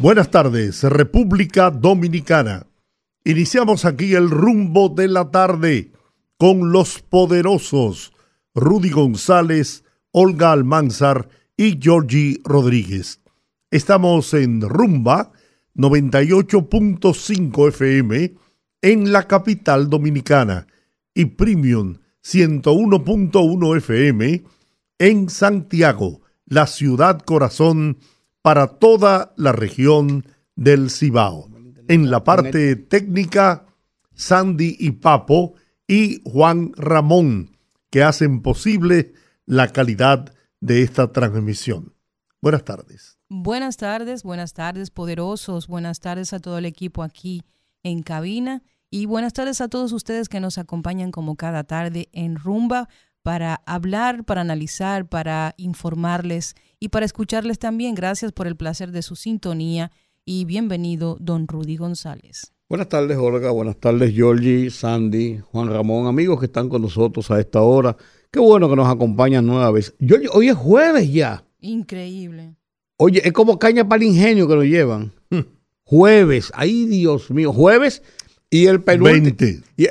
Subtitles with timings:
[0.00, 2.68] Buenas tardes, República Dominicana.
[3.24, 5.90] Iniciamos aquí el rumbo de la tarde
[6.36, 8.12] con los poderosos
[8.54, 9.82] Rudy González,
[10.12, 13.20] Olga Almanzar y Georgie Rodríguez.
[13.72, 15.32] Estamos en Rumba
[15.74, 18.34] 98.5 FM
[18.82, 20.68] en la capital dominicana
[21.12, 24.44] y Premium 101.1 FM
[25.00, 27.98] en Santiago, la ciudad corazón
[28.48, 30.24] para toda la región
[30.56, 31.50] del Cibao.
[31.86, 33.66] En la parte técnica,
[34.14, 35.52] Sandy y Papo
[35.86, 37.58] y Juan Ramón,
[37.90, 39.12] que hacen posible
[39.44, 41.92] la calidad de esta transmisión.
[42.40, 43.18] Buenas tardes.
[43.28, 45.66] Buenas tardes, buenas tardes, poderosos.
[45.66, 47.44] Buenas tardes a todo el equipo aquí
[47.82, 48.62] en cabina.
[48.88, 52.88] Y buenas tardes a todos ustedes que nos acompañan como cada tarde en Rumba
[53.22, 57.94] para hablar, para analizar, para informarles y para escucharles también.
[57.94, 59.90] Gracias por el placer de su sintonía
[60.24, 62.52] y bienvenido, don Rudy González.
[62.68, 63.50] Buenas tardes, Olga.
[63.50, 67.96] Buenas tardes, Georgie, Sandy, Juan Ramón, amigos que están con nosotros a esta hora.
[68.30, 69.94] Qué bueno que nos acompañan nueva vez.
[69.98, 71.44] Georgie, hoy es jueves ya.
[71.60, 72.56] Increíble.
[72.98, 75.12] Oye, es como caña para el ingenio que nos llevan.
[75.84, 78.02] Jueves, ay Dios mío, jueves
[78.50, 79.62] y el penúltimo.
[79.76, 79.86] Y,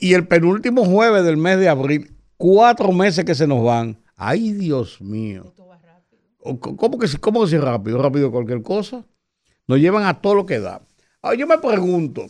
[0.00, 2.12] y el penúltimo jueves del mes de abril.
[2.36, 3.98] Cuatro meses que se nos van.
[4.16, 5.52] Ay, Dios mío.
[6.42, 8.02] ¿Cómo que, cómo rápido?
[8.02, 9.04] Rápido cualquier cosa.
[9.68, 10.82] Nos llevan a todo lo que da.
[11.20, 12.26] Ahora, yo me pregunto,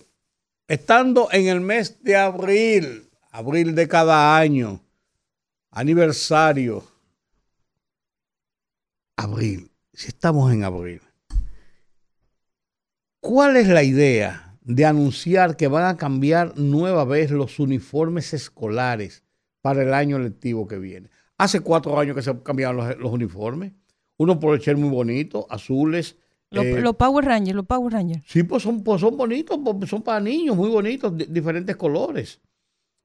[0.69, 4.83] estando en el mes de abril, abril de cada año,
[5.71, 6.85] aniversario,
[9.17, 11.01] abril, si estamos en abril,
[13.21, 19.25] ¿cuál es la idea de anunciar que van a cambiar nueva vez los uniformes escolares
[19.63, 21.09] para el año lectivo que viene?
[21.39, 23.73] Hace cuatro años que se cambiaron los uniformes.
[24.19, 26.17] Uno por echar muy bonito, azules.
[26.51, 28.23] Eh, los, Power Rangers, los Power Rangers.
[28.27, 32.41] Sí, pues son, pues son bonitos, pues son para niños, muy bonitos, diferentes colores.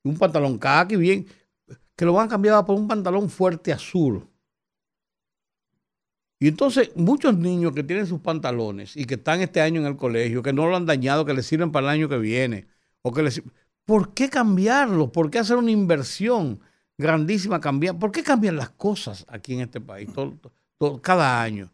[0.03, 1.25] Un pantalón khaki, bien,
[1.95, 4.27] que lo van a cambiar por un pantalón fuerte azul.
[6.39, 9.97] Y entonces muchos niños que tienen sus pantalones y que están este año en el
[9.97, 12.67] colegio, que no lo han dañado, que les sirven para el año que viene,
[13.01, 13.41] o que les...
[13.85, 15.09] ¿Por qué cambiarlos?
[15.11, 16.59] ¿Por qué hacer una inversión
[16.97, 17.59] grandísima?
[17.61, 17.97] Cambiar?
[17.97, 20.11] ¿Por qué cambian las cosas aquí en este país?
[20.13, 20.37] Todo,
[21.01, 21.71] cada año.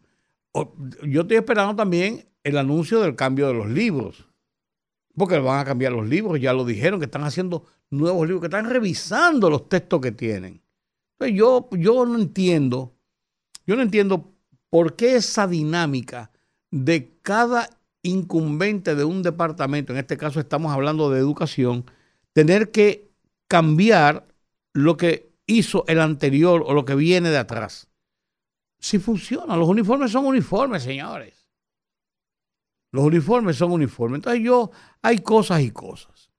[1.02, 4.26] Yo estoy esperando también el anuncio del cambio de los libros,
[5.16, 8.46] porque van a cambiar los libros, ya lo dijeron, que están haciendo nuevos libros, que
[8.46, 10.62] están revisando los textos que tienen.
[11.12, 12.94] Entonces yo, yo no entiendo,
[13.66, 14.32] yo no entiendo
[14.70, 16.30] por qué esa dinámica
[16.70, 17.70] de cada
[18.02, 21.84] incumbente de un departamento, en este caso estamos hablando de educación,
[22.32, 23.10] tener que
[23.48, 24.26] cambiar
[24.72, 27.88] lo que hizo el anterior o lo que viene de atrás
[28.84, 29.56] si funciona.
[29.56, 31.48] Los uniformes son uniformes, señores.
[32.92, 34.18] Los uniformes son uniformes.
[34.18, 36.30] Entonces yo, hay cosas y cosas.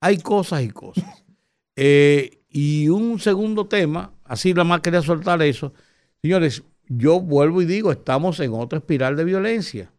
[0.00, 1.04] Hay cosas y cosas.
[1.80, 5.72] Eh, y un segundo tema, así nada más quería soltar eso.
[6.20, 9.92] Señores, yo vuelvo y digo, estamos en otra espiral de violencia.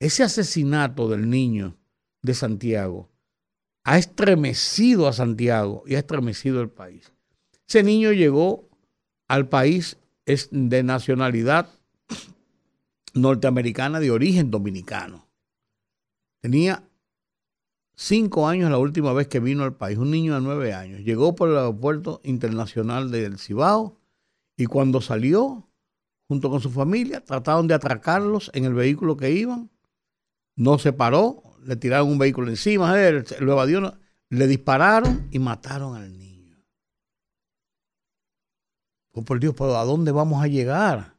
[0.00, 1.76] Ese asesinato del niño
[2.22, 3.10] de Santiago
[3.84, 7.12] ha estremecido a Santiago y ha estremecido el país.
[7.68, 8.66] Ese niño llegó
[9.28, 11.70] al país es de nacionalidad
[13.14, 15.26] norteamericana de origen dominicano.
[16.42, 16.82] Tenía
[17.94, 21.00] cinco años la última vez que vino al país, un niño de nueve años.
[21.00, 23.96] Llegó por el aeropuerto internacional del Cibao
[24.56, 25.68] y cuando salió,
[26.28, 29.70] junto con su familia, trataron de atracarlos en el vehículo que iban.
[30.56, 33.64] No se paró, le tiraron un vehículo encima, él, lo
[34.28, 36.25] le dispararon y mataron al niño.
[39.16, 41.14] Oh, por Dios, ¿a dónde vamos a llegar?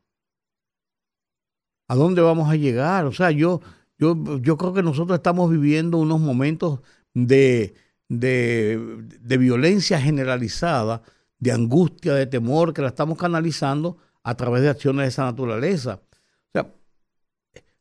[1.88, 3.06] ¿A dónde vamos a llegar?
[3.06, 3.60] O sea, yo,
[3.98, 6.82] yo, yo creo que nosotros estamos viviendo unos momentos
[7.16, 7.74] de,
[8.08, 11.02] de, de violencia generalizada,
[11.40, 16.00] de angustia, de temor, que la estamos canalizando a través de acciones de esa naturaleza.
[16.04, 16.72] O sea,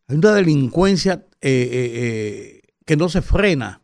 [0.09, 3.83] hay una delincuencia eh, eh, eh, que no se frena.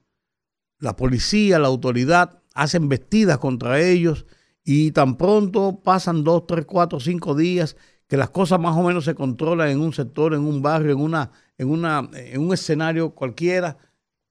[0.78, 4.24] La policía, la autoridad hacen vestidas contra ellos
[4.64, 7.76] y tan pronto pasan dos, tres, cuatro, cinco días
[8.06, 11.00] que las cosas más o menos se controlan en un sector, en un barrio, en,
[11.00, 13.78] una, en, una, en un escenario cualquiera,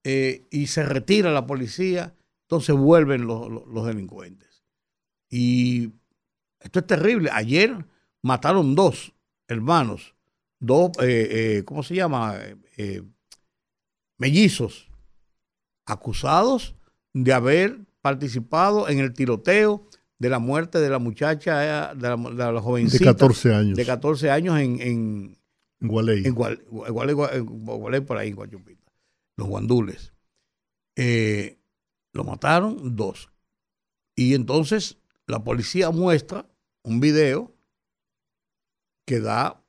[0.03, 4.63] eh, y se retira la policía, entonces vuelven los, los delincuentes.
[5.29, 5.93] Y
[6.59, 7.29] esto es terrible.
[7.33, 7.85] Ayer
[8.21, 9.13] mataron dos
[9.47, 10.15] hermanos,
[10.59, 12.35] dos, eh, eh, ¿cómo se llama?
[14.17, 14.89] Mellizos,
[15.85, 16.75] acusados
[17.13, 19.87] de haber participado en el tiroteo
[20.21, 23.05] de la muerte de la muchacha, de la, de la jovencita.
[23.05, 23.75] De 14 años.
[23.75, 24.79] De 14 años en...
[24.79, 25.37] En,
[25.79, 26.27] en Gualey.
[26.27, 28.91] En Gualey, Gualey, por ahí, en Guachupita.
[29.35, 30.13] Los guandules.
[30.95, 33.31] lo mataron dos.
[34.15, 36.47] Y entonces la policía muestra
[36.83, 37.55] un video
[39.07, 39.65] que da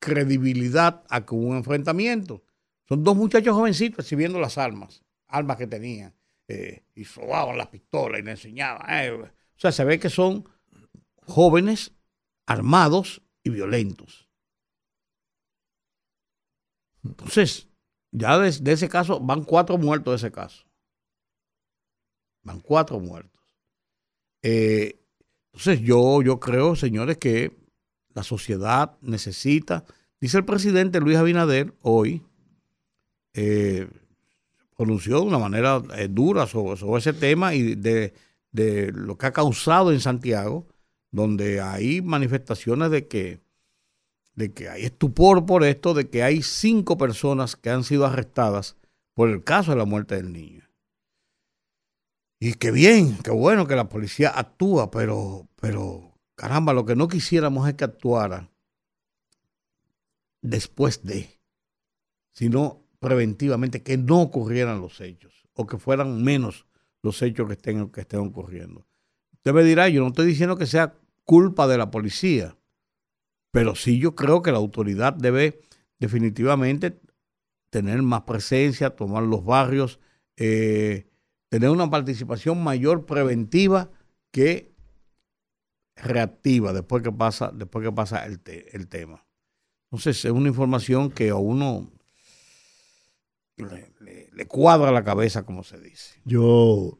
[0.00, 2.42] credibilidad a que hubo un enfrentamiento.
[2.88, 6.12] Son dos muchachos jovencitos recibiendo las armas, armas que tenían,
[6.48, 8.84] eh, y sobaban las pistolas y le enseñaban.
[8.90, 9.30] Eh.
[9.56, 10.48] O sea, se ve que son
[11.24, 11.92] jóvenes
[12.46, 14.28] armados y violentos.
[17.04, 17.68] Entonces,
[18.12, 20.64] ya de, ese caso, van cuatro muertos de ese caso.
[22.42, 23.42] Van cuatro muertos.
[24.42, 25.00] Eh,
[25.52, 27.56] entonces yo, yo creo, señores, que
[28.14, 29.84] la sociedad necesita,
[30.20, 32.22] dice el presidente Luis Abinader hoy,
[33.34, 33.88] eh,
[34.76, 38.12] pronunció de una manera eh, dura sobre, ese tema y de,
[38.52, 40.66] lo que ha causado en Santiago,
[41.10, 43.40] donde hay manifestaciones de que,
[44.34, 48.76] de que hay estupor por esto, de que hay cinco personas que han sido arrestadas
[49.14, 50.64] por el caso de la muerte del niño.
[52.38, 57.08] Y qué bien, qué bueno que la policía actúa, pero, pero caramba, lo que no
[57.08, 58.50] quisiéramos es que actuara
[60.42, 61.40] después de,
[62.32, 66.66] sino preventivamente, que no ocurrieran los hechos o que fueran menos
[67.06, 68.86] los hechos que estén, que estén ocurriendo.
[69.32, 70.94] Usted me dirá, yo no estoy diciendo que sea
[71.24, 72.56] culpa de la policía,
[73.52, 75.60] pero sí yo creo que la autoridad debe
[75.98, 77.00] definitivamente
[77.70, 80.00] tener más presencia, tomar los barrios,
[80.36, 81.06] eh,
[81.48, 83.90] tener una participación mayor preventiva
[84.32, 84.74] que
[85.94, 89.24] reactiva después que pasa, después que pasa el, el tema.
[89.90, 91.92] Entonces es una información que a uno
[93.56, 96.20] le, cuadra la cabeza, como se dice.
[96.24, 96.98] Yo,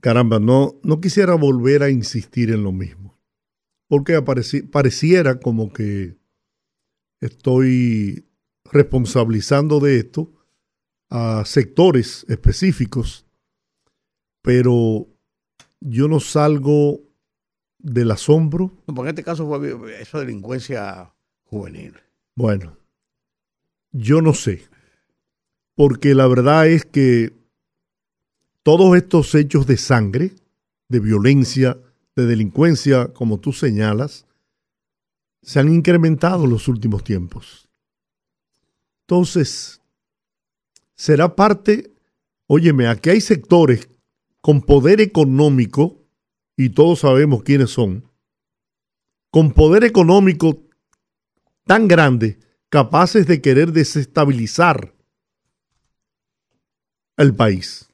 [0.00, 3.18] caramba, no, no quisiera volver a insistir en lo mismo,
[3.88, 4.20] porque
[4.70, 6.16] pareciera como que
[7.20, 8.26] estoy
[8.64, 10.32] responsabilizando de esto
[11.10, 13.26] a sectores específicos,
[14.42, 15.08] pero
[15.80, 17.00] yo no salgo
[17.78, 18.72] del asombro.
[18.86, 21.94] porque en este caso fue esa delincuencia juvenil.
[22.34, 22.77] Bueno,
[23.92, 24.68] yo no sé,
[25.74, 27.32] porque la verdad es que
[28.62, 30.32] todos estos hechos de sangre,
[30.88, 31.78] de violencia,
[32.16, 34.26] de delincuencia, como tú señalas,
[35.42, 37.68] se han incrementado en los últimos tiempos.
[39.02, 39.80] Entonces,
[40.94, 41.92] será parte,
[42.46, 43.88] óyeme, aquí hay sectores
[44.40, 46.04] con poder económico,
[46.56, 48.10] y todos sabemos quiénes son,
[49.30, 50.66] con poder económico
[51.64, 54.94] tan grande, capaces de querer desestabilizar
[57.16, 57.88] el país.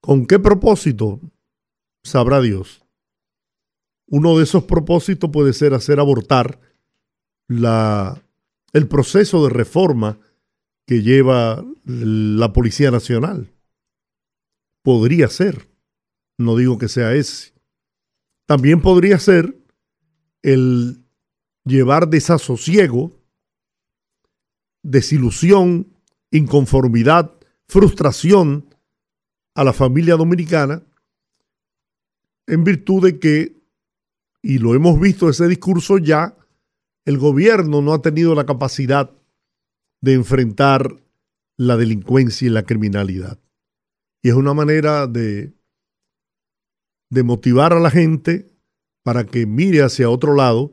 [0.00, 1.20] ¿Con qué propósito?
[2.02, 2.84] Sabrá Dios.
[4.06, 6.60] Uno de esos propósitos puede ser hacer abortar
[7.46, 8.22] la,
[8.72, 10.18] el proceso de reforma
[10.86, 13.52] que lleva la Policía Nacional.
[14.82, 15.68] Podría ser,
[16.38, 17.52] no digo que sea ese.
[18.46, 19.58] También podría ser
[20.42, 21.04] el
[21.64, 23.17] llevar desasosiego,
[24.90, 25.92] desilusión,
[26.30, 27.34] inconformidad,
[27.68, 28.74] frustración
[29.54, 30.82] a la familia dominicana
[32.46, 33.60] en virtud de que,
[34.42, 36.36] y lo hemos visto ese discurso ya,
[37.04, 39.10] el gobierno no ha tenido la capacidad
[40.00, 41.02] de enfrentar
[41.58, 43.38] la delincuencia y la criminalidad.
[44.22, 45.52] Y es una manera de,
[47.10, 48.50] de motivar a la gente
[49.02, 50.72] para que mire hacia otro lado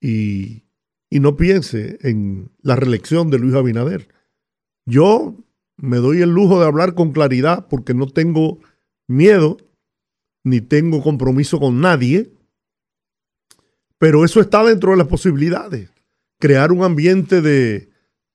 [0.00, 0.67] y,
[1.10, 4.08] y no piense en la reelección de Luis Abinader.
[4.86, 5.36] Yo
[5.76, 8.58] me doy el lujo de hablar con claridad porque no tengo
[9.06, 9.56] miedo
[10.44, 12.32] ni tengo compromiso con nadie,
[13.98, 15.90] pero eso está dentro de las posibilidades.
[16.40, 17.90] Crear un ambiente de,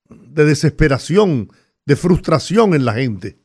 [0.10, 1.50] de desesperación,
[1.86, 3.40] de frustración en la gente.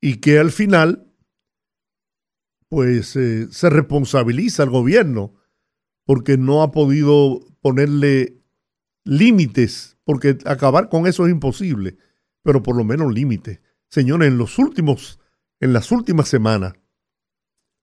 [0.00, 1.12] Y que al final,
[2.68, 5.34] pues eh, se responsabiliza al gobierno
[6.04, 8.42] porque no ha podido ponerle
[9.04, 11.96] límites, porque acabar con eso es imposible,
[12.42, 13.60] pero por lo menos límites.
[13.88, 15.20] Señores, en los últimos,
[15.60, 16.74] en las últimas semanas,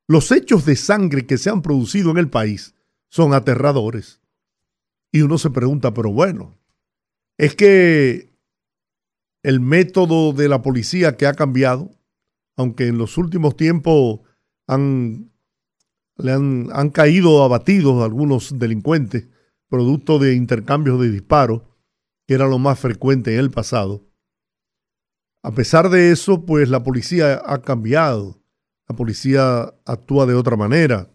[0.07, 2.75] los hechos de sangre que se han producido en el país
[3.09, 4.21] son aterradores.
[5.11, 6.57] Y uno se pregunta, pero bueno,
[7.37, 8.33] es que
[9.43, 11.91] el método de la policía que ha cambiado,
[12.57, 14.19] aunque en los últimos tiempos
[14.67, 19.27] le han, han caído abatidos algunos delincuentes,
[19.69, 21.61] producto de intercambios de disparos,
[22.27, 24.05] que era lo más frecuente en el pasado.
[25.41, 28.41] A pesar de eso, pues la policía ha cambiado,
[28.87, 31.09] la policía actúa de otra manera.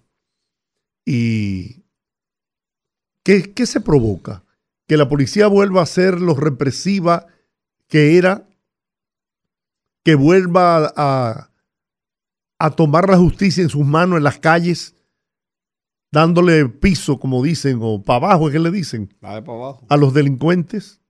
[1.04, 1.84] ¿Y
[3.22, 4.44] qué, se provoca?
[4.86, 7.26] Que la policía vuelva a ser lo represiva
[7.88, 8.48] que era,
[10.04, 11.50] que vuelva a
[12.76, 14.94] tomar la justicia en sus manos en las calles,
[16.14, 21.02] dándole piso, como dicen, o para abajo, es que le dicen, a los delincuentes,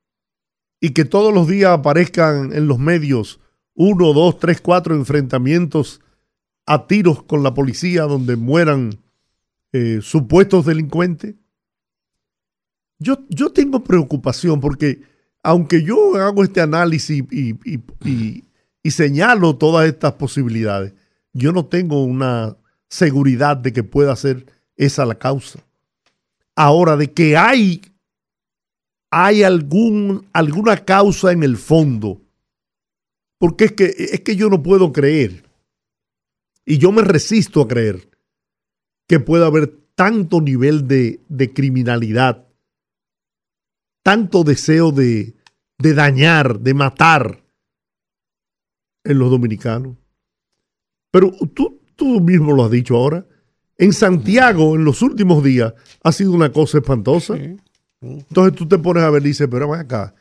[0.81, 3.41] y que todos los días aparezcan en los medios
[3.75, 6.01] uno, dos, tres, cuatro enfrentamientos
[6.67, 9.01] a tiros con la policía donde mueran
[9.73, 11.35] eh, supuestos delincuentes.
[12.99, 15.03] Yo, yo tengo preocupación porque
[15.43, 20.95] aunque yo hago este análisis y, señalo todas estas posibilidades,
[21.33, 22.57] yo no tengo una
[22.89, 24.47] seguridad de que pueda ser
[24.77, 25.61] esa la causa.
[26.57, 27.83] Ahora, de que hay,
[29.11, 32.21] hay algún, alguna causa en el fondo,
[33.39, 35.45] porque es que, es que yo no puedo creer,
[36.65, 38.09] y yo me resisto a creer,
[39.09, 42.45] que pueda haber tanto nivel de, de criminalidad
[44.05, 45.35] tanto deseo de,
[45.79, 47.43] de dañar, de matar
[49.03, 49.97] en los dominicanos.
[51.11, 53.27] Pero tú, tú mismo lo has dicho ahora.
[53.77, 57.35] En Santiago, en los últimos días, ha sido una cosa espantosa.
[58.01, 60.15] Entonces tú te pones a ver y dices, pero ven acá,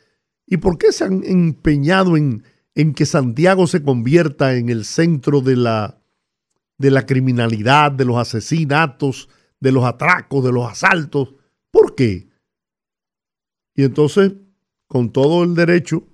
[0.45, 2.43] ¿y por qué se han empeñado en,
[2.75, 6.01] en que Santiago se convierta en el centro de la,
[6.77, 9.29] de la criminalidad, de los asesinatos,
[9.59, 11.35] de los atracos, de los asaltos?
[11.71, 12.29] ¿Por qué?
[13.75, 14.33] Y entonces,
[14.87, 16.07] con todo el derecho,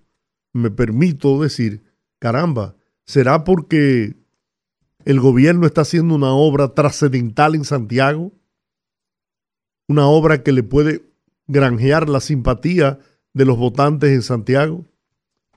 [0.54, 1.84] me permito decir,
[2.18, 4.19] caramba, ¿será porque
[5.06, 8.32] el gobierno está haciendo una obra trascendental en Santiago?
[9.88, 11.04] Una obra que le puede
[11.48, 13.00] granjear la simpatía
[13.34, 14.86] de los votantes en Santiago.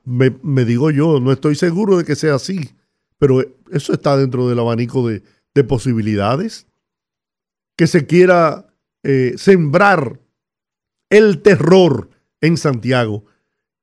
[0.04, 0.30] Me,
[0.64, 2.70] digo yo, no estoy seguro de que sea así,
[3.18, 5.22] pero eso está dentro del abanico de,
[5.64, 6.66] posibilidades.
[7.76, 10.20] Que se quiera eh, sembrar
[11.10, 13.24] el terror en Santiago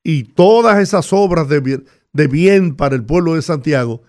[0.03, 4.01] y todas esas obras de bien, de bien para el pueblo de Santiago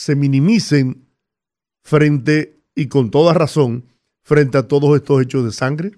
[0.00, 1.06] se minimicen
[1.84, 3.84] frente, y con toda razón,
[4.22, 5.92] frente a todos estos hechos de sangre.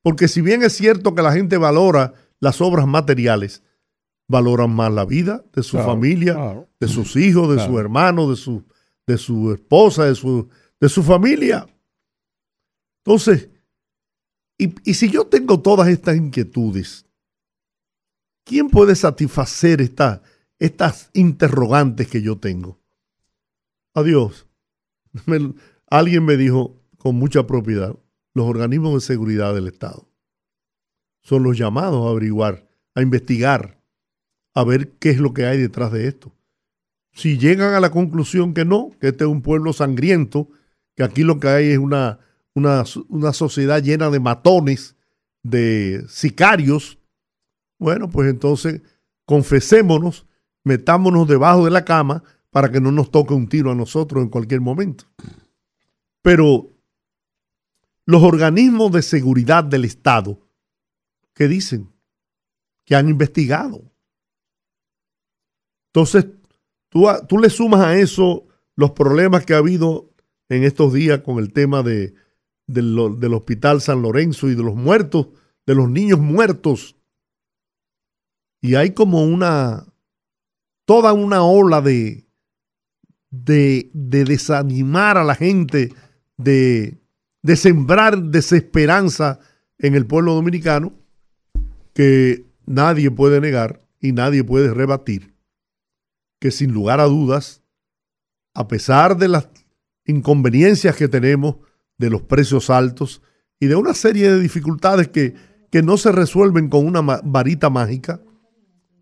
[0.00, 3.62] Porque si bien es cierto que la gente valora las obras materiales,
[4.28, 8.64] valoran más la vida de su familia, de sus hijos, de su hermano, de su,
[9.06, 10.48] de su esposa, de su,
[10.80, 11.66] de su familia.
[13.04, 13.50] Entonces,
[14.56, 17.04] y, si yo tengo todas estas inquietudes,
[18.46, 19.82] ¿quién puede satisfacer
[20.58, 22.77] estas interrogantes que yo tengo?
[23.94, 24.46] Adiós.
[25.90, 27.96] alguien me dijo con mucha propiedad,
[28.34, 30.08] los organismos de seguridad del Estado
[31.22, 33.82] son los llamados a averiguar, a investigar,
[34.54, 36.32] a ver qué es lo que hay detrás de esto.
[37.12, 40.48] Si llegan a la conclusión que no, que este es un pueblo sangriento,
[40.96, 42.20] que aquí lo que hay es una
[42.58, 44.96] una, sociedad llena de matones,
[45.42, 46.98] de sicarios,
[47.78, 48.82] bueno, pues entonces
[49.24, 50.26] confesémonos,
[50.64, 52.22] metámonos debajo de la cama
[52.58, 55.04] para que no nos toque un tiro a nosotros en cualquier momento.
[56.22, 56.72] Pero
[58.04, 60.40] los organismos de seguridad del Estado,
[61.34, 61.88] ¿qué dicen?
[62.84, 63.80] Que han investigado.
[65.92, 66.26] Entonces,
[66.88, 70.10] tú, tú le sumas a eso los problemas que ha habido
[70.48, 72.12] en estos días con el tema de
[72.66, 72.98] del,
[73.34, 75.28] Hospital San Lorenzo y de los muertos,
[75.64, 76.96] de los niños muertos.
[78.60, 79.86] Y hay como una,
[80.86, 81.80] toda una ola
[83.30, 85.92] de, de, desanimar a la gente,
[86.36, 87.00] de,
[87.42, 89.40] de sembrar desesperanza
[89.78, 90.92] en el pueblo dominicano,
[91.94, 95.34] que nadie puede negar y nadie puede rebatir,
[96.40, 97.62] que sin lugar a dudas,
[98.54, 99.48] a pesar de las
[100.04, 101.56] inconveniencias que tenemos,
[101.98, 103.22] de los precios altos
[103.60, 105.34] y de una serie de dificultades que,
[105.70, 108.22] que no se resuelven con una varita mágica,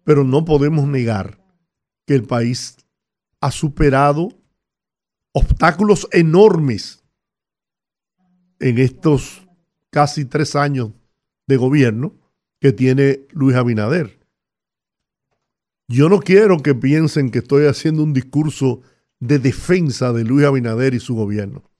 [0.05, 1.39] pero no podemos negar
[2.07, 2.77] que el país
[3.47, 4.31] ha superado
[5.33, 7.05] obstáculos enormes
[8.59, 9.47] en estos
[9.91, 10.91] casi tres años
[11.47, 12.13] de gobierno
[12.61, 14.19] que tiene Luis Abinader.
[15.87, 18.81] Yo no quiero que piensen que estoy haciendo un discurso
[19.21, 21.71] de defensa de Luis Abinader y su gobierno.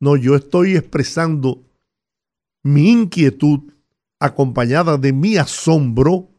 [0.00, 1.62] No, yo estoy expresando
[2.62, 3.70] mi inquietud
[4.18, 6.30] acompañada de mi asombro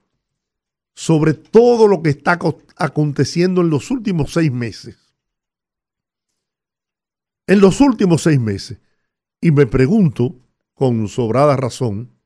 [0.98, 2.40] sobre todo lo que está
[2.76, 4.98] aconteciendo en los últimos seis meses.
[7.46, 8.80] En los últimos seis meses.
[9.40, 10.40] Y me pregunto,
[10.74, 12.20] con sobrada razón,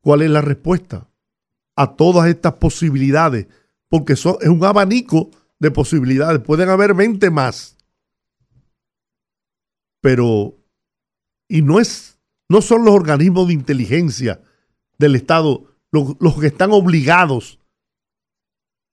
[0.00, 1.08] cuál es la respuesta
[1.76, 3.46] a todas estas posibilidades,
[3.86, 7.76] porque es un abanico de posibilidades, pueden haber 20 más.
[10.00, 10.58] Pero,
[11.46, 14.42] y no es, no son los organismos de inteligencia
[14.98, 17.60] del Estado los, que están obligados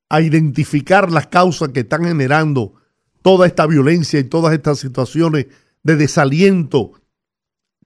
[0.09, 2.73] a identificar las causas que están generando
[3.21, 5.47] toda esta violencia y todas estas situaciones
[5.83, 6.93] de desaliento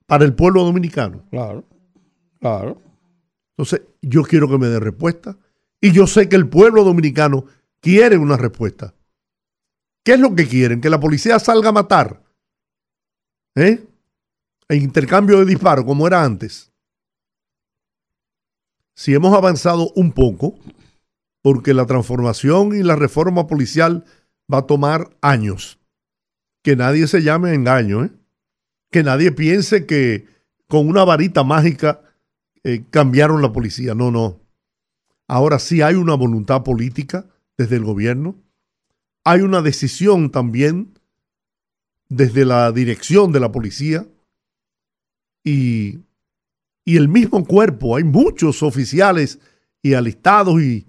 [0.08, 1.24] para el pueblo dominicano.
[1.29, 1.63] Claro,
[2.39, 2.82] claro.
[3.51, 5.38] Entonces, yo quiero que me dé respuesta.
[5.79, 7.46] Y yo sé que el pueblo dominicano
[7.82, 8.96] quiere una respuesta.
[10.03, 10.82] ¿Qué es lo que quieren?
[10.82, 12.24] ¿Que la policía salga a matar?
[13.55, 13.86] ¿Eh?
[14.70, 16.73] En intercambio de disparos, como era antes
[18.96, 20.56] si hemos avanzado un poco,
[21.42, 24.06] porque la transformación y la reforma policial
[24.52, 25.80] va a tomar años.
[26.62, 28.12] Que nadie se llame engaño, ¿eh?
[28.92, 30.28] que nadie piense que
[30.68, 32.02] con una varita mágica
[32.64, 33.94] eh, cambiaron la policía.
[33.94, 34.40] No, no.
[35.28, 37.26] Ahora sí hay una voluntad política
[37.58, 38.36] desde el gobierno.
[39.26, 40.98] Hay una decisión también
[42.08, 44.06] desde la dirección de la policía.
[45.44, 46.00] Y
[46.86, 49.40] y el mismo cuerpo, hay muchos oficiales
[49.82, 50.88] y alistados y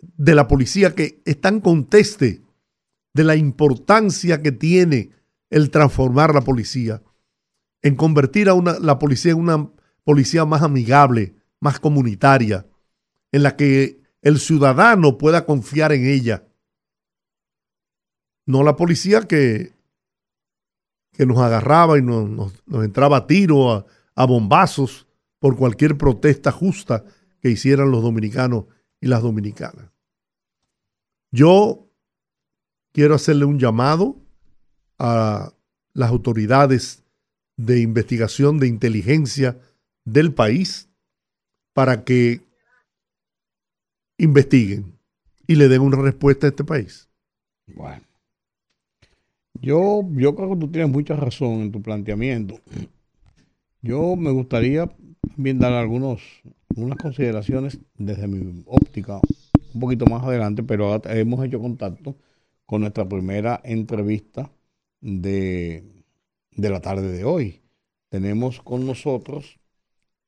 [0.00, 2.42] de la policía que están conteste
[3.14, 5.10] de la importancia que tiene
[5.50, 7.02] el transformar la policía,
[7.82, 9.70] en convertir a una, la policía en una
[10.04, 12.66] policía más amigable, más comunitaria,
[13.30, 16.46] en la que el ciudadano pueda confiar en ella.
[18.46, 19.72] No la policía que,
[21.12, 25.06] que nos agarraba y nos, entraba a tiro, a bombazos,
[25.42, 27.04] por cualquier protesta justa
[27.40, 28.66] que hicieran los dominicanos
[29.00, 29.90] y las dominicanas.
[31.32, 31.90] Yo
[32.92, 34.22] quiero hacerle un llamado
[35.00, 35.52] a
[35.94, 37.02] las autoridades
[37.56, 39.58] de investigación de inteligencia
[40.04, 40.88] del país
[41.72, 42.42] para que
[44.18, 44.96] investiguen
[45.48, 47.08] y le den una respuesta a este país.
[47.66, 48.04] Bueno,
[49.60, 52.60] yo, yo creo que tú tienes mucha razón en tu planteamiento.
[53.80, 54.88] Yo me gustaría
[55.28, 56.20] también dar algunos,
[56.76, 59.20] unas consideraciones desde mi óptica
[59.74, 62.16] un poquito más adelante, pero hemos hecho contacto
[62.66, 64.50] con nuestra primera entrevista
[65.00, 65.84] de,
[66.50, 67.60] de la tarde de hoy.
[68.08, 69.58] Tenemos con nosotros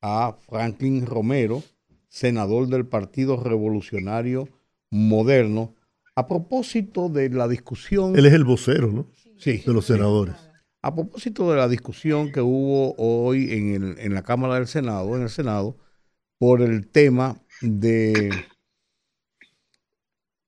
[0.01, 1.63] a Franklin Romero,
[2.07, 4.49] senador del Partido Revolucionario
[4.89, 5.75] Moderno,
[6.15, 8.17] a propósito de la discusión.
[8.17, 9.07] Él es el vocero, ¿no?
[9.37, 9.57] Sí.
[9.65, 10.35] De los senadores.
[10.85, 15.31] A propósito de la discusión que hubo hoy en, la Cámara del Senado, en el
[15.31, 15.77] Senado,
[16.37, 18.29] por el tema de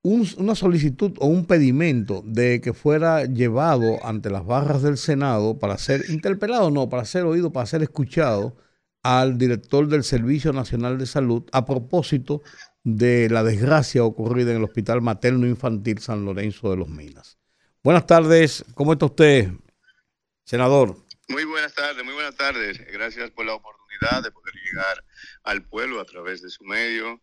[0.04, 5.76] una solicitud o un pedimento de que fuera llevado ante las barras del Senado para
[5.76, 8.56] ser interpelado, no, para ser oído, para ser escuchado
[9.02, 12.42] al director del Servicio Nacional de Salud a propósito
[12.84, 17.38] de la desgracia ocurrida en el Hospital Materno Infantil San Lorenzo de los Minas.
[17.82, 19.50] Buenas tardes, ¿cómo está usted,
[20.48, 20.96] Senador.
[21.28, 22.78] Muy buenas tardes, muy buenas tardes.
[22.90, 25.04] Gracias por la oportunidad de poder llegar
[25.42, 27.20] al pueblo a través de su medio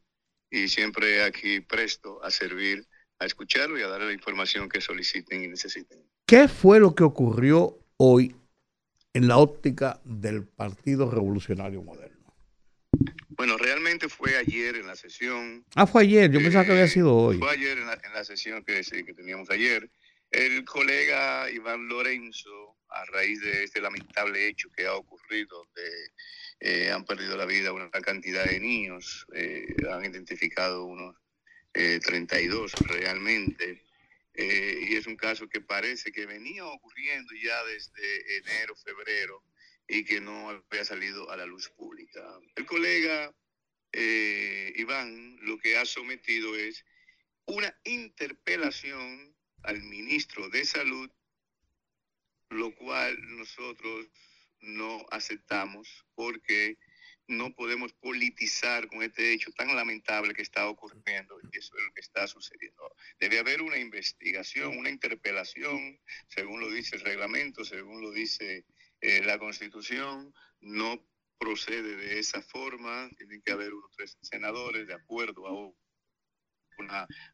[0.52, 5.44] y siempre aquí presto a servir, a escucharlo y a darle la información que soliciten
[5.44, 6.04] y necesiten.
[6.28, 8.36] ¿Qué fue lo que ocurrió hoy
[9.16, 12.32] en la óptica del Partido Revolucionario Moderno?
[13.30, 15.66] Bueno, realmente fue ayer en la sesión.
[15.74, 17.40] Ah, fue ayer, yo pensaba que había sido hoy.
[17.40, 19.90] Fue ayer en la, sesión que, que teníamos ayer.
[20.30, 26.12] El colega Iván Lorenzo a raíz de este lamentable hecho que ha ocurrido, donde
[26.62, 31.16] eh, han perdido la vida una cantidad de niños, eh, han identificado unos
[31.74, 33.84] 32 eh, realmente,
[34.38, 39.44] y es un caso que parece que venía ocurriendo ya desde enero, febrero,
[39.88, 42.22] y que no había salido a la luz pública.
[42.56, 43.34] El colega
[43.94, 46.84] Iván lo que ha sometido es
[47.46, 51.10] una interpelación al ministro de Salud
[52.50, 54.08] lo cual nosotros
[54.62, 56.78] no aceptamos porque
[57.28, 61.94] no podemos politizar con este hecho tan lamentable que está ocurriendo y eso es lo
[61.94, 62.96] que está sucediendo.
[63.20, 68.66] Debe haber una investigación, una interpelación, según lo dice el reglamento, según lo dice
[69.02, 71.04] eh, la constitución, no
[71.40, 75.54] procede de esa forma, tienen que haber unos tres senadores de acuerdo a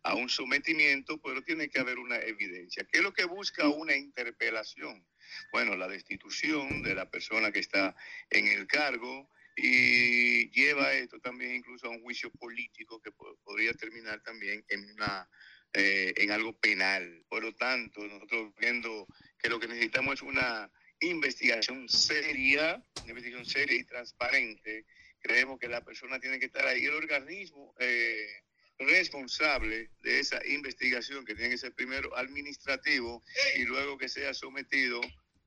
[0.04, 2.86] a un sometimiento, pero tiene que haber una evidencia.
[2.86, 5.06] ¿Qué es lo que busca una interpelación?
[5.52, 7.96] Bueno, la destitución de la persona que está
[8.30, 14.22] en el cargo y lleva esto también incluso a un juicio político que podría terminar
[14.22, 15.30] también en una
[15.74, 17.24] eh, en algo penal.
[17.30, 19.08] Por lo tanto, nosotros viendo
[19.40, 24.86] que lo que necesitamos es una investigación seria, una investigación seria y transparente,
[25.22, 26.84] creemos que la persona tiene que estar ahí.
[26.84, 28.44] El organismo eh,
[28.88, 33.24] responsable de esa investigación, que tiene que ser primero administrativo
[33.56, 35.02] y luego que sea sometido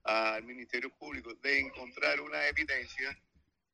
[0.04, 3.18] al Ministerio Público, de encontrar una evidencia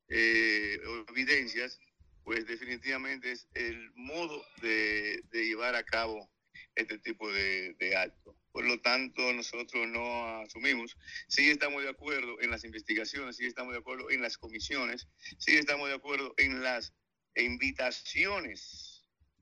[0.08, 1.78] eh, o evidencias,
[2.24, 6.30] pues definitivamente es el modo de, de llevar a cabo
[6.74, 8.36] este tipo de, de actos.
[8.52, 10.96] Por lo tanto, nosotros no asumimos.
[11.28, 15.06] Sí estamos de acuerdo en las investigaciones, sí estamos de acuerdo en las comisiones,
[15.38, 16.92] sí estamos de acuerdo en las
[17.36, 18.89] invitaciones,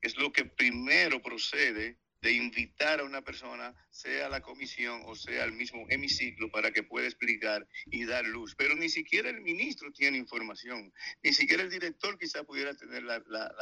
[0.01, 5.43] es lo que primero procede de invitar a una persona, sea la comisión o sea
[5.43, 8.55] al mismo hemiciclo, para que pueda explicar y dar luz.
[8.55, 13.21] Pero ni siquiera el ministro tiene información, ni siquiera el director quizá pudiera tener la,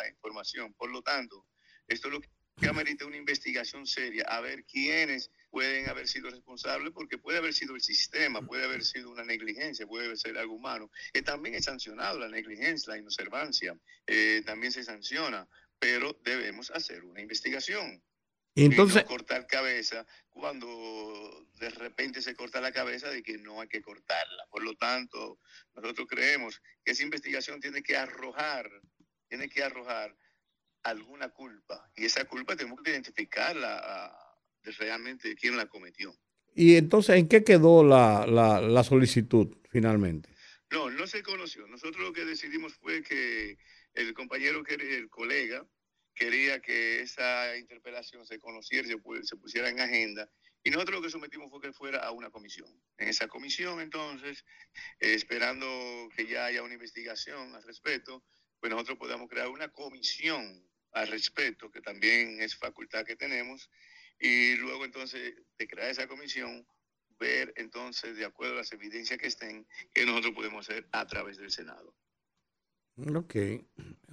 [0.10, 0.74] información.
[0.74, 1.46] Por lo tanto,
[1.88, 6.92] esto es lo que amerita una investigación seria, a ver quiénes pueden haber sido responsables,
[6.92, 10.90] porque puede haber sido el sistema, puede haber sido una negligencia, puede ser algo humano,
[11.14, 15.48] que también es sancionado la negligencia, la inobservancia, eh, también se sanciona,
[15.80, 18.02] pero debemos hacer una investigación.
[18.56, 19.04] Y entonces...
[19.04, 23.82] no cortar cabeza cuando de repente se corta la cabeza de que no hay que
[23.82, 24.48] cortarla.
[24.50, 25.40] Por lo tanto,
[25.76, 28.70] nosotros creemos que esa investigación tiene que arrojar,
[29.28, 30.16] tiene que arrojar
[30.84, 34.18] alguna culpa y esa culpa tenemos que identificarla
[34.64, 36.18] de realmente quién la cometió.
[36.56, 40.30] ¿Y entonces en qué quedó la, la, la, solicitud finalmente?
[40.72, 41.68] No, no se conoció.
[41.68, 43.58] Nosotros lo que decidimos fue que
[43.98, 45.66] el compañero, el colega,
[46.14, 50.30] quería que esa interpelación se conociera, se pusiera en agenda
[50.64, 52.70] y nosotros lo que sometimos fue que fuera a una comisión.
[52.98, 54.44] En esa comisión, entonces,
[55.00, 58.24] esperando que ya haya una investigación al respecto,
[58.60, 63.70] pues nosotros podamos crear una comisión al respecto, que también es facultad que tenemos,
[64.20, 66.68] y luego entonces de crear esa comisión,
[67.20, 71.38] ver entonces, de acuerdo a las evidencias que estén, que nosotros podemos hacer a través
[71.38, 71.96] del Senado.
[72.98, 73.36] Ok,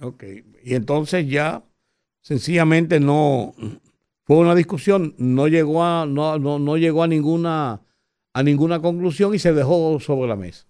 [0.01, 0.23] ok.
[0.63, 1.63] Y entonces ya
[2.21, 3.55] sencillamente no
[4.25, 7.81] fue una discusión, no llegó a, no, no, no llegó a ninguna
[8.33, 10.67] a ninguna conclusión y se dejó sobre la mesa.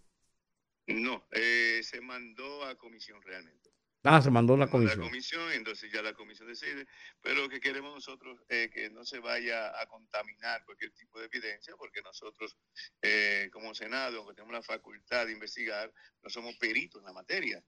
[0.88, 3.71] No, eh, se mandó a comisión realmente.
[4.04, 4.99] Ah, se mandó la comisión.
[4.99, 6.86] La comisión, entonces ya la comisión decide.
[7.21, 11.25] Pero lo que queremos nosotros es que no se vaya a contaminar cualquier tipo de
[11.25, 12.56] evidencia, porque nosotros,
[13.01, 17.63] eh, como Senado, aunque tenemos la facultad de investigar, no somos peritos en la materia.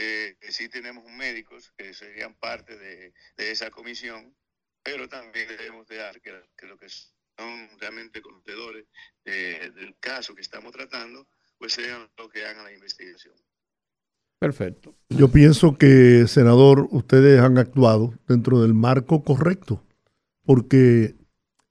[0.00, 4.32] Eh, sí tenemos médicos que serían parte de, de, esa comisión,
[4.80, 8.86] pero también debemos dejar que, que lo que son realmente conocedores
[9.24, 11.26] eh, del caso que estamos tratando,
[11.58, 13.34] pues sean los que hagan la investigación.
[14.38, 14.94] Perfecto.
[15.08, 19.84] Yo pienso que, senador, ustedes han actuado dentro del marco correcto,
[20.44, 21.16] porque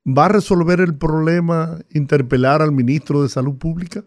[0.05, 4.03] va a resolver el problema interpelar al ministro de Salud Pública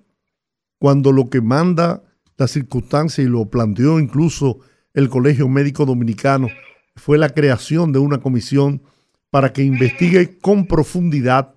[0.78, 2.02] cuando lo que manda
[2.40, 4.60] la circunstancia y lo planteó incluso
[4.94, 6.48] el Colegio Médico Dominicano
[6.96, 8.82] fue la creación de una comisión
[9.28, 11.54] para que investigue con profundidad,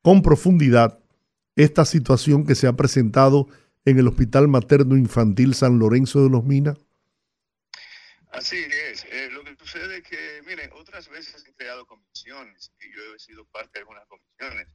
[0.00, 0.98] con profundidad,
[1.56, 3.48] esta situación que se ha presentado
[3.84, 6.78] en el Hospital Materno Infantil San Lorenzo de los Minas?
[8.32, 9.04] Así es.
[9.04, 13.18] Eh, lo que sucede es que, miren, otras veces he creado comisiones y yo he
[13.18, 14.68] sido parte de algunas comisiones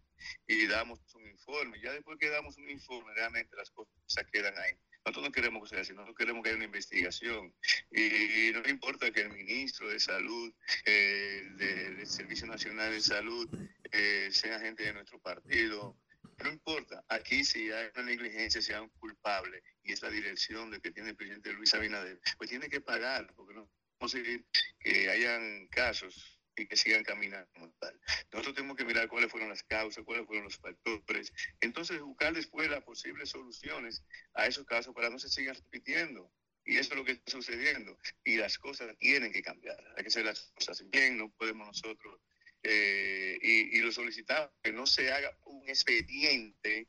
[0.48, 1.80] y damos un informe.
[1.82, 3.92] Ya después que damos un informe, realmente las cosas
[4.32, 4.74] quedan ahí.
[5.06, 7.54] Nosotros no queremos que sea así, nosotros queremos que haya una investigación.
[7.92, 10.52] Y, no importa que el ministro de Salud,
[10.86, 13.48] eh, del Servicio Nacional de Salud,
[13.92, 15.96] eh, sea gente de nuestro partido,
[16.44, 20.82] no importa, aquí si hay una negligencia, hay un culpable, y es la dirección de
[20.82, 24.46] que tiene el presidente Luis Abinader, pues tiene que pagar, porque no vamos a seguir
[24.80, 28.00] que hayan casos y que sigan caminando tal.
[28.32, 32.70] Nosotros tenemos que mirar cuáles fueron las causas, cuáles fueron los factores, entonces buscar después
[32.70, 36.32] las posibles soluciones a esos casos para no se sigan repitiendo.
[36.68, 37.96] Y eso es lo que está sucediendo.
[38.24, 39.78] Y las cosas tienen que cambiar.
[39.96, 42.20] Hay que hacer las cosas bien, no podemos nosotros
[42.68, 46.88] eh, y, y, lo solicitaba que no se haga un expediente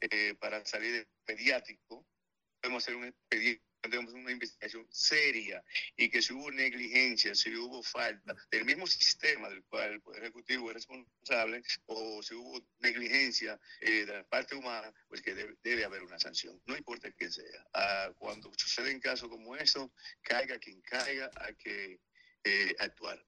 [0.00, 2.06] eh, para salir mediático.
[2.60, 5.62] Podemos hacer un expediente, tenemos una investigación seria
[5.96, 10.22] y que si hubo negligencia, si hubo falta del mismo sistema del cual el Poder
[10.22, 15.56] Ejecutivo es responsable o si hubo negligencia eh, de la parte humana, pues que debe,
[15.62, 17.66] debe, haber una sanción, no importa quién sea.
[17.74, 19.92] Ah, cuando suceden casos como eso,
[20.22, 22.00] caiga quien caiga, hay que
[22.44, 23.24] eh, actuar.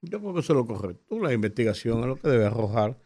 [0.00, 1.20] Yo creo que eso es lo correcto.
[1.20, 2.98] La investigación es lo que debe arrojar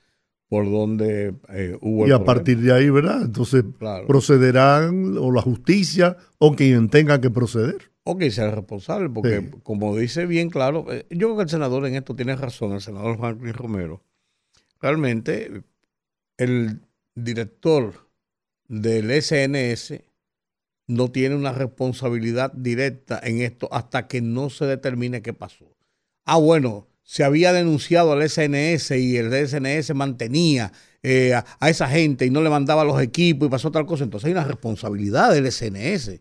[0.48, 3.22] por donde eh, hubo Y a partir de ahí, ¿verdad?
[3.22, 3.64] Entonces
[4.06, 7.90] procederán o la justicia o quien tenga que proceder.
[8.04, 11.86] O quien sea responsable, porque como dice bien claro, eh, yo creo que el senador
[11.86, 14.04] en esto tiene razón, el senador Franklin Romero.
[14.80, 15.62] Realmente
[16.36, 16.80] el
[17.16, 18.08] director
[18.68, 20.04] del SNS
[20.86, 25.66] no tiene una responsabilidad directa en esto hasta que no se determine qué pasó.
[26.24, 30.72] Ah, bueno, se había denunciado al SNS y el SNS mantenía
[31.04, 34.02] eh, a, esa gente y no le mandaba los equipos y pasó tal cosa.
[34.02, 36.20] Entonces hay una responsabilidad del SNS.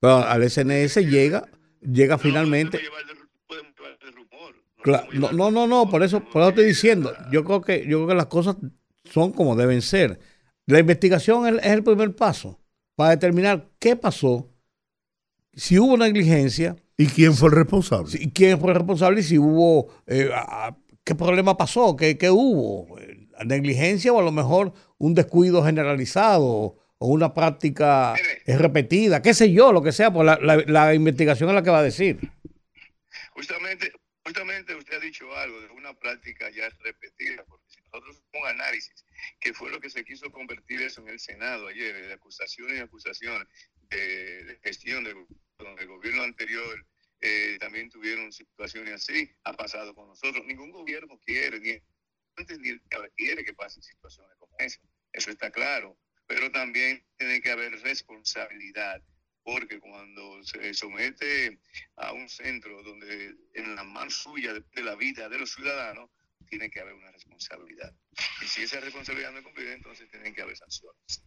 [0.00, 1.48] Pero al SNS llega,
[1.80, 2.80] llega finalmente.
[4.84, 7.14] No, no, no, no, por eso, por eso estoy diciendo.
[7.30, 8.56] Yo creo que, yo creo que las cosas
[9.04, 10.18] son como deben ser.
[10.66, 12.60] La investigación es, el primer paso
[12.96, 14.50] para determinar qué pasó,
[15.52, 16.74] si hubo negligencia.
[16.96, 18.10] ¿Y quién fue el responsable?
[18.10, 20.30] Si, ¿Quién fue el responsable y si hubo, eh,
[21.02, 22.98] qué problema pasó, qué, qué hubo?
[23.44, 28.14] ¿Negligencia o a lo mejor un descuido generalizado o una práctica
[28.46, 29.22] repetida?
[29.22, 29.72] ¿Qué sé yo?
[29.72, 32.20] Lo que sea, pues la, la investigación es la que va a decir.
[33.32, 33.92] Justamente,
[34.24, 38.46] justamente usted ha dicho algo de una práctica ya repetida, porque si nosotros hacemos un
[38.48, 39.04] análisis,
[39.40, 42.80] que fue lo que se quiso convertir eso en el Senado ayer, de acusaciones y
[42.80, 43.48] acusaciones
[43.90, 45.26] de, gestión del,
[46.04, 46.86] gobierno anterior
[47.20, 50.44] eh, también tuvieron situaciones así, ha pasado con nosotros.
[50.44, 51.80] Ningún gobierno quiere, ni
[52.36, 52.58] antes
[53.16, 54.80] quiere que pasen situaciones como esa,
[55.12, 59.02] eso está claro, pero también tiene que haber responsabilidad
[59.42, 61.60] porque cuando se somete
[61.96, 66.10] a un centro donde en la mano suya de la vida de los ciudadanos,
[66.48, 67.94] tiene que haber una responsabilidad.
[68.42, 71.22] Y si esa responsabilidad no es cumplida, entonces tienen que haber sanciones.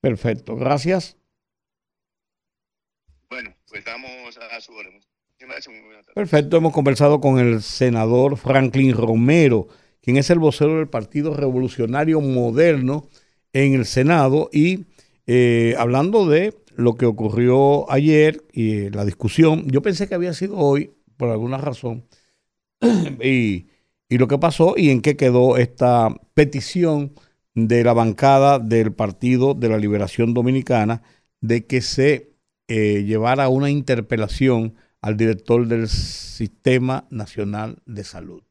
[0.00, 1.16] Perfecto, gracias.
[3.32, 5.00] Bueno, pues estamos a su orden.
[6.14, 9.68] Perfecto, hemos conversado con el senador Franklin Romero,
[10.02, 13.08] quien es el vocero del Partido Revolucionario Moderno
[13.54, 14.84] en el Senado y
[15.26, 19.66] eh, hablando de lo que ocurrió ayer y la discusión.
[19.66, 22.04] Yo pensé que había sido hoy, por alguna razón,
[23.22, 23.66] y,
[24.10, 27.14] lo que pasó y en qué quedó esta petición
[27.54, 31.02] de la bancada del Partido de la Liberación Dominicana
[31.40, 32.31] de que se
[32.74, 38.42] eh, llevara una interpelación al director del Sistema Nacional de Salud.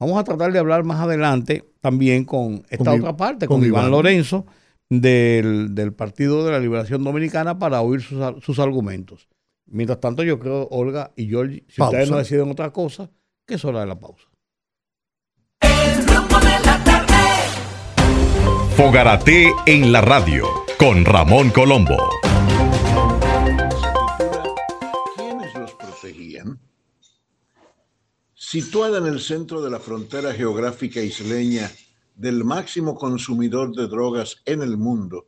[0.00, 4.46] Vamos a tratar de hablar más adelante también con esta otra parte, con, Iván Lorenzo
[4.90, 9.28] del, Partido de la Liberación Dominicana para oír sus, argumentos.
[9.66, 13.12] Mientras tanto, yo creo, Olga y George, si ustedes no deciden otra cosa,
[13.46, 14.26] que es hora de la pausa.
[18.76, 20.48] Fogarate en la radio
[20.78, 21.96] con Ramón Colombo.
[28.52, 31.70] Situada en el centro de la frontera geográfica isleña
[32.14, 35.26] del máximo consumidor de drogas en el mundo,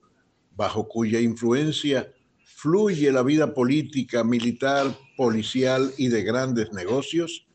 [0.54, 2.12] bajo cuya influencia
[2.44, 7.46] fluye la vida política, militar, policial y de grandes negocios,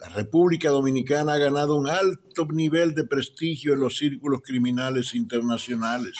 [0.00, 6.14] la República Dominicana ha ganado un alto nivel de prestigio en los círculos criminales internacionales,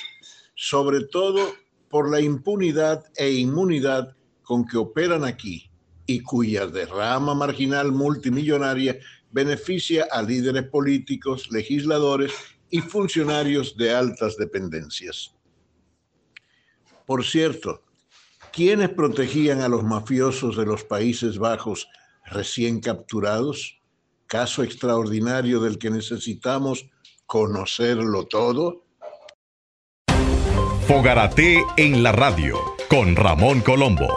[0.54, 1.40] sobre todo
[1.88, 5.68] por la impunidad e inmunidad con que operan aquí
[6.08, 8.98] y cuya derrama marginal multimillonaria
[9.30, 12.32] beneficia a líderes políticos, legisladores
[12.70, 15.34] y funcionarios de altas dependencias.
[17.04, 17.82] Por cierto,
[18.52, 21.88] ¿quiénes protegían a los mafiosos de los Países Bajos
[22.24, 23.78] recién capturados?
[24.26, 26.86] Caso extraordinario del que necesitamos
[27.26, 28.86] conocerlo todo.
[30.86, 32.56] Fogarate en la radio
[32.88, 34.08] con Ramón Colombo.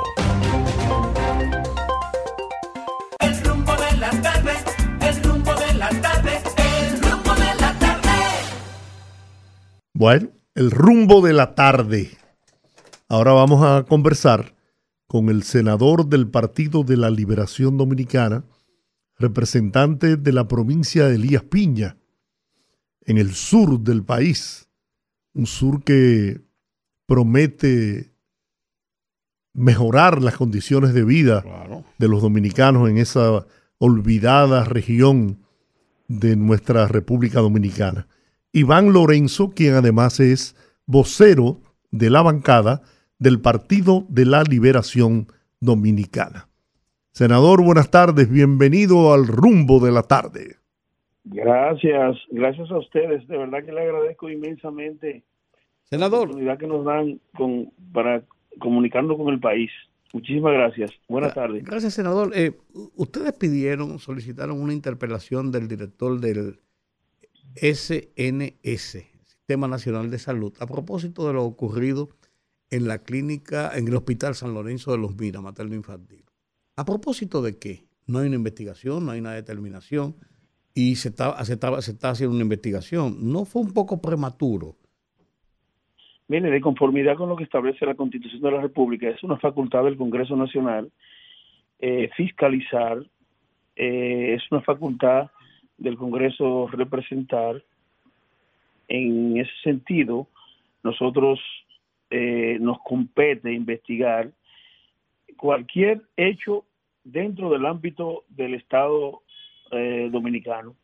[10.02, 12.10] Bueno, el rumbo de la tarde.
[13.08, 14.56] Ahora vamos a conversar
[15.06, 18.44] con el senador del Partido de la Liberación Dominicana,
[19.20, 21.98] representante de la provincia de Elías Piña,
[23.02, 24.68] en el sur del país,
[25.36, 26.42] un sur que
[27.06, 28.12] promete
[29.54, 31.46] mejorar las condiciones de vida
[32.00, 33.46] de los dominicanos en esa
[33.78, 35.46] olvidada región
[36.08, 38.08] de nuestra República Dominicana.
[38.54, 42.82] Iván Lorenzo, quien además es vocero de la bancada
[43.18, 45.28] del Partido de la Liberación
[45.62, 46.50] Dominicana.
[47.12, 50.58] Senador, buenas tardes, bienvenido al rumbo de la tarde.
[51.24, 55.24] Gracias, gracias a ustedes, de verdad que le agradezco inmensamente
[55.84, 56.20] Senador.
[56.20, 58.24] la oportunidad que nos dan con, para
[58.60, 59.72] comunicarnos con el país.
[60.12, 60.92] Muchísimas gracias.
[61.08, 61.64] Buenas tardes.
[61.64, 62.32] Gracias, senador.
[62.36, 62.52] Eh,
[62.98, 66.60] ustedes pidieron, solicitaron una interpelación del director del
[67.56, 72.10] SNS, Sistema Nacional de Salud, a propósito de lo ocurrido
[72.70, 76.24] en la clínica, en el Hospital San Lorenzo de los Miras, materno infantil.
[76.76, 77.84] ¿A propósito de qué?
[78.08, 80.16] No hay una investigación, no hay una determinación
[80.74, 83.32] y se está, se se está haciendo una investigación.
[83.32, 84.76] ¿No fue un poco prematuro?
[86.28, 89.84] Mire, de conformidad con lo que establece la Constitución de la República, es una facultad
[89.84, 90.90] del Congreso Nacional
[91.84, 93.04] eh, fiscalizar,
[93.76, 95.30] eh, es una facultad
[95.78, 97.64] del Congreso representar.
[98.88, 100.28] En ese sentido,
[100.84, 101.40] nosotros
[102.10, 104.32] eh, nos compete investigar
[105.38, 106.66] cualquier hecho
[107.04, 109.22] dentro del ámbito del Estado
[110.12, 110.76] dominicano.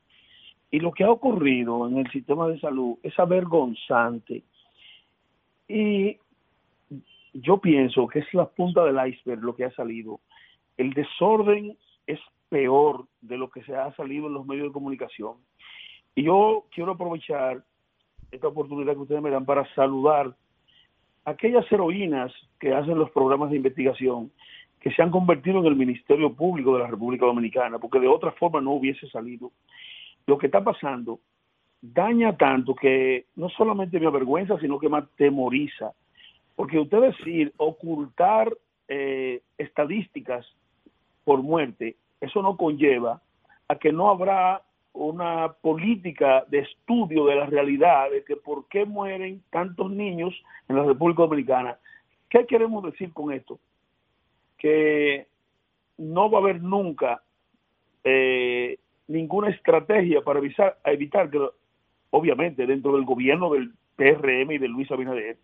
[0.72, 4.44] Y lo que ha ocurrido en el sistema de salud es avergonzante
[5.68, 6.18] y
[7.34, 10.20] yo pienso que es la punta del iceberg lo que ha salido.
[10.78, 12.20] El desorden es
[12.50, 15.34] peor de lo que se ha salido en los medios de comunicación.
[16.16, 17.64] Y yo quiero aprovechar
[18.32, 20.36] esta oportunidad que ustedes me dan para saludar
[21.26, 24.32] a aquellas heroínas que hacen los programas de investigación
[24.80, 28.32] que se han convertido en el Ministerio Público de la República Dominicana, porque de otra
[28.32, 29.52] forma no hubiese salido.
[30.26, 31.20] Lo que está pasando
[31.82, 35.94] daña tanto que no solamente me avergüenza, sino que me atemoriza.
[36.56, 38.52] Porque usted decir, ocultar
[38.88, 40.46] eh, estadísticas
[41.24, 43.22] por muerte, eso no conlleva
[43.68, 44.62] a que no habrá
[44.94, 50.34] una política de estudio de la realidad de que por qué mueren tantos niños
[50.68, 51.78] en la República Dominicana.
[52.30, 53.60] ¿Qué queremos decir con esto?
[54.58, 55.28] Que
[55.98, 57.22] no va a haber nunca
[58.04, 60.40] eh, ninguna estrategia para
[60.86, 61.48] evitar, que
[62.10, 65.38] obviamente dentro del gobierno del PRM y de Luis Abinader,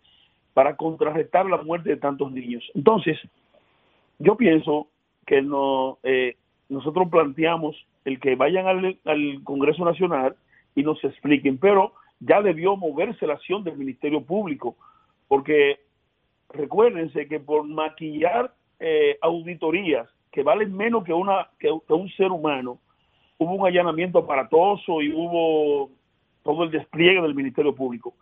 [0.54, 2.64] para contrarrestar la muerte de tantos niños.
[2.76, 3.18] Entonces,
[4.20, 4.88] yo pienso
[5.26, 6.36] que no, eh,
[6.70, 10.36] nosotros planteamos el que vayan al, Congreso Nacional
[10.76, 14.76] y nos expliquen, pero ya debió moverse la acción del Ministerio Público,
[15.28, 15.80] porque
[16.50, 22.80] recuérdense que por maquillar eh, auditorías que valen menos que, una, que un ser humano,
[23.38, 25.92] hubo un allanamiento aparatoso y hubo
[26.44, 28.16] todo el despliegue del Ministerio Público.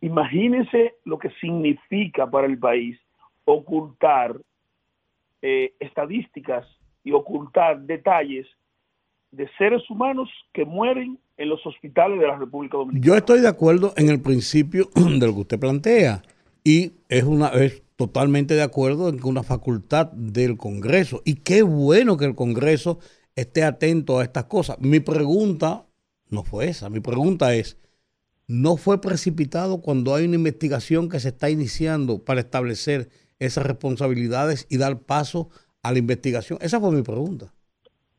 [0.00, 2.98] Imagínense lo que significa para el país
[3.44, 4.36] ocultar
[5.42, 6.66] eh, estadísticas
[7.04, 8.46] y ocultar detalles
[9.30, 13.06] de seres humanos que mueren en los hospitales de la República Dominicana.
[13.06, 16.22] Yo estoy de acuerdo en el principio de lo que usted plantea
[16.64, 21.62] y es una es totalmente de acuerdo en que una facultad del Congreso y qué
[21.62, 22.98] bueno que el Congreso
[23.36, 24.78] esté atento a estas cosas.
[24.80, 25.86] Mi pregunta
[26.28, 26.90] no fue esa.
[26.90, 27.78] Mi pregunta es,
[28.46, 34.66] ¿no fue precipitado cuando hay una investigación que se está iniciando para establecer esas responsabilidades
[34.68, 36.58] y dar paso a la investigación?
[36.60, 37.52] Esa fue mi pregunta.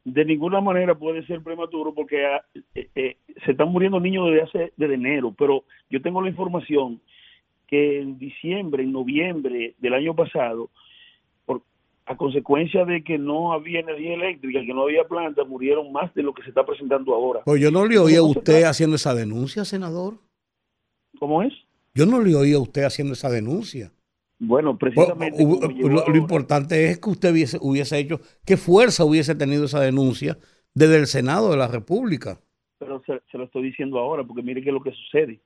[0.05, 2.41] De ninguna manera puede ser prematuro porque ah,
[2.73, 7.01] eh, eh, se están muriendo niños desde hace desde enero, pero yo tengo la información
[7.67, 10.69] que en diciembre, en noviembre del año pasado,
[12.09, 16.23] a consecuencia de que no había energía eléctrica, que no había planta, murieron más de
[16.23, 17.41] lo que se está presentando ahora.
[17.45, 20.15] Pues yo no le oía a usted haciendo esa denuncia, senador.
[21.19, 21.53] ¿Cómo es?
[21.93, 23.91] Yo no le oía a usted haciendo esa denuncia.
[24.39, 25.43] Bueno, precisamente.
[25.43, 30.37] lo, importante es que usted hubiese, hubiese hecho, qué fuerza hubiese tenido esa denuncia
[30.73, 32.39] desde el Senado de la República.
[32.77, 35.41] Pero se, lo estoy diciendo ahora, porque mire qué es lo que sucede.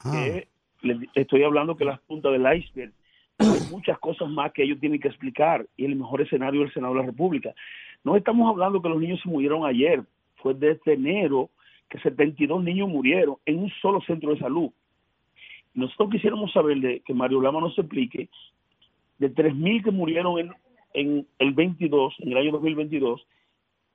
[0.00, 0.40] Ah.
[0.82, 2.92] le estoy hablando que las puntas del iceberg
[3.38, 6.94] hay muchas cosas más que ellos tienen que explicar y el mejor escenario del Senado
[6.94, 7.54] de la República.
[8.04, 10.02] No estamos hablando que los niños se murieron ayer,
[10.36, 11.50] fue desde enero
[11.88, 14.70] que 72 niños murieron en un solo centro de salud.
[15.76, 18.28] Nosotros quisiéramos saber de que Mario Lama nos explique
[19.18, 20.52] de 3.000 que murieron en,
[20.94, 23.26] en el 22, en el año 2022,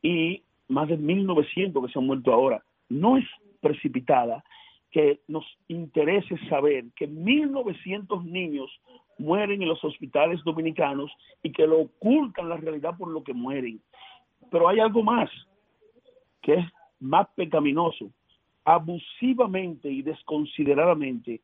[0.04, 2.64] y más de 1.900 que se han muerto ahora.
[2.88, 3.26] No es
[3.62, 4.44] precipitada
[4.92, 8.70] que nos interese saber que 1.900 niños
[9.18, 13.82] mueren en los hospitales dominicanos y que lo ocultan la realidad por lo que mueren.
[14.52, 15.30] Pero hay algo más
[16.42, 16.66] que es
[17.00, 18.12] más pecaminoso.
[18.66, 21.42] Abusivamente y desconsideradamente,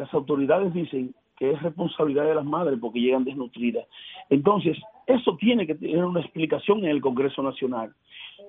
[0.00, 3.86] las autoridades dicen que es responsabilidad de las madres porque llegan desnutridas.
[4.30, 7.92] Entonces, eso tiene que tener una explicación en el Congreso Nacional.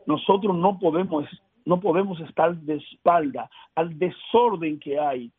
[0.06, 1.26] Nosotros no podemos,
[1.66, 5.30] no podemos estar de espalda al desorden que hay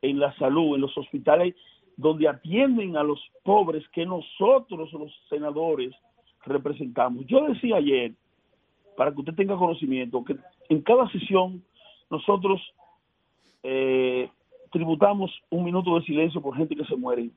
[0.00, 1.56] en la salud, en los hospitales
[1.96, 5.92] donde atienden a los pobres que nosotros los senadores
[6.44, 7.26] representamos.
[7.26, 8.12] Yo decía ayer,
[8.96, 10.36] para que usted tenga conocimiento, que
[10.68, 11.64] en cada sesión
[12.10, 12.62] nosotros
[13.64, 14.30] eh,
[14.76, 17.30] tributamos un minuto de silencio por gente que se muere.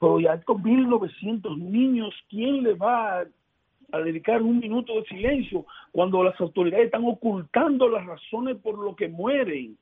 [0.00, 6.22] pero ya estos 1.900 niños, ¿quién le va a, dedicar un minuto de silencio cuando
[6.22, 9.76] las autoridades están ocultando las razones por lo que mueren?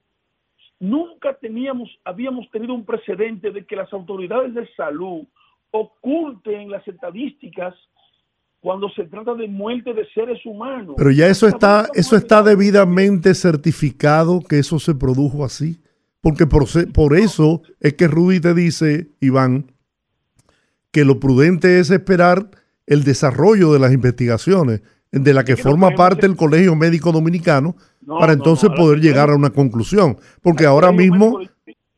[0.81, 5.25] Nunca teníamos, habíamos tenido un precedente de que las autoridades de salud
[5.71, 7.75] oculten las estadísticas
[8.61, 10.95] cuando se trata de muerte de seres humanos.
[10.97, 15.81] Pero ya eso está, eso está debidamente certificado que eso se produjo así.
[16.21, 19.73] Porque por, por eso es que Rudy te dice, Iván,
[20.91, 22.51] que lo prudente es esperar
[22.87, 28.33] el desarrollo de las investigaciones de la que forma parte el Colegio Médico Dominicano para
[28.33, 30.19] entonces poder llegar a una conclusión.
[30.43, 31.41] Porque ahora mismo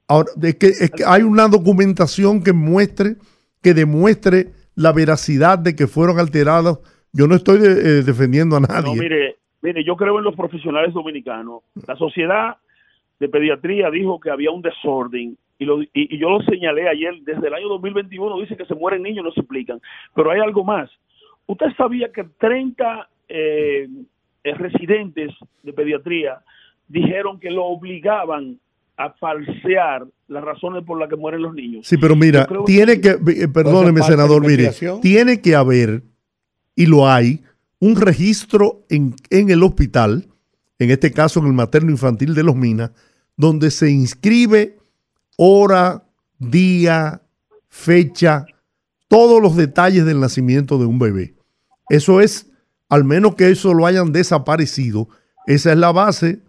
[0.06, 3.16] ahora, es que, es que hay una documentación que muestre,
[3.62, 6.80] que demuestre la veracidad de que fueron alterados.
[7.12, 8.94] Yo no estoy eh, defendiendo a nadie.
[8.94, 11.62] No, mire, mire, yo creo en los profesionales dominicanos.
[11.86, 12.56] La sociedad
[13.20, 17.46] de pediatría dijo que había un desorden y, lo, y, yo lo señalé ayer, desde
[17.46, 19.78] el año 2021 dice que se mueren niños, no se explican.
[20.14, 20.90] Pero hay algo más.
[21.46, 23.86] Usted sabía que 30 eh,
[24.42, 26.40] eh, residentes de pediatría
[26.88, 28.58] dijeron que lo obligaban
[28.96, 31.86] a falsear las razones por las que mueren los niños.
[31.86, 34.70] Sí, pero mira, tiene que, eh, perdóneme senador, mire,
[35.02, 36.02] tiene que haber,
[36.74, 37.40] y lo hay,
[37.80, 40.26] un registro en, en el hospital,
[40.78, 42.92] en este caso en el materno infantil de Los Minas,
[43.36, 44.78] donde se inscribe
[45.36, 46.04] hora,
[46.38, 47.22] día,
[47.68, 48.46] fecha,
[49.08, 51.34] todos los detalles del nacimiento de un bebé.
[51.88, 52.48] Eso es,
[52.88, 55.08] al menos que eso lo hayan desaparecido,
[55.46, 56.42] esa es la base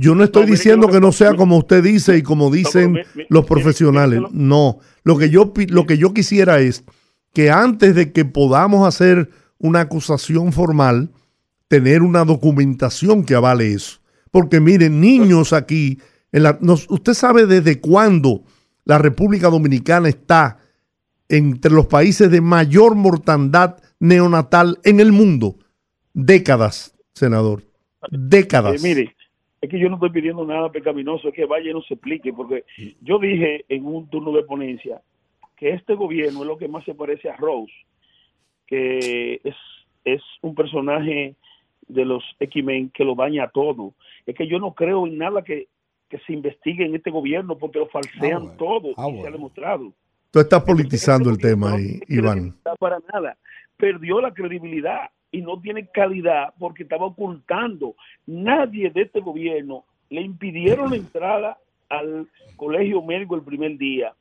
[0.00, 4.22] yo no estoy diciendo que no sea como usted dice y como dicen los profesionales.
[4.32, 6.84] No, lo que yo lo que yo quisiera es
[7.34, 9.28] que antes de que podamos hacer
[9.58, 11.10] una acusación formal,
[11.68, 13.99] tener una documentación que avale eso.
[14.30, 15.98] Porque miren, niños aquí,
[16.32, 16.58] en la,
[16.88, 18.42] usted sabe desde cuándo
[18.84, 20.58] la República Dominicana está
[21.28, 25.56] entre los países de mayor mortandad neonatal en el mundo.
[26.12, 27.62] Décadas, senador.
[28.10, 28.82] Décadas.
[28.82, 29.14] Eh, mire,
[29.60, 32.32] es que yo no estoy pidiendo nada pecaminoso, es que vaya y no se explique,
[32.32, 32.64] porque
[33.00, 35.02] yo dije en un turno de ponencia
[35.56, 37.72] que este gobierno es lo que más se parece a Rose,
[38.66, 39.54] que es,
[40.04, 41.36] es un personaje
[41.92, 43.94] de los X-Men que lo daña todo.
[44.26, 45.68] Es que yo no creo en nada que,
[46.26, 49.92] se investigue en este gobierno porque lo falsean ah, todo ah, y se ha demostrado.
[50.32, 52.56] Tú estás politizando el tema, ahí, Iván.
[52.64, 53.36] No para nada.
[53.76, 57.94] Perdió la credibilidad y no tiene calidad porque estaba ocultando.
[58.26, 64.14] Nadie de este gobierno le impidieron la entrada al colegio médico el primer día.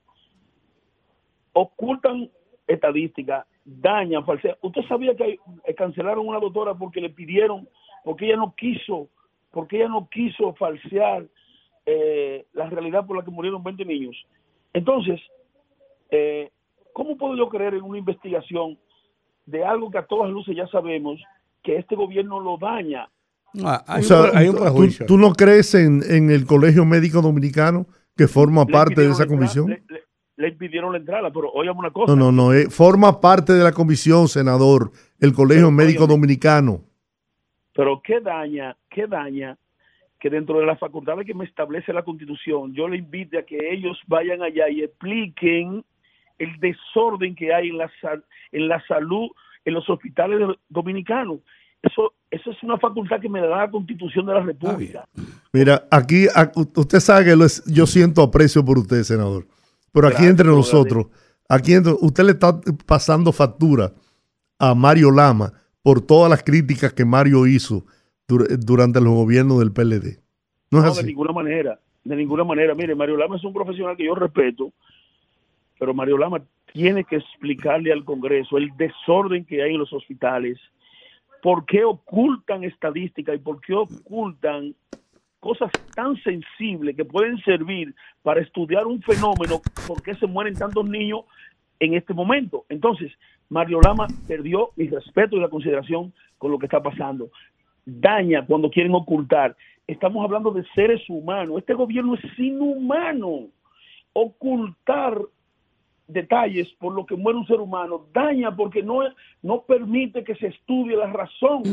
[1.53, 2.29] Ocultan
[2.67, 3.45] estadísticas,
[3.81, 4.55] dañan, falsean.
[4.61, 5.39] Usted sabía que
[5.75, 7.67] cancelaron a una doctora porque le pidieron,
[8.03, 9.07] porque ella no quiso,
[9.51, 11.25] porque ella no quiso falsear
[11.85, 14.15] eh, la realidad por la que murieron 20 niños.
[14.73, 15.19] Entonces,
[16.11, 16.51] eh,
[16.93, 18.77] ¿cómo puedo yo creer en una investigación
[19.49, 21.19] de algo que a todas luces ya sabemos
[21.63, 23.09] que este gobierno lo daña.
[23.63, 25.05] Ah, hay, un, prejuicio.
[25.07, 29.69] ¿tú, no crees en, el Colegio Médico Dominicano que forma parte de esa comisión?
[29.69, 29.98] Le,
[30.47, 32.15] impidieron la entrada, pero oígame una cosa.
[32.15, 36.81] No, no, no, eh, forma parte de la comisión, senador, el Colegio Médico Dominicano.
[37.73, 39.57] Pero ¿qué daña, qué daña
[40.19, 43.57] que dentro de las facultades que me establece la Constitución, yo le invite a que
[43.71, 45.83] ellos vayan allá y expliquen
[46.37, 47.89] el desorden que hay en la,
[48.51, 49.29] en la salud
[49.65, 51.39] en los hospitales dominicanos.
[51.81, 55.05] Eso, eso es una facultad que me da la Constitución de la República.
[55.53, 56.25] Mira, aquí
[56.75, 59.45] usted sabe que yo siento aprecio por usted, senador.
[59.91, 61.07] Pero aquí entre nosotros,
[61.47, 63.93] aquí entre, usted le está pasando factura
[64.57, 67.85] a Mario Lama por todas las críticas que Mario hizo
[68.27, 70.19] durante los gobiernos del PLD.
[70.71, 72.75] No, es de ninguna manera, de ninguna manera.
[72.75, 74.71] Mire, Mario Lama es un profesional que yo respeto,
[75.79, 80.59] pero Mario Lama tiene que explicarle al Congreso el desorden que hay en los hospitales,
[81.41, 84.75] por qué ocultan estadísticas y por qué ocultan
[85.39, 90.87] cosas tan sensibles que pueden servir para estudiar un fenómeno, por qué se mueren tantos
[90.87, 91.21] niños
[91.79, 92.65] en este momento.
[92.69, 93.11] Entonces,
[93.49, 97.31] Mario Lama perdió mi respeto y la consideración con lo que está pasando.
[97.85, 99.55] Daña cuando quieren ocultar.
[99.87, 101.57] Estamos hablando de seres humanos.
[101.57, 103.47] Este gobierno es inhumano.
[104.13, 105.17] Ocultar
[106.09, 109.01] detalles por lo que muere un ser humano, daña porque no,
[109.43, 111.63] no permite que se estudie la razón.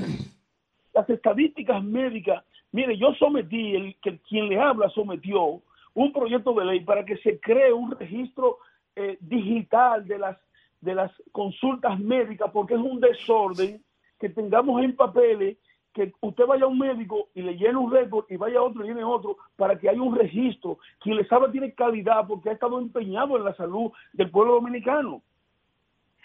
[0.93, 5.63] Las estadísticas médicas, mire, yo sometí, el, que quien le habla sometió
[5.95, 8.59] un proyecto de ley para que se cree un registro
[8.95, 10.39] eh, digital de las,
[10.81, 13.83] de las consultas médicas, porque es un desorden
[14.19, 15.57] que tengamos en papeles
[15.97, 18.85] que usted vaya a un médico y le llene un récord y vaya a otro
[18.85, 20.79] y llene otro para que haya un registro.
[21.01, 25.23] Quien le sabe tiene calidad porque ha estado empeñado en la salud del pueblo dominicano.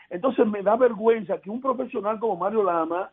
[0.10, 3.12] Entonces me da vergüenza que un profesional como Mario Lama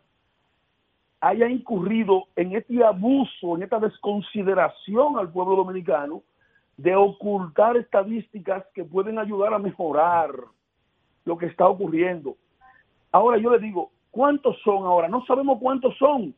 [1.21, 6.23] haya incurrido en este abuso, en esta desconsideración al pueblo dominicano
[6.77, 10.31] de ocultar estadísticas que pueden ayudar a mejorar
[11.25, 12.37] lo que está ocurriendo.
[13.11, 15.09] Ahora yo le digo, ¿cuántos son ahora?
[15.09, 16.35] No sabemos cuántos son,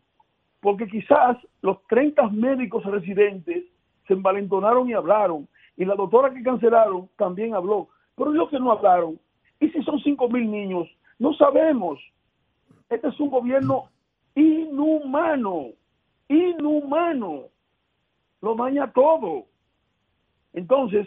[0.61, 3.65] porque quizás los 30 médicos residentes
[4.07, 8.73] se envalentonaron y hablaron, y la doctora que cancelaron también habló, pero los que no
[8.73, 9.21] hablaron,
[9.61, 12.01] y si son 5 mil niños, no sabemos.
[12.89, 13.91] Este es un gobierno
[14.41, 15.71] inhumano,
[16.29, 17.45] inhumano,
[18.41, 19.47] lo daña todo.
[20.53, 21.07] Entonces,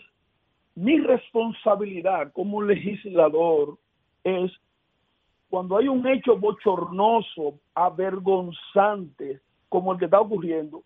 [0.75, 3.77] mi responsabilidad como legislador
[4.23, 4.51] es
[5.49, 10.83] cuando hay un hecho bochornoso, avergonzante, como el que está ocurriendo,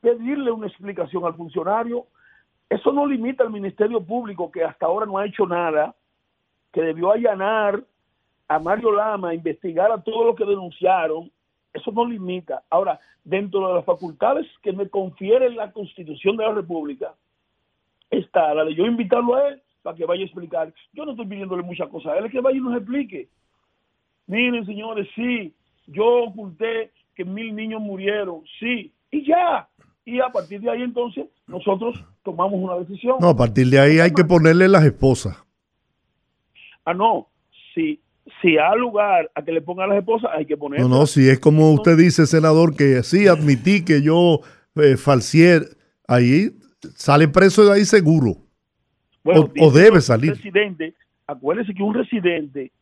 [0.00, 2.06] pedirle una explicación al funcionario.
[2.68, 5.94] Eso no limita al Ministerio Público, que hasta ahora no ha hecho nada,
[6.72, 7.82] que debió allanar
[8.48, 11.30] a Mario Lama, investigar a todos los que denunciaron.
[11.72, 12.62] Eso no limita.
[12.70, 17.14] Ahora, dentro de las facultades que me confiere la Constitución de la República,
[18.10, 20.74] está la de yo invitarlo a él para que vaya a explicar.
[20.92, 23.28] Yo no estoy pidiéndole muchas cosas a él, es que vaya y nos explique.
[24.26, 25.54] Miren, señores, sí,
[25.86, 29.68] yo oculté que mil niños murieron, sí, y ya.
[30.04, 33.16] Y a partir de ahí entonces nosotros tomamos una decisión.
[33.20, 35.36] No, a partir de ahí hay que ponerle las esposas.
[36.84, 37.28] Ah, no,
[37.74, 38.00] si,
[38.40, 40.88] si hay lugar a que le pongan las esposas, hay que ponerlas.
[40.88, 44.40] No, no, si es como usted dice, senador, que sí admití que yo
[44.76, 45.60] eh, falsié,
[46.06, 46.50] ahí
[46.94, 48.36] sale preso de ahí seguro.
[49.22, 50.30] Bueno, o, debe un salir.
[50.32, 50.94] Residente,
[51.26, 52.72] acuérdese que un residente,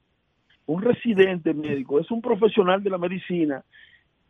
[0.66, 3.64] un residente médico es un profesional de la medicina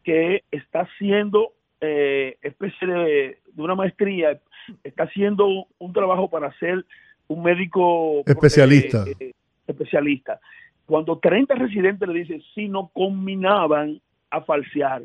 [0.02, 4.40] que está haciendo eh, especie de, de una maestría,
[4.82, 6.84] está haciendo un trabajo para ser
[7.28, 9.04] un médico Especialista.
[9.20, 9.32] eh,
[9.66, 10.40] especialista.
[10.89, 15.03] Cuando 30 residentes le dicen si no combinaban a falsear,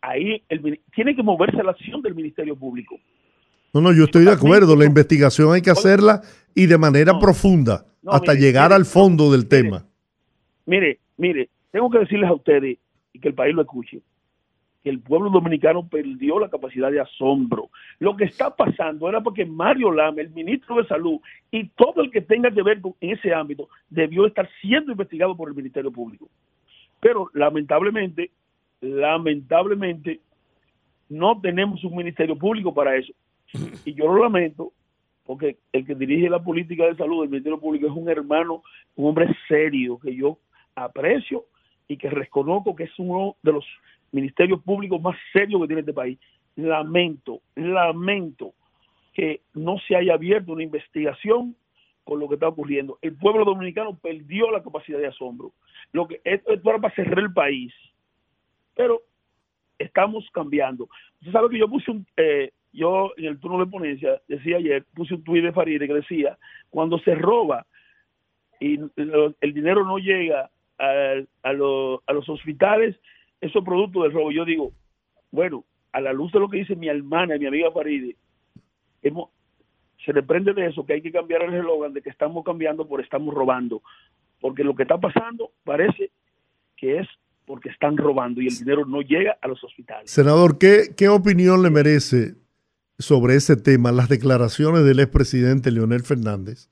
[0.00, 2.96] ahí el, tiene que moverse la acción del Ministerio Público.
[3.74, 4.74] No, no, yo estoy de acuerdo.
[4.76, 6.22] La investigación hay que hacerla
[6.54, 7.18] y de manera No.
[7.18, 9.48] profunda No, hasta mire, llegar mire, al fondo del mire.
[9.62, 9.84] tema.
[10.64, 12.78] Mire, mire, tengo que decirles a ustedes
[13.12, 14.00] y que el país lo escuche,
[14.84, 17.70] que el pueblo dominicano perdió la capacidad de asombro.
[17.98, 21.20] Lo que está pasando era porque Mario Lama, el ministro de Salud,
[21.50, 25.48] y todo el que tenga que ver con ese ámbito, debió estar siendo investigado por
[25.48, 26.28] el Ministerio Público.
[27.00, 28.30] Pero lamentablemente,
[28.82, 30.20] lamentablemente,
[31.08, 33.12] no tenemos un Ministerio Público para eso.
[33.86, 34.72] Y yo lo lamento,
[35.24, 38.62] porque el que dirige la política de salud del Ministerio Público es un hermano,
[38.96, 40.38] un hombre serio que yo
[40.74, 41.46] aprecio
[41.88, 43.64] y que reconozco que es uno de los
[44.14, 46.18] ministerios públicos más serios que tiene este país.
[46.56, 48.54] Lamento, lamento
[49.12, 51.56] que no se haya abierto una investigación
[52.04, 52.98] con lo que está ocurriendo.
[53.02, 55.52] El pueblo dominicano perdió la capacidad de asombro.
[55.92, 57.72] Lo que esto, esto era para cerrar el país,
[58.74, 59.02] pero
[59.78, 60.88] estamos cambiando.
[61.20, 64.84] Usted sabe que yo puse un, eh, yo en el turno de ponencia, decía ayer,
[64.94, 66.38] puse un tuit de Faride que decía,
[66.70, 67.66] cuando se roba
[68.60, 68.78] y
[69.40, 72.96] el dinero no llega a, a los hospitales,
[73.44, 74.32] eso es producto del robo.
[74.32, 74.72] Yo digo,
[75.30, 78.16] bueno, a la luz de lo que dice mi hermana, mi amiga Faride,
[79.02, 79.28] hemos,
[80.04, 82.88] se le prende de eso que hay que cambiar el eslogan de que estamos cambiando
[82.88, 83.82] por estamos robando.
[84.40, 86.10] Porque lo que está pasando parece
[86.76, 87.08] que es
[87.46, 90.10] porque están robando y el dinero no llega a los hospitales.
[90.10, 92.36] Senador, ¿qué, qué opinión le merece
[92.98, 96.70] sobre ese tema las declaraciones del expresidente Leonel Fernández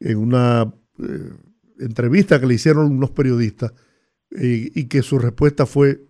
[0.00, 1.30] en una eh,
[1.78, 3.72] entrevista que le hicieron unos periodistas
[4.30, 6.02] y que su respuesta fue,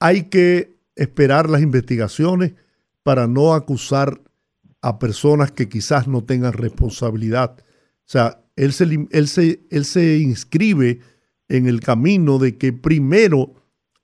[0.00, 2.54] hay que esperar las investigaciones
[3.02, 4.20] para no acusar
[4.80, 7.56] a personas que quizás no tengan responsabilidad.
[7.58, 11.00] O sea, él se, él se, él se inscribe
[11.48, 13.54] en el camino de que primero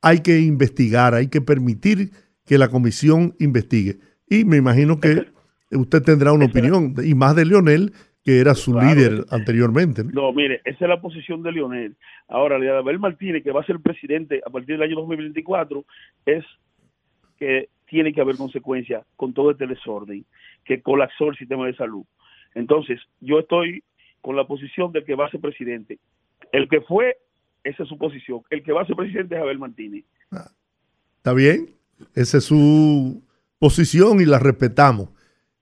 [0.00, 2.12] hay que investigar, hay que permitir
[2.44, 3.98] que la comisión investigue.
[4.28, 5.26] Y me imagino que
[5.72, 7.92] usted tendrá una opinión, y más de Leonel,
[8.28, 10.04] que era su Claro, líder ese- anteriormente.
[10.04, 10.10] ¿no?
[10.12, 11.96] No, mire, esa es la posición de Leonel.
[12.28, 15.82] Ahora, de Abel Martínez, que va a ser presidente a partir del año 2024,
[16.26, 16.44] es
[17.38, 20.26] que tiene que haber consecuencias con todo este desorden
[20.66, 22.04] que colapsó el sistema de salud.
[22.54, 23.82] Entonces, yo estoy
[24.20, 25.98] con la posición del que va a ser presidente.
[26.52, 27.16] El que fue,
[27.64, 28.42] esa es su posición.
[28.50, 30.04] El que va a ser presidente es Abel Martínez.
[31.16, 31.70] ¿Está bien?
[32.14, 33.22] Esa es su
[33.58, 35.08] posición y la respetamos.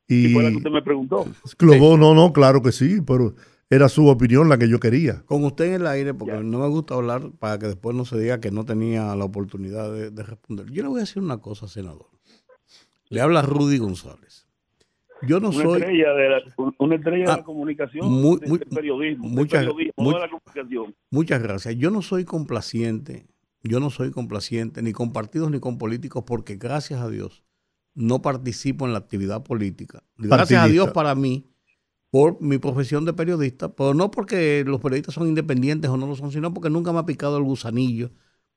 [0.09, 1.27] Y Y fue la que usted me preguntó.
[1.57, 3.35] Clobo, no, no, claro que sí, pero
[3.69, 5.23] era su opinión la que yo quería.
[5.27, 8.19] Con usted en el aire, porque no me gusta hablar para que después no se
[8.19, 10.71] diga que no tenía la oportunidad de, responder.
[10.71, 12.07] Yo le voy a decir una cosa, senador.
[13.09, 14.47] Le habla Rudy González.
[15.23, 15.81] Yo no una soy.
[15.81, 16.43] Estrella de la,
[16.79, 19.29] una estrella de la ah, comunicación, muy, muy, periodismo.
[19.29, 20.95] Muchas, periodismo de la comunicación.
[21.11, 21.77] muchas gracias.
[21.77, 23.27] Yo no soy complaciente.
[23.63, 27.43] Yo no soy complaciente ni con partidos ni con políticos, porque gracias a Dios
[27.97, 30.05] no participo en la actividad política.
[30.17, 31.47] Gracias a Dios para mí
[32.11, 36.15] por mi profesión de periodista, pero no porque los periodistas son independientes o no lo
[36.15, 38.11] son, sino porque nunca me ha picado el gusanillo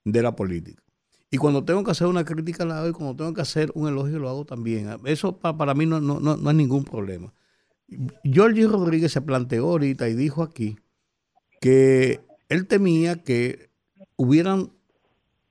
[0.04, 0.84] de la política.
[1.32, 3.88] Y cuando tengo que hacer una crítica la hago y cuando tengo que hacer un
[3.88, 4.90] elogio lo hago también.
[5.06, 7.34] Eso para, mí no, no, no, es ningún problema.
[8.24, 10.78] Jorge Rodríguez se planteó ahorita y dijo aquí
[11.62, 13.70] que él temía que
[14.16, 14.72] hubieran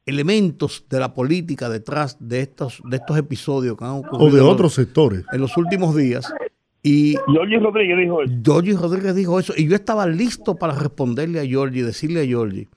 [0.09, 4.27] elementos de la política detrás de estos, de estos episodios que han ocurrido.
[4.27, 5.25] O de otros sectores.
[5.33, 6.33] En los últimos días
[6.83, 8.33] y Giorgi Rodríguez dijo eso.
[8.43, 9.53] Giorgi Rodríguez dijo eso.
[9.57, 12.69] Y yo estaba listo para responderle a Giorgi, decirle a Giorgi,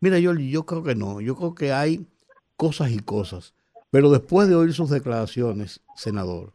[0.00, 1.20] mira Giorgi, yo creo que no.
[1.20, 2.06] Yo creo que hay
[2.56, 3.54] cosas y cosas.
[3.90, 6.52] Pero después de oír sus declaraciones, senador,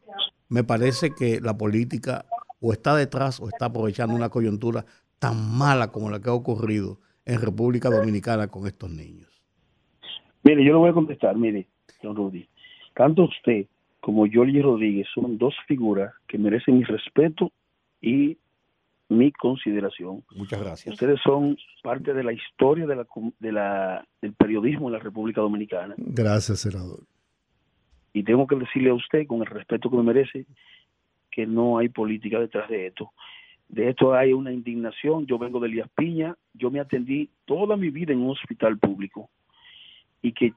[0.49, 2.25] me parece que la política
[2.59, 4.86] o está detrás o está aprovechando una coyuntura
[5.19, 9.28] tan mala como la que ha ocurrido en República Dominicana con estos niños.
[10.44, 11.68] Mire, yo le voy a contestar, mire,
[12.02, 12.48] don Rudy.
[12.94, 13.66] Tanto usted
[14.00, 17.52] como Yoli Rodríguez son dos figuras que merecen mi respeto
[18.02, 18.38] y
[19.10, 20.24] mi consideración.
[20.36, 20.94] Muchas gracias.
[20.94, 23.08] Ustedes son parte de la historia de la,
[23.40, 25.96] de la, del periodismo en la República Dominicana.
[25.98, 27.04] Gracias, senador.
[28.14, 30.46] Y tengo que decirle a usted, con el respeto que me merece,
[31.32, 33.12] que no hay política detrás de esto.
[33.68, 35.26] De esto hay una indignación.
[35.26, 39.30] Yo vengo de Elías Piña, yo me atendí toda mi vida en un hospital público
[40.22, 40.53] y que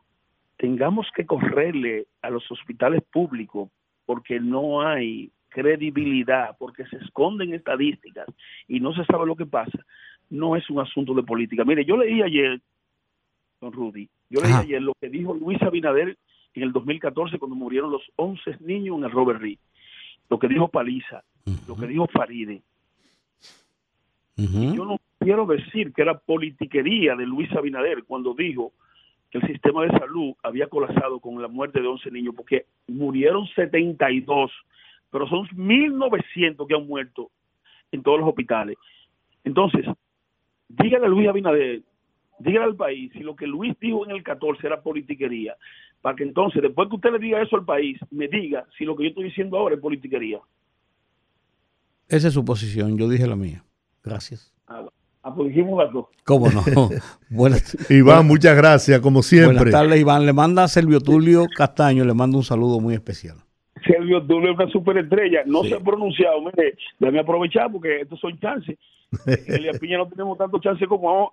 [0.57, 3.69] tengamos que correrle a los hospitales públicos
[4.07, 8.27] porque no hay credibilidad, porque se esconden estadísticas
[8.69, 9.79] y no se sabe lo que pasa,
[10.31, 11.65] no es un asunto de política.
[11.65, 12.61] Mire, yo leí ayer,
[13.61, 16.17] don Rudy, yo leí ayer lo que dijo Luis Abinader
[16.55, 19.59] en el 2014 cuando murieron los 11 niños en el Robert Reed,
[20.31, 21.23] lo que dijo Paliza,
[21.69, 22.63] lo que dijo Faride.
[24.37, 28.73] yo no quiero decir que era politiquería de Luis Abinader cuando dijo
[29.33, 33.47] que el sistema de salud había colapsado con la muerte de 11 niños, porque murieron
[33.57, 34.53] 72,
[35.11, 37.31] pero son 1.900 que han muerto
[37.91, 38.77] en todos los hospitales.
[39.43, 39.87] Entonces,
[40.69, 41.81] dígale a Luis Abinader,
[42.41, 45.57] dígale al país si lo que Luis dijo en el 14 era politiquería,
[46.03, 48.95] para que entonces, después que usted le diga eso al país, me diga si lo
[48.95, 50.41] que yo estoy diciendo ahora es politiquería.
[52.07, 53.65] Esa es su posición, yo dije la mía.
[54.05, 54.53] Gracias.
[54.67, 54.85] Ah,
[55.31, 56.07] pues las dos.
[56.25, 56.63] ¿Cómo no?
[57.31, 59.57] buenas, Iván, muchas gracias, como siempre.
[59.57, 60.27] Buenas tardes, Iván.
[60.27, 63.37] Le manda a Servio Tulio Castaño, le mando un saludo muy especial.
[63.87, 65.43] Servio Tulio es una superestrella.
[65.47, 66.41] No se ha pronunciado.
[66.43, 68.79] Mire, déjame aprovechar porque estos son chances.
[69.27, 71.33] en Elia Piña no tenemos tanto chance como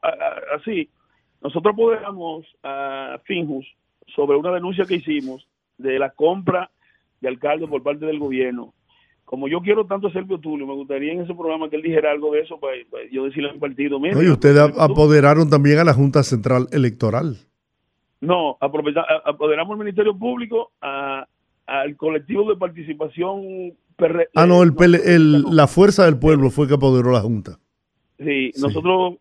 [0.55, 0.89] así.
[1.41, 3.65] Nosotros apoderamos a Finjus
[4.15, 6.69] sobre una denuncia que hicimos de la compra
[7.21, 8.73] de alcalde por parte del gobierno
[9.29, 12.09] como yo quiero tanto a Sergio Tulio, me gustaría en ese programa que él dijera
[12.09, 12.73] algo de eso para,
[13.11, 13.99] yo decirle al partido.
[13.99, 17.37] Mira, y ustedes apoderaron también a la Junta Central Electoral.
[18.21, 23.73] No, apoderamos al Ministerio Público, al colectivo de participación.
[24.33, 27.59] ah, no, el, la Fuerza del Pueblo fue que apoderó la Junta.
[28.17, 29.17] Sí, nosotros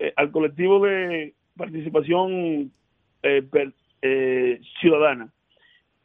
[0.00, 2.72] eh, al colectivo de participación
[3.22, 3.48] eh,
[4.02, 5.32] eh, ciudadana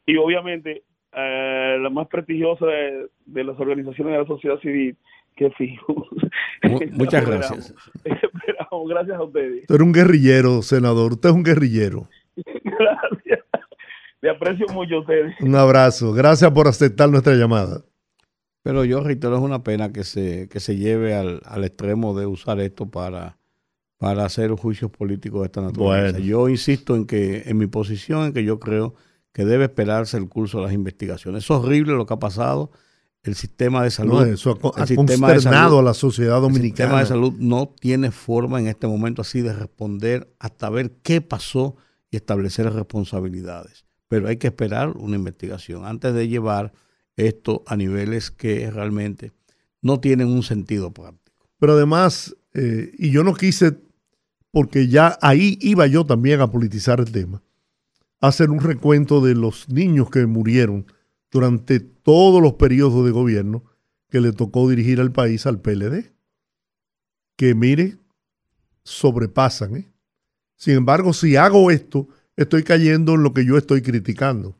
[0.06, 4.96] y obviamente eh, la más prestigiosa de, las organizaciones de la sociedad civil,
[5.36, 6.06] que fijo.
[6.92, 7.74] Muchas gracias.
[8.04, 9.66] Esperamos, gracias a ustedes.
[9.66, 11.12] Tú eres un guerrillero, senador.
[11.12, 12.08] Usted es un guerrillero.
[12.64, 13.40] gracias.
[14.20, 15.34] Le aprecio mucho a ustedes.
[15.40, 16.12] Un abrazo.
[16.12, 17.82] Gracias por aceptar nuestra llamada.
[18.62, 22.26] Pero yo reitero, es una pena que se, que se lleve al, al extremo de
[22.26, 23.38] usar esto para,
[23.96, 26.18] para hacer juicios políticos de esta naturaleza.
[26.18, 28.94] Yo insisto en que, en mi posición, en que yo creo
[29.32, 31.44] que debe esperarse el curso de las investigaciones.
[31.44, 32.70] Es horrible lo que ha pasado.
[33.22, 34.26] El sistema de salud.
[34.26, 36.64] eso ha, consternado a la sociedad dominicana.
[36.64, 40.92] El sistema de salud no tiene forma en este momento así de responder hasta ver
[41.02, 41.76] qué pasó
[42.10, 43.84] y establecer responsabilidades.
[44.08, 46.72] Pero hay que esperar una investigación antes de llevar
[47.16, 49.32] esto a niveles que realmente
[49.82, 51.46] no tienen un sentido práctico.
[51.58, 53.78] Pero además, eh, y yo no quise,
[54.50, 57.42] porque ya ahí iba yo también a politizar el tema
[58.20, 60.86] hacer un recuento de los niños que murieron
[61.30, 63.64] durante todos los periodos de gobierno
[64.08, 66.12] que le tocó dirigir al país al PLD.
[67.36, 67.98] Que mire,
[68.84, 69.76] sobrepasan.
[69.76, 69.92] ¿eh?
[70.56, 74.56] Sin embargo, si hago esto, estoy cayendo en lo que yo estoy criticando.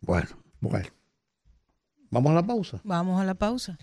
[0.00, 0.28] Bueno,
[0.60, 0.88] bueno.
[2.10, 2.80] Vamos a la pausa.
[2.84, 3.78] Vamos a la pausa.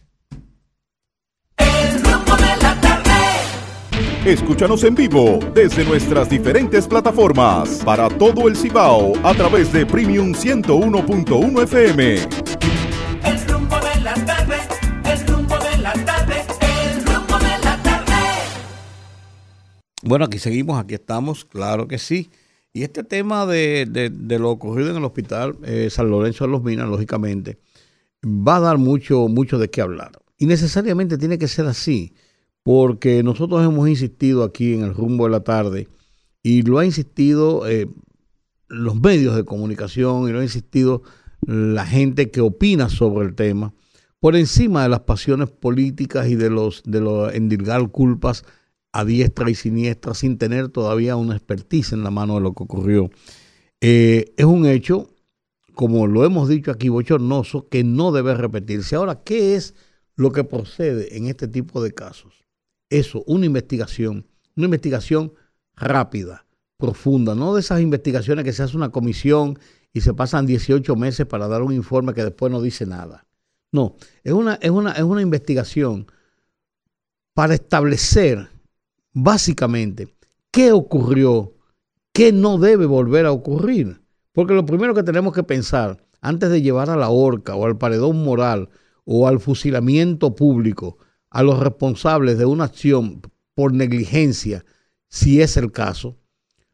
[4.26, 10.34] Escúchanos en vivo desde nuestras diferentes plataformas para todo el Cibao a través de Premium
[10.34, 12.15] 101.1 FM.
[13.24, 14.55] El rumbo de la tarde,
[15.05, 16.36] el rumbo de la tarde,
[16.91, 18.13] el rumbo de la tarde.
[20.03, 22.30] Bueno, aquí seguimos, aquí estamos, claro que sí.
[22.74, 26.51] Y este tema de, de- de lo ocurrido en el hospital eh, San Lorenzo de
[26.51, 27.59] los Minas, lógicamente,
[28.26, 30.11] va a dar mucho, mucho de qué hablar.
[30.38, 32.13] Y necesariamente tiene que ser así,
[32.68, 35.88] porque nosotros hemos insistido aquí en el rumbo de la tarde,
[36.43, 37.88] y lo ha insistido eh,
[38.68, 41.01] los medios de comunicación, y lo ha insistido
[41.45, 43.74] la gente que opina sobre el tema,
[44.20, 46.99] por encima de las pasiones políticas y de los de
[47.36, 48.43] endilgar culpas
[48.91, 52.63] a diestra y siniestra sin tener todavía una expertise en la mano de lo que
[52.63, 53.09] ocurrió.
[53.80, 55.07] Eh, es un hecho,
[55.74, 58.97] como lo hemos dicho aquí, bochornoso, que no debe repetirse.
[58.97, 59.74] Ahora, ¿qué es
[60.18, 62.47] lo que procede en este tipo de casos?
[62.89, 65.33] Eso, una investigación, una investigación
[65.75, 66.45] rápida,
[66.77, 69.57] profunda, no de esas investigaciones que se hace una comisión
[69.93, 73.25] y se pasan 18 meses para dar un informe que después no dice nada.
[73.71, 76.07] No, es una, es una, es una investigación
[77.33, 78.49] para establecer
[79.11, 80.15] básicamente
[80.51, 81.53] qué ocurrió,
[82.13, 84.01] qué no debe volver a ocurrir.
[84.31, 87.77] Porque lo primero que tenemos que pensar antes de llevar a la horca o al
[87.77, 88.69] paredón moral
[89.05, 90.97] o al fusilamiento público
[91.38, 93.21] a los responsables de una acción
[93.53, 94.65] por negligencia,
[95.07, 96.17] si es el caso,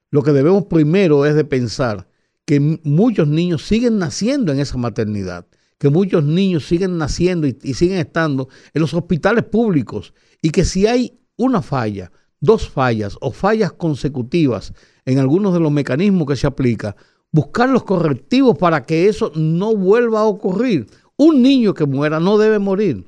[0.09, 2.07] lo que debemos primero es de pensar
[2.45, 5.47] que muchos niños siguen naciendo en esa maternidad,
[5.77, 10.63] que muchos niños siguen naciendo y, y siguen estando en los hospitales públicos y que
[10.63, 14.71] si hay una falla, dos fallas o fallas consecutivas
[15.03, 16.95] en algunos de los mecanismos que se aplica,
[17.33, 20.87] buscar los correctivos para que eso no vuelva a ocurrir.
[21.17, 23.05] Un niño que muera no debe morir.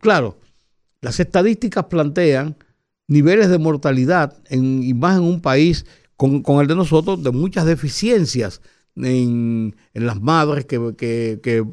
[0.00, 0.36] Claro,
[1.00, 2.56] las estadísticas plantean
[3.06, 5.86] niveles de mortalidad, en, y más en un país
[6.16, 8.60] con, el de nosotros, de muchas deficiencias
[8.96, 11.64] en, las madres que,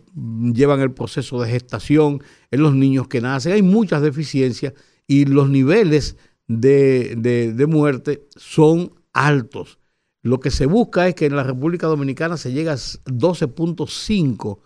[0.53, 2.21] llevan el proceso de gestación,
[2.51, 3.53] en los niños que nacen.
[3.53, 4.73] Hay muchas deficiencias
[5.07, 6.17] y los niveles
[6.47, 9.80] de, muerte son altos.
[10.21, 14.59] Lo que se busca es que en la República Dominicana se llegue a 12.5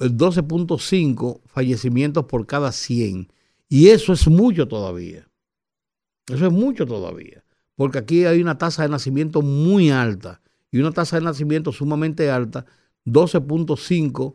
[0.00, 3.28] eh, 12.5 fallecimientos por cada 100.
[3.68, 5.28] Y eso es mucho todavía.
[6.26, 7.44] Eso es mucho todavía.
[7.74, 10.40] Porque aquí hay una tasa de nacimiento muy alta
[10.70, 12.66] y una tasa de nacimiento sumamente alta,
[13.06, 14.34] 12.5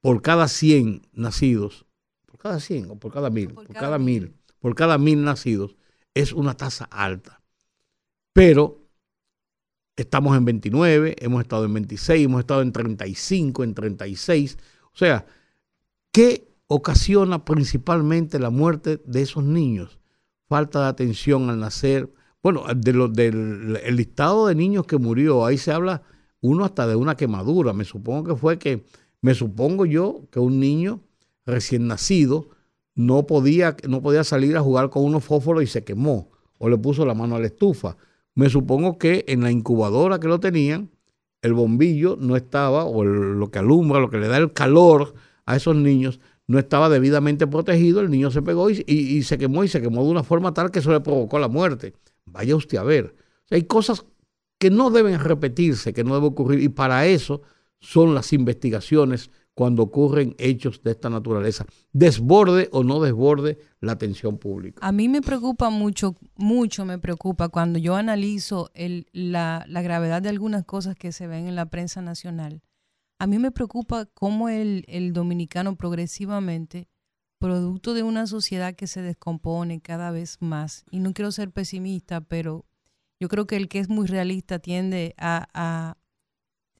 [0.00, 1.86] por cada 100 nacidos.
[2.26, 3.54] Por cada 100 o por cada 1000.
[3.54, 4.34] Por, cada 1000.
[4.58, 5.76] Por cada 1000 nacidos.
[6.14, 7.42] Es una tasa alta.
[8.32, 8.84] Pero
[9.96, 14.58] estamos en 29, hemos estado en 26, hemos estado en 35, en 36.
[14.92, 15.26] O sea,
[16.12, 19.98] ¿qué ocasiona principalmente la muerte de esos niños?
[20.48, 22.12] Falta de atención al nacer.
[22.42, 26.02] Bueno, de lo- del el listado de niños que murió, ahí se habla
[26.40, 27.72] uno hasta de una quemadura.
[27.72, 28.84] Me supongo que fue que,
[29.22, 31.00] me supongo yo que un niño
[31.46, 32.48] recién nacido
[32.94, 36.76] no podía, no podía salir a jugar con unos fósforos y se quemó o le
[36.78, 37.96] puso la mano a la estufa.
[38.34, 40.90] Me supongo que en la incubadora que lo tenían,
[41.42, 45.14] el bombillo no estaba, o lo que alumbra, lo que le da el calor
[45.46, 49.64] a esos niños, no estaba debidamente protegido, el niño se pegó y, y- se quemó
[49.64, 51.94] y se quemó de una forma tal que eso le provocó la muerte.
[52.26, 53.14] Vaya usted a ver.
[53.50, 54.04] Hay cosas
[54.58, 57.42] que no deben repetirse, que no deben ocurrir, y para eso
[57.80, 64.36] son las investigaciones cuando ocurren hechos de esta naturaleza, desborde o no desborde la atención
[64.36, 64.84] pública.
[64.86, 70.20] A mí me preocupa mucho, mucho me preocupa cuando yo analizo el- la, la gravedad
[70.22, 72.62] de algunas cosas que se ven en la prensa nacional.
[73.18, 76.88] A mí me preocupa cómo el, el dominicano progresivamente,
[77.38, 82.20] producto de una sociedad que se descompone cada vez más, y no quiero ser pesimista,
[82.20, 82.64] pero
[83.20, 85.96] yo creo que el que es muy realista tiende a, a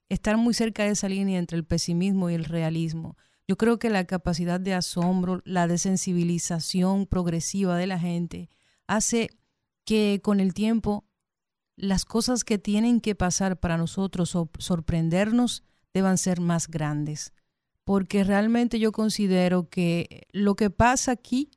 [0.09, 3.16] estar muy cerca de esa línea entre el pesimismo y el realismo.
[3.47, 8.49] Yo creo que la capacidad de asombro, la desensibilización progresiva de la gente
[8.87, 9.30] hace
[9.85, 11.05] que con el tiempo
[11.76, 15.62] las cosas que tienen que pasar para nosotros sor- sorprendernos
[15.95, 17.32] deban ser más grandes.
[17.84, 21.51] Porque realmente yo considero que lo que pasa aquí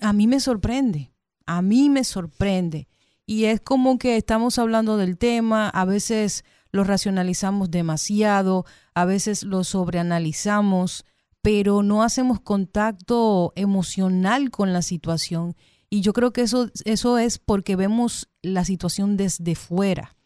[0.00, 1.12] a mí me sorprende,
[1.46, 2.88] a mí me sorprende.
[3.24, 8.64] Y es como que estamos hablando del tema, a veces lo racionalizamos demasiado,
[8.94, 11.04] a veces lo sobreanalizamos,
[11.42, 15.56] pero no hacemos contacto emocional con la situación.
[15.90, 20.16] Y yo creo que eso, eso es porque vemos la situación desde fuera.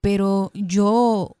[0.00, 1.36] Pero yo,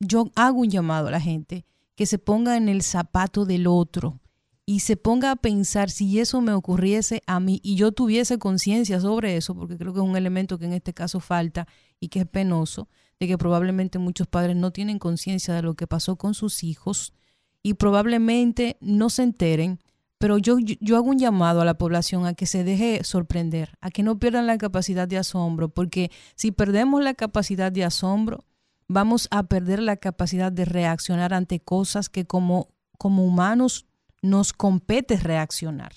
[0.00, 4.20] yo hago un llamado a la gente que se ponga en el zapato del otro
[4.64, 9.00] y se ponga a pensar si eso me ocurriese a mí y yo tuviese conciencia
[9.00, 11.66] sobre eso, porque creo que es un elemento que en este caso falta
[12.00, 12.88] y que es penoso,
[13.18, 17.14] de que probablemente muchos padres no tienen conciencia de lo que pasó con sus hijos
[17.62, 19.80] y probablemente no se enteren,
[20.18, 23.90] pero yo, yo hago un llamado a la población a que se deje sorprender, a
[23.90, 28.44] que no pierdan la capacidad de asombro, porque si perdemos la capacidad de asombro,
[28.88, 33.86] vamos a perder la capacidad de reaccionar ante cosas que como, como humanos
[34.22, 35.92] nos compete reaccionar.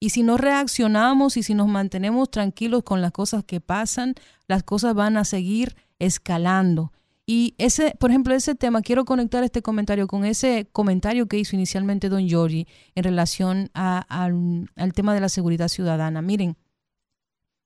[0.00, 4.14] Y si no reaccionamos y si nos mantenemos tranquilos con las cosas que pasan,
[4.48, 6.92] las cosas van a seguir escalando.
[7.24, 11.54] Y ese, por ejemplo, ese tema, quiero conectar este comentario con ese comentario que hizo
[11.54, 12.66] inicialmente don Giorgi
[12.96, 16.20] en relación al, al tema de la seguridad ciudadana.
[16.20, 16.56] Miren,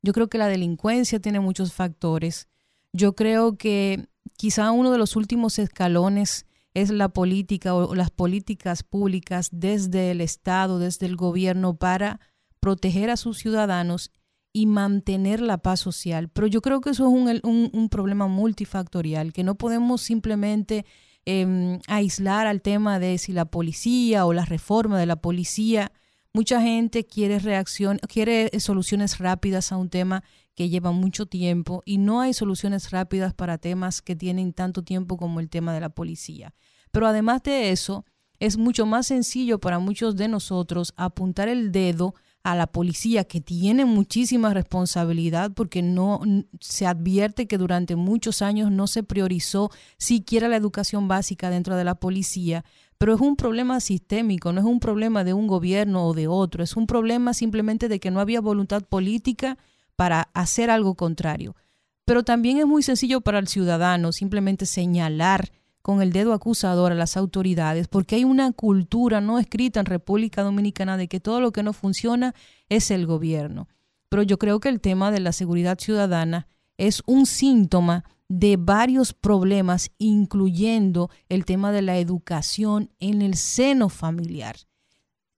[0.02, 2.48] yo creo que la delincuencia tiene muchos factores.
[2.92, 8.82] Yo creo que quizá uno de los últimos escalones es la política o las políticas
[8.82, 12.20] públicas desde el Estado, desde el gobierno para
[12.60, 14.10] proteger a sus ciudadanos
[14.52, 16.28] y mantener la paz social.
[16.28, 20.84] Pero yo creo que eso es un, problema multifactorial, que no podemos simplemente
[21.24, 25.92] em, aislar al tema de si la policía o la reforma de la policía.
[26.32, 30.24] Mucha gente quiere reacción, quiere soluciones rápidas a un tema
[30.56, 35.16] que lleva mucho tiempo y no hay soluciones rápidas para temas que tienen tanto tiempo
[35.16, 36.54] como el tema de la policía.
[36.90, 38.04] Pero además de eso,
[38.40, 43.40] es mucho más sencillo para muchos de nosotros apuntar el dedo a la policía que
[43.40, 46.20] tiene muchísima responsabilidad porque no
[46.60, 51.84] se advierte que durante muchos años no se priorizó siquiera la educación básica dentro de
[51.84, 52.64] la policía,
[52.98, 56.62] pero es un problema sistémico, no es un problema de un gobierno o de otro,
[56.62, 59.58] es un problema simplemente de que no había voluntad política
[59.96, 61.56] para hacer algo contrario.
[62.04, 65.50] Pero también es muy sencillo para el ciudadano simplemente señalar
[65.82, 70.42] con el dedo acusador a las autoridades, porque hay una cultura no escrita en República
[70.42, 72.34] Dominicana de que todo lo que no funciona
[72.68, 73.68] es el gobierno.
[74.08, 79.12] Pero yo creo que el tema de la seguridad ciudadana es un síntoma de varios
[79.12, 84.56] problemas, incluyendo el tema de la educación en el seno familiar.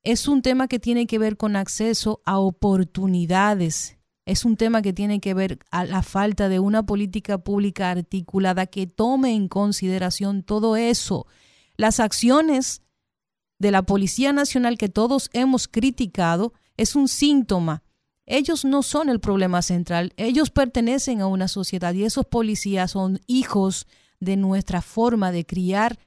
[0.03, 3.98] Es un tema que tiene que ver con acceso a oportunidades
[4.29, 8.67] es un tema que tiene que ver a la falta de una política pública articulada
[8.67, 11.27] que tome en consideración todo eso.
[11.79, 12.83] Las acciones
[13.59, 17.83] de la Policía Nacional que todos hemos criticado es un síntoma.
[18.27, 23.21] Ellos no son el problema central, ellos pertenecen a una sociedad y esos policías son
[23.27, 23.87] hijos
[24.21, 25.99] de nuestra forma de criar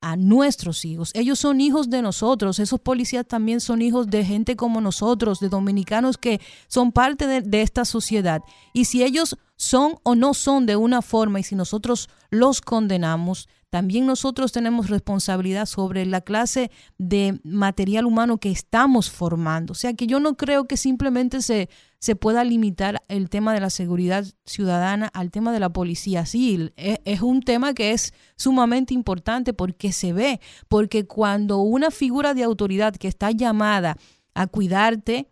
[0.00, 1.10] a nuestros hijos.
[1.14, 2.58] Ellos son hijos de nosotros.
[2.58, 7.62] Esos policías también son hijos de gente como nosotros, de dominicanos que son parte de,
[7.62, 8.42] esta sociedad.
[8.72, 13.48] Y si ellos son o no son de una forma y si nosotros los condenamos,
[13.70, 19.72] también nosotros tenemos responsabilidad sobre la clase de material humano que estamos formando.
[19.72, 21.68] O sea que yo no creo que simplemente se,
[22.00, 26.26] se pueda limitar el tema de la seguridad ciudadana al tema de la policía.
[26.26, 32.34] Sí, es, un tema que es sumamente importante porque se ve, porque cuando una figura
[32.34, 33.96] de autoridad que está llamada
[34.34, 35.30] a cuidarte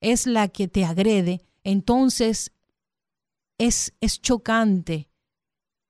[0.00, 2.50] es la que te agrede, entonces
[3.58, 5.10] es, es chocante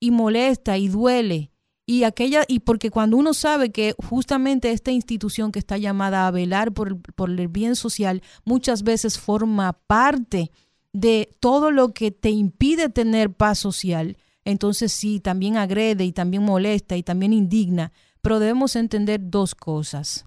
[0.00, 1.53] y molesta y duele
[1.86, 6.30] y aquella y porque cuando uno sabe que justamente esta institución que está llamada a
[6.30, 10.50] velar por, por, el bien social muchas veces forma parte
[10.92, 16.44] de todo lo que te impide tener paz social, entonces sí, también agrede y también
[16.44, 20.24] molesta y también indigna, pero debemos entender dos cosas.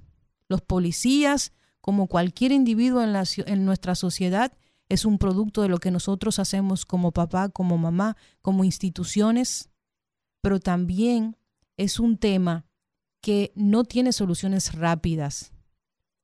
[0.49, 4.51] Los policías, como cualquier individuo en, la, en nuestra sociedad,
[4.89, 9.69] es un producto de lo que nosotros hacemos como papá, como mamá, como instituciones,
[10.41, 11.35] pero también
[11.77, 12.65] es un tema
[13.21, 15.53] que no tiene soluciones rápidas.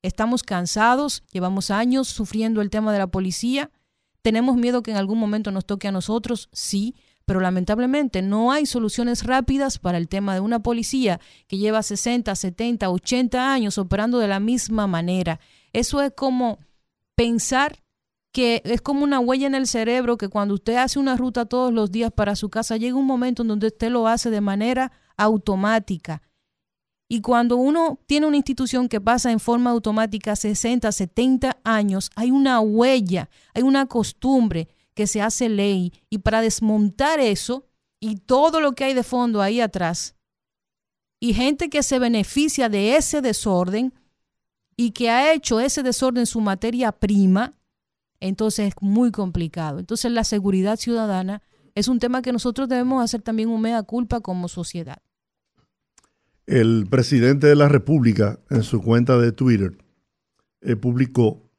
[0.01, 3.71] Estamos cansados, llevamos años sufriendo el tema de la policía,
[4.21, 6.95] tenemos miedo que en algún momento nos toque a nosotros, sí,
[7.25, 12.33] pero lamentablemente no hay soluciones rápidas para el tema de una policía que lleva 60,
[12.35, 15.39] 70, 80 años operando de la misma manera.
[15.71, 16.59] Eso es como
[17.15, 17.83] pensar
[18.31, 21.71] que es como una huella en el cerebro que cuando usted hace una ruta todos
[21.71, 24.91] los días para su casa, llega un momento en donde usted lo hace de manera
[25.17, 26.21] automática.
[27.07, 32.31] Y cuando uno tiene una institución que pasa en forma automática 60, 70 años, hay
[32.31, 35.93] una huella, hay una costumbre que se hace ley.
[36.09, 37.65] Y para desmontar eso
[37.99, 40.15] y todo lo que hay de fondo ahí atrás,
[41.23, 43.93] y gente que se beneficia de ese desorden
[44.75, 47.53] y que ha hecho ese desorden su materia prima,
[48.19, 49.79] entonces es muy complicado.
[49.79, 51.41] Entonces la seguridad ciudadana
[51.75, 55.01] es un tema que nosotros debemos hacer también un mea culpa como sociedad.
[56.45, 59.77] El presidente de la República, en su cuenta de Twitter,
[60.61, 61.49] eh, publicó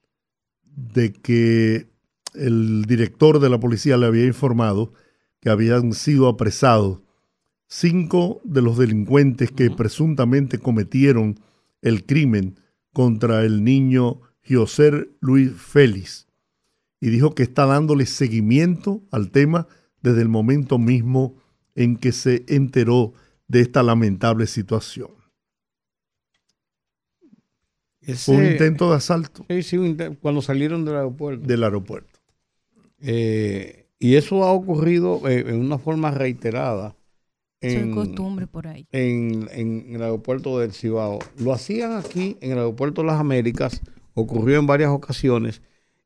[0.62, 1.88] de que
[2.34, 4.92] el director de la policía le había informado
[5.40, 7.00] que habían sido apresados
[7.66, 11.40] cinco de los delincuentes que presuntamente cometieron
[11.80, 12.60] el crimen
[12.92, 16.26] contra el niño José Luis Félix.
[17.00, 19.66] Y dijo que está dándole seguimiento al tema
[20.05, 21.34] desde el momento mismo
[21.74, 23.14] en que se enteró
[23.48, 25.09] de esta lamentable situación.
[28.28, 29.46] Un intento de asalto.
[29.48, 31.46] Sí, sí, cuando salieron del aeropuerto.
[31.46, 32.20] Del aeropuerto.
[33.00, 36.94] Eh, y eso ha ocurrido eh, en una forma reiterada.
[37.62, 38.86] En, costumbre por ahí.
[38.92, 39.48] En,
[39.88, 41.18] el aeropuerto del Cibao.
[41.38, 43.80] Lo hacían aquí, en el aeropuerto de las Américas,
[44.12, 45.62] ocurrió en varias ocasiones.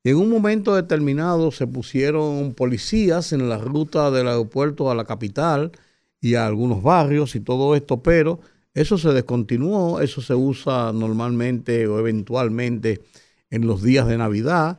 [0.09, 5.73] En un momento determinado se pusieron policías en la ruta del aeropuerto a la capital
[6.21, 8.41] y a algunos barrios y todo esto, pero
[8.75, 13.03] eso se descontinuó, eso se usa normalmente o eventualmente
[13.51, 14.79] en los días de Navidad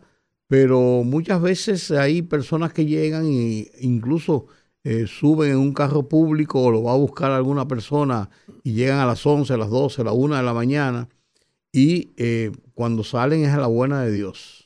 [0.50, 4.48] pero muchas veces hay personas que llegan e incluso
[4.84, 8.32] eh, suben en un carro público o lo va a buscar alguna persona
[8.64, 11.08] y llegan a las 11, a las 12, a la 1 de la mañana
[11.72, 14.59] y eh, cuando salen es a la buena de Dios,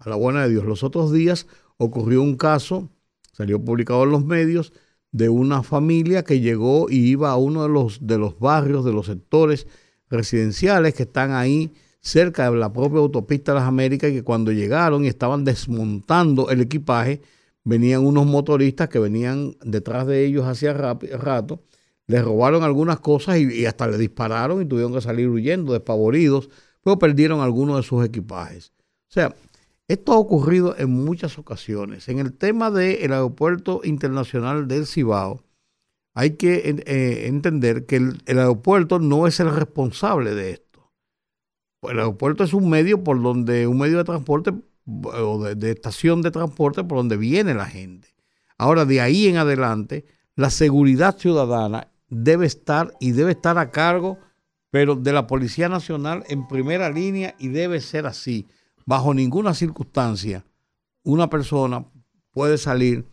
[0.00, 0.64] a la buena de Dios.
[0.64, 1.46] Los otros días
[1.76, 2.90] ocurrió un caso,
[3.32, 4.72] salió publicado en los medios,
[5.12, 8.92] de una familia que llegó y iba a uno de los, de los barrios, de
[8.92, 9.66] los sectores
[10.08, 14.52] residenciales que están ahí cerca de la propia autopista de las Américas y que cuando
[14.52, 17.20] llegaron y estaban desmontando el equipaje,
[17.64, 21.62] venían unos motoristas que venían detrás de ellos hacía rato,
[22.06, 26.48] les robaron algunas cosas y, hasta le dispararon y tuvieron que salir huyendo, despavoridos,
[26.82, 28.72] pero perdieron algunos de sus equipajes.
[29.08, 29.34] O sea,
[29.92, 32.08] esto ha ocurrido en muchas ocasiones.
[32.08, 35.42] En el tema del aeropuerto internacional del Cibao,
[36.14, 40.70] hay que eh, entender que el aeropuerto no es el responsable de esto
[41.82, 44.52] el aeropuerto es un medio por donde, un medio de transporte
[44.86, 48.08] o de, estación de transporte por donde viene la gente.
[48.58, 54.18] Ahora, de ahí en adelante, la seguridad ciudadana debe estar y debe estar a cargo,
[54.70, 58.46] pero de la Policía Nacional en primera línea y debe ser así.
[58.90, 60.44] Bajo ninguna circunstancia,
[61.04, 61.86] una persona
[62.32, 63.06] puede salir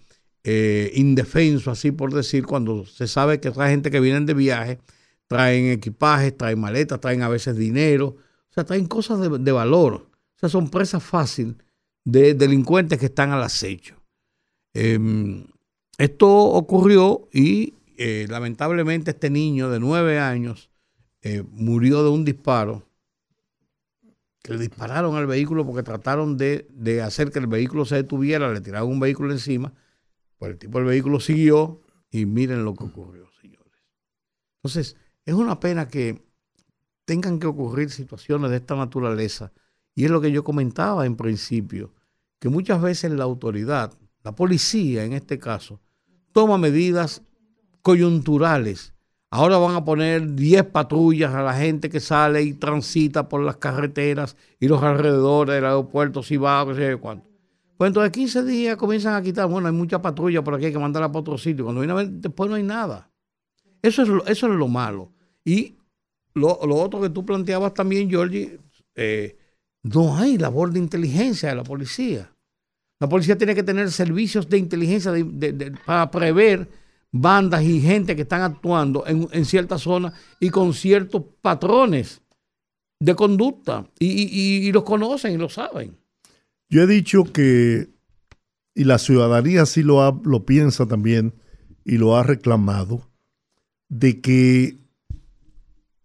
[0.44, 4.80] eh, indefenso, así por decir, cuando se sabe que trae gente que viene de viaje,
[5.28, 8.18] traen equipajes, traen maletas, traen a veces dinero,
[8.58, 9.94] sea, traen cosas de, valor.
[9.94, 11.56] O sea, son presas fáciles
[12.04, 13.96] de delincuentes que están al acecho.
[14.74, 15.46] Em,
[16.00, 20.72] esto ocurrió y eh, lamentablemente este niño de nueve años
[21.22, 22.87] eh, murió de un disparo.
[24.48, 28.50] Que le dispararon al vehículo porque trataron de, de, hacer que el vehículo se detuviera,
[28.54, 29.74] le tiraron un vehículo encima.
[30.38, 33.84] Pues el tipo del vehículo siguió y miren lo que ocurrió, señores.
[34.64, 34.96] Entonces,
[35.26, 36.26] es una pena que
[37.04, 39.52] tengan que ocurrir situaciones de esta naturaleza.
[39.94, 41.94] Y es lo que yo comentaba en principio,
[42.40, 43.94] que muchas veces la autoridad,
[44.24, 45.82] la policía en este caso,
[46.32, 47.24] toma medidas
[47.82, 48.94] coyunturales.
[49.30, 53.58] Ahora van a poner 10 patrullas a la gente que sale y transita por las
[53.58, 57.28] carreteras y los alrededores del aeropuerto, si va, no sé cuánto.
[57.78, 60.80] Pues entonces 15 días comienzan a quitar, bueno, hay mucha patrulla por aquí, hay que
[60.80, 61.66] mandarla para otro sitio.
[61.66, 63.12] Cuando viene después no hay nada.
[63.82, 65.12] Eso es lo, eso es lo malo.
[65.44, 65.76] Y
[66.34, 68.60] lo, otro que tú planteabas también, Georgie,
[68.96, 69.38] eh,
[69.84, 72.32] no hay labor de inteligencia de la policía.
[73.00, 75.14] La policía tiene que tener servicios de inteligencia
[75.86, 76.68] para prever
[77.12, 82.22] bandas y gente que están actuando en, en ciertas zonas y con ciertos patrones
[83.00, 83.90] de conducta.
[84.00, 85.98] Y, los conocen y lo saben.
[86.70, 87.90] Yo he dicho que,
[88.76, 91.36] y la ciudadanía sí lo, lo piensa también
[91.86, 93.10] y lo ha reclamado,
[93.88, 94.78] de que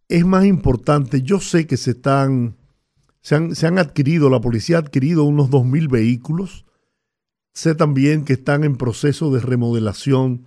[0.08, 1.22] es más importante.
[1.22, 2.56] Yo sé que se están,
[3.20, 6.64] se han, adquirido, la policía ha adquirido unos 2.000 vehículos.
[7.54, 10.46] Sé también que están en proceso de remodelación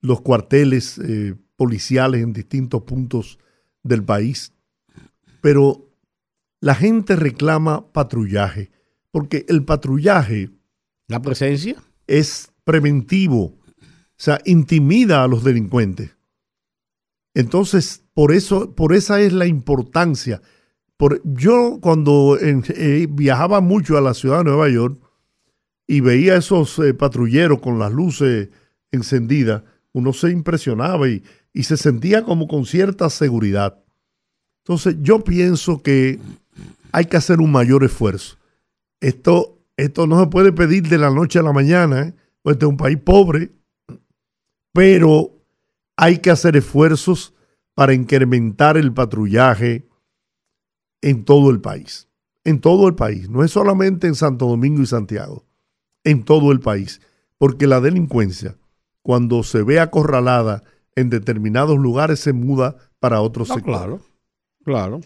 [0.00, 3.38] los cuarteles eh, policiales en distintos puntos
[3.82, 4.52] del país.
[5.40, 5.88] Pero
[6.60, 8.70] la gente reclama patrullaje,
[9.10, 10.50] porque el patrullaje...
[11.06, 11.76] La presencia.
[12.06, 13.56] Es preventivo, o
[14.16, 16.16] sea, intimida a los delincuentes.
[17.34, 20.42] Entonces, por eso, por esa es la importancia.
[20.96, 25.00] Por, yo cuando eh, viajaba mucho a la ciudad de Nueva York
[25.86, 28.48] y veía esos eh, patrulleros con las luces
[28.90, 29.62] encendidas,
[29.92, 31.22] uno se impresionaba y,
[31.52, 33.82] y se sentía como con cierta seguridad.
[34.64, 36.18] Entonces, yo pienso que
[36.92, 38.36] hay que hacer un mayor esfuerzo.
[39.00, 42.14] Esto, esto no se puede pedir de la noche a la mañana, ¿eh?
[42.42, 43.50] pues este es un país pobre,
[44.72, 45.32] pero
[45.96, 47.34] hay que hacer esfuerzos
[47.74, 49.88] para incrementar el patrullaje
[51.00, 52.08] en todo el país.
[52.44, 55.44] en todo el país, no es solamente en Santo Domingo y Santiago,
[56.02, 57.02] en todo el país,
[57.36, 58.56] porque la delincuencia,
[59.08, 63.78] cuando se ve acorralada en determinados lugares, se muda para otros No, sectores.
[63.80, 64.00] claro,
[64.62, 65.00] claro.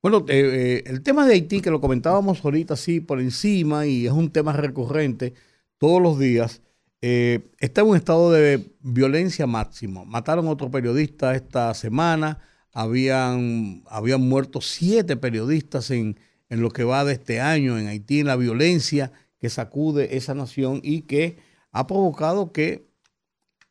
[0.00, 4.06] Bueno, eh, eh, el tema de Haití, que lo comentábamos ahorita así por encima y
[4.06, 5.34] es un tema recurrente
[5.78, 6.62] todos los días,
[7.02, 10.04] eh, está en un estado de violencia máximo.
[10.04, 12.42] Mataron a otro periodista esta semana,
[12.72, 16.16] habían, habían muerto siete periodistas en,
[16.48, 20.34] en lo que va de este año en Haití, en la violencia que sacude esa
[20.34, 22.86] nación y que ha provocado que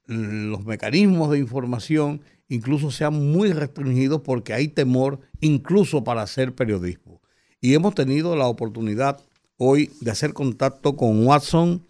[0.05, 7.21] los mecanismos de información incluso sean muy restringidos porque hay temor incluso para hacer periodismo.
[7.61, 9.21] Y hemos tenido la oportunidad
[9.57, 11.81] hoy de hacer contacto con Watson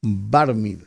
[0.00, 0.86] Barmir,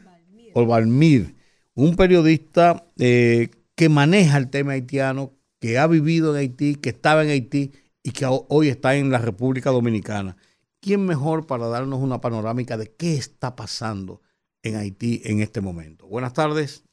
[0.53, 1.35] o Balmir,
[1.75, 7.23] un periodista eh, que maneja el tema haitiano, que ha vivido en Haití, que estaba
[7.23, 10.37] en Haití y que ho- hoy está en la República Dominicana.
[10.79, 14.21] ¿Quién mejor para darnos una panorámica de qué está pasando
[14.63, 16.07] en Haití en este momento?
[16.07, 16.83] Buenas tardes.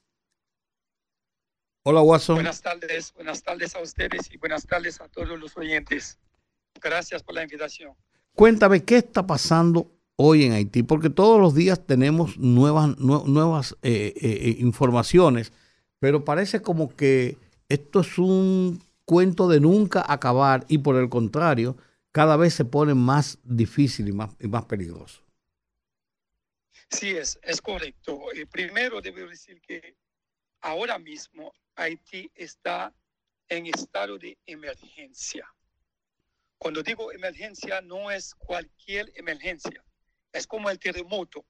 [1.84, 2.36] Hola, Watson.
[2.36, 6.18] Buenas tardes, buenas tardes a ustedes y buenas tardes a todos los oyentes.
[6.80, 7.94] Gracias por la invitación.
[8.34, 13.76] Cuéntame qué está pasando hoy en Haití, porque todos los días tenemos nuevas, nue- nuevas
[13.82, 15.52] eh, eh, eh, informaciones,
[15.98, 17.38] pero parece como que
[17.70, 21.76] esto es un cuento de nunca acabar y por el contrario,
[22.12, 25.22] cada vez se pone más difícil y más, y más peligroso.
[26.90, 28.32] Sí, es, es correcto.
[28.32, 29.96] Eh, primero debo decir que
[30.60, 32.92] ahora mismo Haití está
[33.48, 35.48] en estado de emergencia.
[36.58, 39.84] Cuando digo emergencia, no es cualquier emergencia.
[40.32, 41.46] Es como el terremoto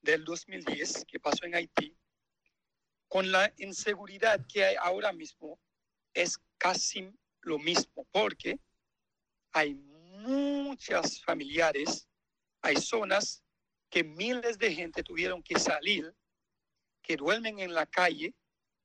[0.00, 1.96] del 2010 que pasó en Haití.
[3.06, 5.60] Con la inseguridad que hay ahora mismo,
[6.14, 7.12] es casi
[7.42, 8.58] lo mismo, porque
[9.52, 12.08] hay muchas familiares,
[12.62, 13.42] hay zonas
[13.90, 16.14] que miles de gente tuvieron que salir,
[17.02, 18.34] que duermen en la calle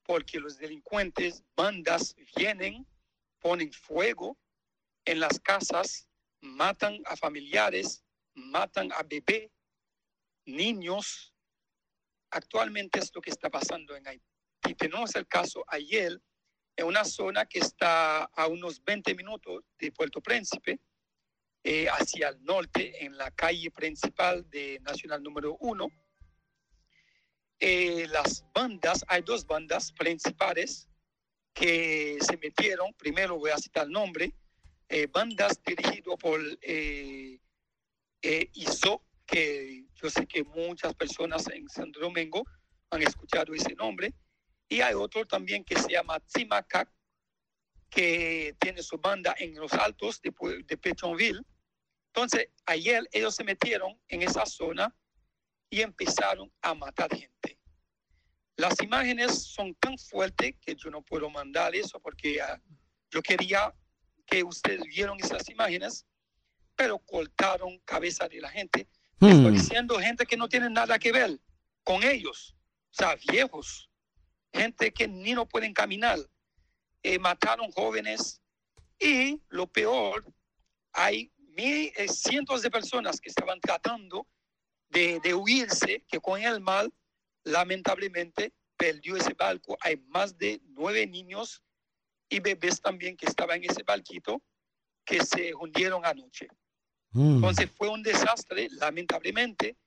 [0.03, 2.87] porque los delincuentes, bandas vienen,
[3.39, 4.37] ponen fuego
[5.05, 6.07] en las casas,
[6.41, 8.03] matan a familiares,
[8.33, 9.51] matan a bebés,
[10.45, 11.33] niños.
[12.31, 14.25] Actualmente es lo que está pasando en Haití.
[14.77, 16.19] Tenemos el caso ayer
[16.75, 20.79] en una zona que está a unos 20 minutos de Puerto Príncipe,
[21.67, 25.87] eh, hacia el norte, en la calle principal de Nacional número 1.
[27.59, 30.87] Eh, las bandas, hay dos bandas principales
[31.55, 34.35] que se metieron, primero voy a citar el nombre,
[34.89, 37.39] eh, bandas dirigidas por eh,
[38.21, 42.43] eh, ISO, que yo sé que muchas personas en Santo Domingo
[42.91, 44.13] han escuchado ese nombre,
[44.69, 46.91] y hay otro también que se llama Timacac,
[47.89, 50.31] que tiene su banda en los altos de,
[50.67, 50.77] de.
[52.15, 54.95] Entonces, ayer ellos se metieron en esa zona
[55.69, 57.59] y empezaron a matar gente.
[58.55, 62.61] Las imágenes son tan fuertes que yo no puedo mandar eso porque ah,
[63.11, 63.75] yo quería
[64.25, 66.05] que ustedes vieron esas imágenes,
[66.73, 68.87] pero cortaron cabeza de la gente.
[69.19, 69.53] Estoy Hmm.
[69.53, 71.37] diciendo gente que no tiene nada que ver
[71.83, 72.55] con ellos,
[72.91, 73.89] o sea, viejos,
[74.53, 76.19] gente que ni no pueden caminar.
[77.03, 78.41] Eh, mataron jóvenes
[78.99, 80.25] y lo peor,
[80.93, 84.27] hay mil, eh, cientos de personas que estaban tratando
[84.89, 86.93] de, de huirse, que con el mal,
[87.43, 89.77] lamentablemente, perdió ese barco.
[89.81, 91.63] Hay más de nueve niños
[92.29, 94.41] y bebés también que estaban en ese barquito
[95.05, 96.47] que se hundieron anoche.
[97.11, 97.35] Mm.
[97.35, 99.77] Entonces fue un desastre, lamentablemente.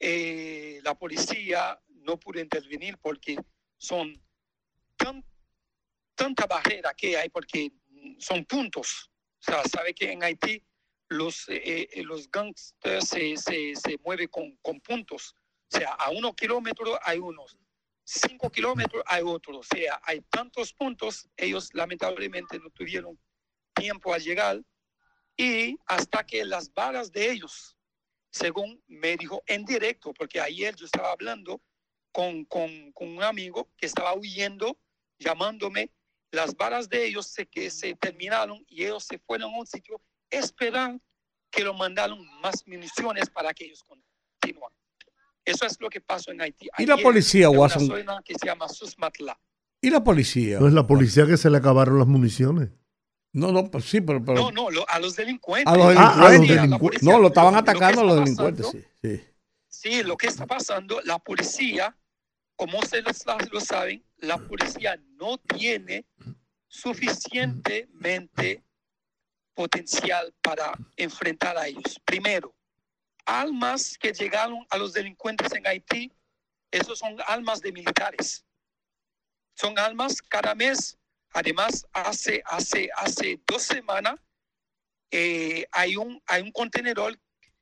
[0.00, 3.36] eh, la policía no pudo intervenir porque
[3.78, 4.12] son
[4.96, 5.24] tan,
[6.14, 7.72] tanta barrera que hay, porque
[8.18, 9.10] son puntos.
[9.40, 10.62] O sea, sabe que en Haití
[11.08, 15.34] los, eh, eh, los gangsters se, se, se mueven con, con puntos.
[15.72, 17.56] O sea, a unos kilómetros hay unos,
[18.04, 19.58] cinco kilómetros hay otros.
[19.58, 23.18] O sea, hay tantos puntos, ellos lamentablemente no tuvieron
[23.74, 24.62] tiempo a llegar
[25.36, 27.76] y hasta que las balas de ellos,
[28.30, 31.60] según me dijo en directo, porque ayer yo estaba hablando
[32.12, 34.78] con, con, con un amigo que estaba huyendo,
[35.18, 35.90] llamándome,
[36.30, 40.00] las balas de ellos se, que se terminaron y ellos se fueron a un sitio,
[40.30, 41.00] esperan
[41.50, 44.72] que lo mandaron más municiones para que ellos continúen.
[45.44, 46.68] Eso es lo que pasó en Haití.
[46.78, 47.86] ¿Y la policía, Watson?
[47.86, 49.38] zona que se llama Susmatla.
[49.80, 50.58] ¿Y la policía?
[50.58, 52.70] No es la policía que se le acabaron las municiones.
[53.32, 54.24] No, no, pues sí, pero...
[54.24, 55.72] pero No, no, lo- a los delincuentes.
[55.72, 57.02] a los Ah, a los delincuentes.
[57.02, 59.18] no, lo estaban Lo atacando a los delincuentes, pasando- sí.
[59.18, 59.24] sí.
[59.68, 61.94] Sí, lo que está pasando, la policía,
[62.56, 66.06] como ustedes lo, lo saben, la policía no tiene
[66.68, 68.62] suficientemente
[69.54, 72.00] potencial para enfrentar a ellos.
[72.04, 72.54] Primero,
[73.24, 76.12] almas que llegaron a los delincuentes en Haití,
[76.70, 78.44] esos son almas de militares.
[79.54, 80.98] Son almas cada mes.
[81.32, 84.16] Además, hace, hace, hace dos semanas
[85.10, 87.18] eh, hay, un, hay un contenedor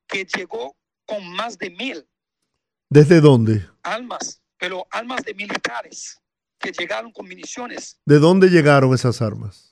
[0.07, 2.09] que llegó con más de mil
[2.89, 3.67] ¿Desde dónde?
[3.83, 6.19] almas, pero almas de militares
[6.59, 7.99] que llegaron con municiones.
[8.05, 9.72] ¿De dónde llegaron esas armas?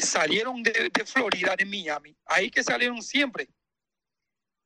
[0.00, 3.48] Salieron de, de Florida, de Miami, ahí que salieron siempre.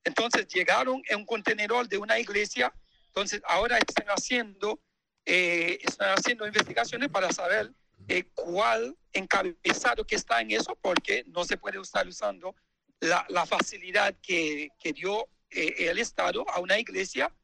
[0.05, 2.73] Entonces llegaron en un contenedor de una iglesia,
[3.07, 4.81] entonces ahora están haciendo,
[5.27, 7.71] eh, están haciendo investigaciones para saber
[8.09, 12.55] eh, cuál encabezado que está en eso, porque no se puede estar usando
[13.01, 17.35] la, la facilidad que, que dio eh, el Estado a una iglesia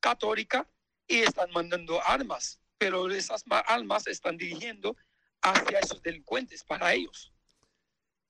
[0.00, 0.66] católica
[1.06, 4.96] y están mandando armas, pero esas ma- armas están dirigiendo
[5.42, 7.32] hacia esos delincuentes para ellos.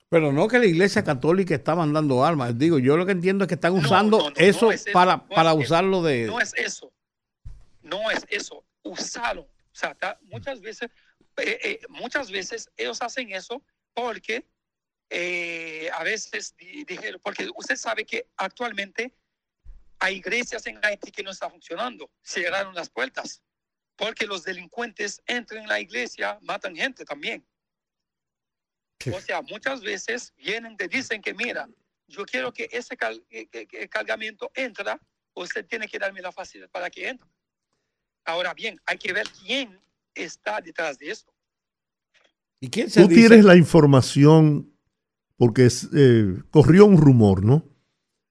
[0.09, 2.57] Pero no que la iglesia católica está mandando armas.
[2.57, 4.93] Digo, yo lo que entiendo es que están usando no, no, eso no es eso,
[4.93, 6.27] para, es para eso, usarlo de...
[6.27, 6.93] No es eso.
[7.83, 8.65] No es eso.
[8.83, 9.45] Usaron.
[9.45, 10.91] O sea, muchas veces,
[11.39, 13.63] eh, eh, muchas veces ellos hacen eso
[13.95, 14.47] porque
[15.11, 19.13] eh, a veces di- dijeron, porque usted sabe que actualmente
[19.99, 22.11] hay iglesias en Haití que no están funcionando.
[22.23, 23.43] Cerraron las puertas
[23.97, 27.45] porque los delincuentes entran en la iglesia, matan gente también.
[29.13, 31.69] O sea, muchas veces vienen, te dicen que mira,
[32.09, 35.01] yo quiero que ese cal- que- que- que cargamento entra,
[35.35, 37.29] usted tiene que darme la facilidad para que entre.
[38.25, 39.81] Ahora bien, hay que ver quién
[40.15, 41.33] está detrás de esto.
[42.61, 43.29] ¿Y quién se Tú dice?
[43.29, 44.73] tienes la información,
[45.37, 47.65] porque es, eh, corrió un rumor, ¿no?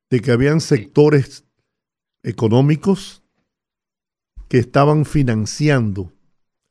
[0.10, 1.46] De que habían sectores
[2.24, 3.22] económicos
[4.50, 6.14] que estaban financiando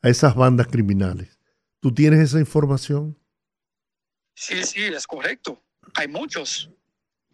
[0.03, 1.39] a esas bandas criminales.
[1.81, 3.19] ¿Tú tienes esa información?
[4.35, 5.63] Sí, sí, es correcto.
[5.95, 6.71] Hay muchos,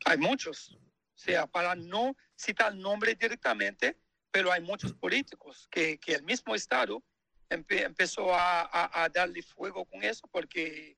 [0.04, 0.76] hay muchos.
[1.14, 3.96] O sea, para no citar nombre directamente,
[4.30, 7.02] pero hay muchos políticos que, que el mismo Estado
[7.48, 10.96] empe- empezó a darle fuego con eso porque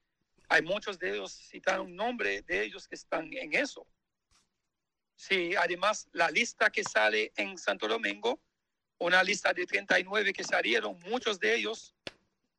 [0.49, 3.87] hay muchos de ellos citaron nombre de ellos que están en eso.
[5.17, 8.41] Sí, además la lista que sale en Santo Domingo,
[9.03, 11.95] una lista de 39 que salieron, muchos de ellos,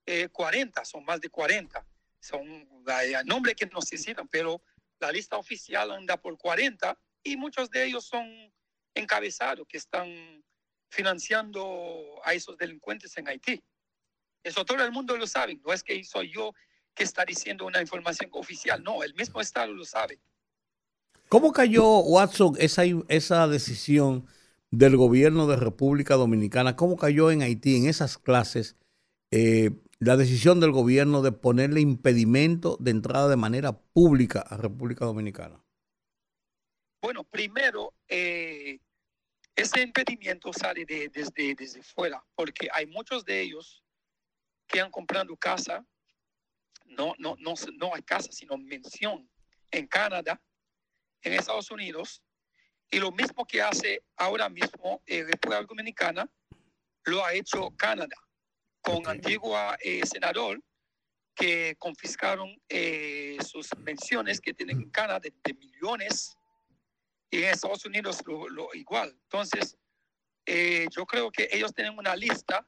[0.05, 1.85] eh, 40, son más de 40
[2.23, 2.67] son
[3.25, 4.61] nombres que no se citan, pero
[4.99, 8.25] la lista oficial anda por 40 y muchos de ellos son
[8.95, 10.43] encabezados que están
[10.89, 13.61] financiando a esos delincuentes en Haití.
[14.41, 16.53] Eso todo el mundo lo sabe, no es que soy yo
[16.93, 20.19] que está diciendo una información oficial, no, el mismo Estado lo sabe.
[21.27, 24.27] ¿Cómo cayó, Watson, esa, esa decisión
[24.73, 26.75] del gobierno de República Dominicana?
[26.75, 28.75] ¿Cómo cayó en Haití, en esas clases,
[29.31, 29.69] eh,
[29.99, 35.63] la decisión del gobierno de ponerle impedimento de entrada de manera pública a República Dominicana?
[37.03, 38.79] Bueno, primero, eh,
[39.55, 43.83] ese impedimento sale de- desde, desde fuera, porque hay muchos de ellos
[44.67, 45.85] que han comprado casa,
[46.87, 49.29] no, no, no, no hay casa, sino mención
[49.69, 50.41] en Canadá,
[51.21, 52.23] en Estados Unidos,
[52.93, 56.29] y lo mismo que hace ahora mismo eh, República Dominicana,
[57.05, 58.15] lo ha hecho Canadá,
[58.81, 60.61] con antigua eh, senador
[61.33, 66.37] que confiscaron eh, sus menciones que tienen en Canadá de, de millones
[67.31, 69.09] y en Estados Unidos lo, lo igual.
[69.23, 69.75] Entonces,
[70.45, 72.63] eh, yo creo que ellos tienen una lista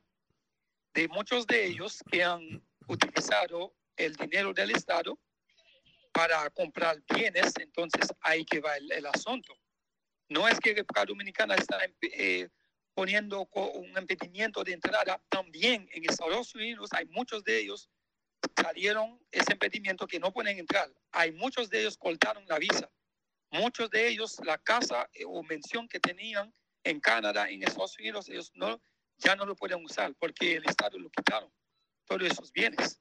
[0.95, 5.19] de muchos de ellos que han utilizado el dinero del Estado
[6.11, 9.53] para comprar bienes, entonces ahí que va el, el asunto.
[10.29, 12.49] No es que República Dominicana está eh,
[12.93, 17.89] poniendo un impedimento de entrada, también en Estados Unidos hay muchos de ellos
[18.55, 20.91] salieron ese impedimento que no pueden entrar.
[21.11, 22.89] Hay muchos de ellos cortaron la visa.
[23.51, 26.53] Muchos de ellos, la casa eh, o mención que tenían
[26.83, 28.81] en Canadá, en Estados Unidos, ellos no,
[29.17, 31.51] ya no lo pueden usar porque el Estado lo quitaron,
[32.05, 32.99] todos esos bienes.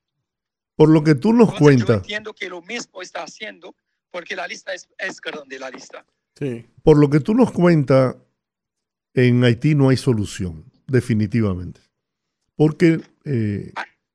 [0.76, 3.76] Por lo que tú nos Entonces, yo cuentas, entiendo que lo mismo está haciendo
[4.10, 6.06] porque la lista es, es grande, la lista.
[6.36, 6.66] Sí.
[6.82, 8.16] por lo que tú nos cuentas,
[9.15, 11.81] en Haití no hay solución, definitivamente.
[12.56, 13.73] Porque eh,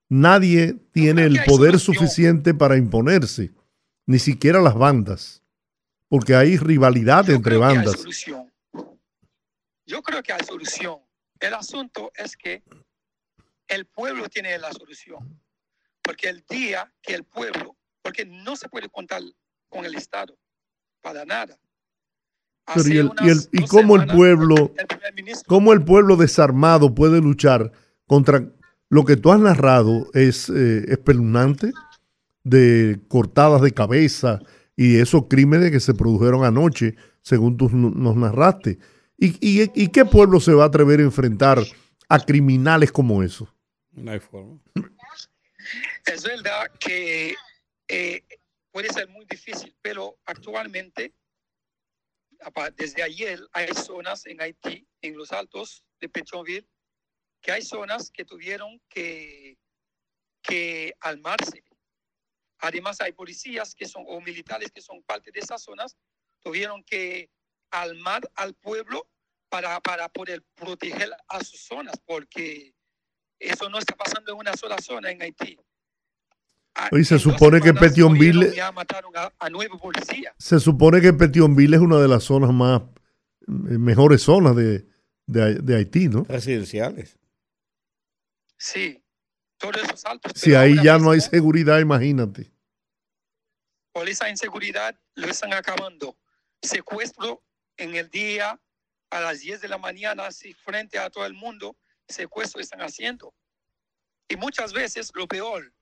[0.09, 3.51] nadie tiene el poder suficiente para imponerse,
[4.05, 5.41] ni siquiera las bandas,
[6.09, 7.99] porque hay rivalidad Yo entre creo que hay bandas.
[7.99, 8.53] solución.
[9.85, 10.99] Yo creo que hay solución.
[11.39, 12.63] El asunto es que
[13.67, 15.41] el pueblo tiene la solución.
[16.01, 19.21] Porque el día que el pueblo, porque no se puede contar
[19.69, 20.37] con el Estado
[21.01, 21.57] para nada.
[22.75, 24.73] Pero y, el- y, el- y cómo el pueblo,
[25.47, 27.71] cómo el pueblo desarmado puede luchar
[28.07, 28.47] contra
[28.89, 31.71] lo que tú has narrado es eh, espeluznante
[32.43, 34.39] de cortadas de cabeza
[34.75, 38.79] y esos crímenes que se produjeron anoche, según tú nos narraste.
[39.17, 41.59] ¿Y, y, y qué pueblo se va a atrever a enfrentar
[42.07, 43.49] a criminales como esos?
[43.91, 44.57] No hay forma.
[46.05, 47.33] Es verdad que
[47.87, 48.23] eh,
[48.71, 51.13] puede ser muy difícil, pero actualmente,
[52.75, 56.67] desde ayer, hay zonas en Haití, en los altos de Petronville,
[57.41, 59.57] que hay zonas que tuvieron que,
[60.41, 61.63] que armarse.
[62.59, 65.97] Además, hay policías que son, o militares que son parte de esas zonas,
[66.41, 67.29] tuvieron que
[67.71, 69.09] armar al pueblo
[69.49, 72.75] para, para poder proteger a sus zonas, porque
[73.39, 75.57] eso no está pasando en una sola zona en Haití.
[76.91, 80.33] Oye, se supone que Petionville- murieron, Ya mataron a, a nueve policías.
[80.37, 84.85] Se supone que Petionville es una de las zonas más eh, mejores zonas de,
[85.25, 86.23] de, de Haití, ¿no?
[86.27, 87.17] Residenciales.
[88.57, 89.03] Sí,
[89.57, 90.33] todos esos altos.
[90.35, 92.51] Si ahí ya no hay seguridad, imagínate.
[93.91, 96.17] Por esa inseguridad lo están acabando.
[96.61, 97.43] Secuestro
[97.77, 98.59] en el día
[99.09, 101.75] a las 10 de la mañana, así frente a todo el mundo,
[102.07, 103.33] secuestro están haciendo.
[104.27, 105.73] Y muchas veces, lo peor,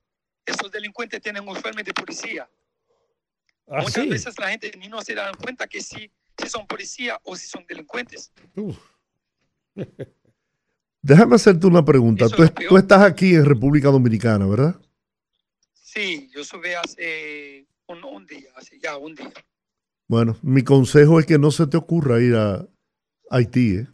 [0.47, 2.49] esos delincuentes tienen uniforme de policía.
[3.67, 4.09] Ah, muchas sí.
[4.09, 7.47] veces la gente ni no se dan cuenta que si, si son policía o si
[7.47, 8.31] son delincuentes.
[11.01, 12.25] Déjame hacerte una pregunta.
[12.25, 12.51] Eso Tú, es
[12.81, 14.81] estás aquí en República Dominicana, ¿verdad?
[15.73, 19.31] Sí, yo subí hace un, un día, hace ya un día.
[20.07, 22.65] Bueno, mi consejo es que no se te ocurra ir a
[23.29, 23.87] Haití, ¿eh?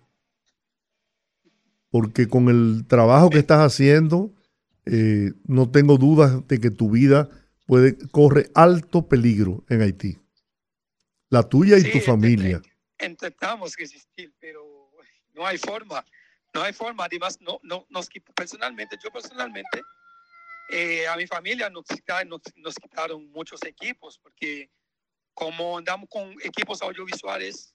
[1.89, 4.31] Porque con el trabajo que estás haciendo,
[4.85, 7.29] eh, no tengo dudas de que tu vida
[7.65, 10.19] puede, corre alto peligro en Haití.
[11.29, 12.61] La tuya y Sí, tu familia.
[12.99, 14.91] Intentamos resistir, pero
[15.33, 16.05] no hay forma.
[16.53, 17.05] No hay forma.
[17.05, 19.81] Además, no, no, nos personalmente, yo personalmente,
[20.69, 21.85] eh, a mi familia nos,
[22.27, 24.69] nos, nos quitaron muchos equipos, porque
[25.33, 27.73] como andamos con equipos audiovisuales,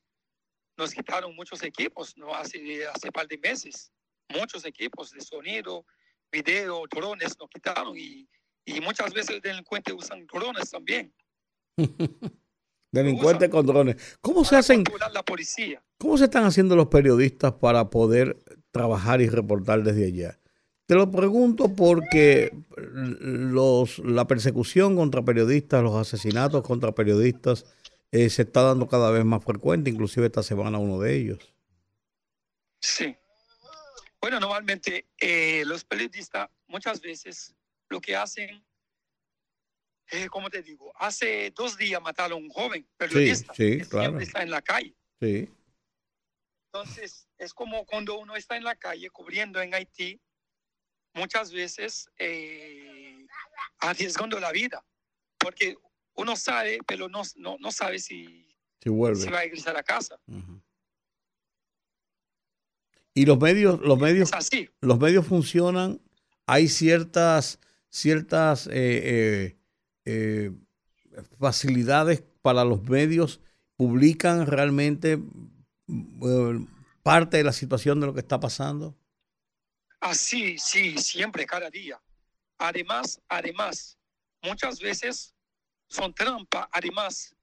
[0.76, 2.35] nos quitaron muchos equipos, ¿no?
[2.35, 3.90] Hace, hace par de meses.
[4.28, 5.85] Muchos equipos de sonido,
[6.30, 8.28] video, drones nos quitaron y,
[8.64, 11.12] y muchas veces delincuentes usan drones también.
[12.90, 14.18] Delincuentes con drones.
[14.20, 14.84] ¿Cómo se hacen?
[15.12, 15.82] La policía.
[15.98, 18.38] ¿Cómo se están haciendo los periodistas para poder
[18.70, 20.38] trabajar y reportar desde allá?
[20.86, 27.66] Te lo pregunto porque los, la persecución contra periodistas, los asesinatos contra periodistas
[28.10, 31.55] eh, se está dando cada vez más frecuente, inclusive esta semana uno de ellos.
[32.80, 33.16] Sí.
[34.20, 37.55] Bueno, normalmente eh, los periodistas muchas veces
[37.89, 38.65] lo que hacen,
[40.11, 44.05] eh, como te digo, hace dos días mataron a un joven periodista sí, que claro.
[44.07, 44.95] siempre está en la calle.
[45.20, 45.49] Sí.
[46.73, 50.20] Entonces, es como cuando uno está en la calle cubriendo en Haití,
[51.15, 53.27] muchas veces eh,
[53.78, 54.85] arriesgando la vida,
[55.39, 55.77] porque
[56.15, 59.20] uno sabe, pero no, no, no sabe si, Si vuelve.
[59.20, 60.20] si va a regresar a casa.
[63.19, 64.70] Y los medios, los medios, así.
[64.81, 66.01] los medios funcionan.
[66.47, 67.59] Hay ciertas,
[67.89, 69.57] ciertas eh, eh,
[70.05, 70.53] eh,
[71.40, 73.40] facilidades para los medios.
[73.74, 75.19] Publican realmente
[77.03, 78.97] parte de la situación de lo que está pasando.
[79.99, 82.01] Así, sí, siempre, cada día.
[82.59, 83.99] Además, además,
[84.45, 85.35] muchas veces
[85.89, 86.69] son trampa.
[86.73, 87.35] Además,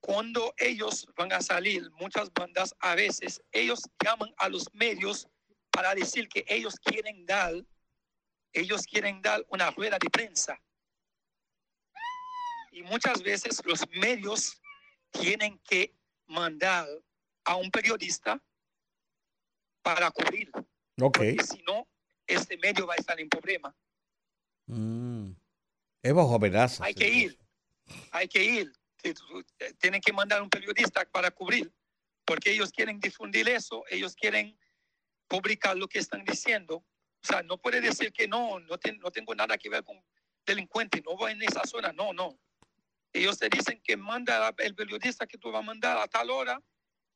[0.00, 5.28] cuando ellos van a salir, muchas bandas a veces, ellos llaman a los medios
[5.70, 7.54] para decir que ellos quieren dar,
[8.52, 10.60] ellos quieren dar una rueda de prensa.
[12.70, 14.60] Y muchas veces los medios
[15.10, 15.94] tienen que
[16.26, 16.86] mandar
[17.44, 18.42] a un periodista
[19.82, 20.50] para cubrir
[21.00, 21.18] Ok.
[21.18, 21.88] porque si no,
[22.26, 23.74] este medio va a estar en problema.
[24.66, 25.32] Mm.
[26.02, 26.84] Es bajo amenaza.
[26.84, 27.38] Hay que ir,
[28.12, 28.72] hay que ir.
[29.14, 31.72] T- Tienen que mandar un periodista para cubrir,
[32.24, 34.58] porque ellos quieren difundir eso, ellos quieren
[35.28, 36.76] publicar lo que están diciendo.
[36.76, 40.02] O sea, no puede decir que no, no, no tengo nada que ver con
[40.46, 42.38] delincuentes, no voy en esa zona, no, no.
[43.12, 46.62] Ellos te dicen que manda el periodista que tú vas a mandar a tal hora,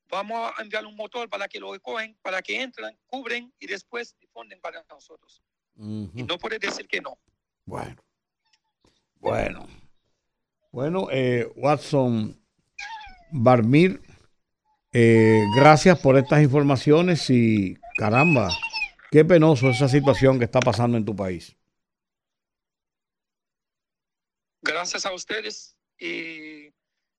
[0.09, 4.16] vamos a enviar un motor para que lo recogen, para que entren, cubren y después
[4.19, 5.43] difunden para nosotros.
[5.77, 7.19] Y no puede decir que no.
[7.64, 8.02] Bueno.
[9.16, 9.69] Bueno.
[10.73, 12.40] Bueno, eh, Watson
[13.31, 14.01] Barmir,
[14.93, 18.49] eh, gracias por estas informaciones y caramba,
[19.11, 21.55] qué penoso esa situación que está pasando en tu país.
[24.62, 26.73] Gracias a ustedes y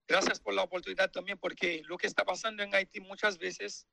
[0.08, 3.86] gracias por la oportunidad también, porque lo que está pasando en Haití muchas veces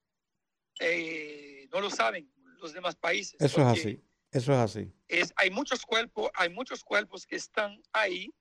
[0.78, 3.38] eh, no lo saben los demás países.
[3.40, 4.92] Eso es así, eso es así.
[5.08, 8.32] es- hay muchos cuerpos, hay muchos cuerpos que están ahí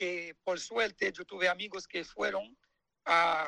[0.00, 2.56] que por suerte yo tuve amigos que fueron
[3.04, 3.46] a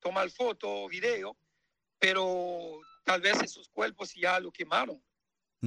[0.00, 1.38] tomar foto, video,
[2.00, 5.00] pero tal vez esos cuerpos ya lo quemaron,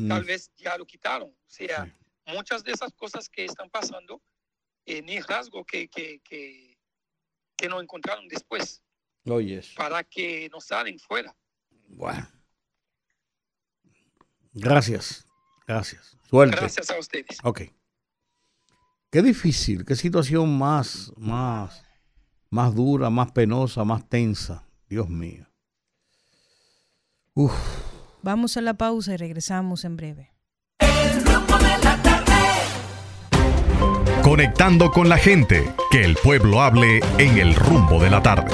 [0.09, 1.29] tal vez ya lo quitaron.
[1.29, 1.95] O sea,
[2.25, 4.21] muchas de esas cosas que están pasando,
[4.85, 6.77] eh, ni rasgo que, que, que,
[7.55, 8.83] que no encontraron después,
[9.23, 9.73] Oyes.
[9.75, 11.33] para que no salen fuera.
[11.87, 12.27] Bueno.
[14.51, 15.25] Gracias.
[15.65, 16.17] Gracias.
[16.29, 16.57] Suerte.
[16.57, 17.37] Gracias a ustedes.
[17.45, 17.61] Ok.
[19.11, 21.83] Qué difícil, qué situación más, más,
[22.51, 24.63] más dura, más penosa, más tensa.
[24.87, 25.47] Dios mío.
[27.33, 27.53] Uf.
[28.21, 30.31] Vamos a la pausa y regresamos en breve.
[34.21, 38.53] Conectando con la gente, que el pueblo hable en el rumbo de la tarde.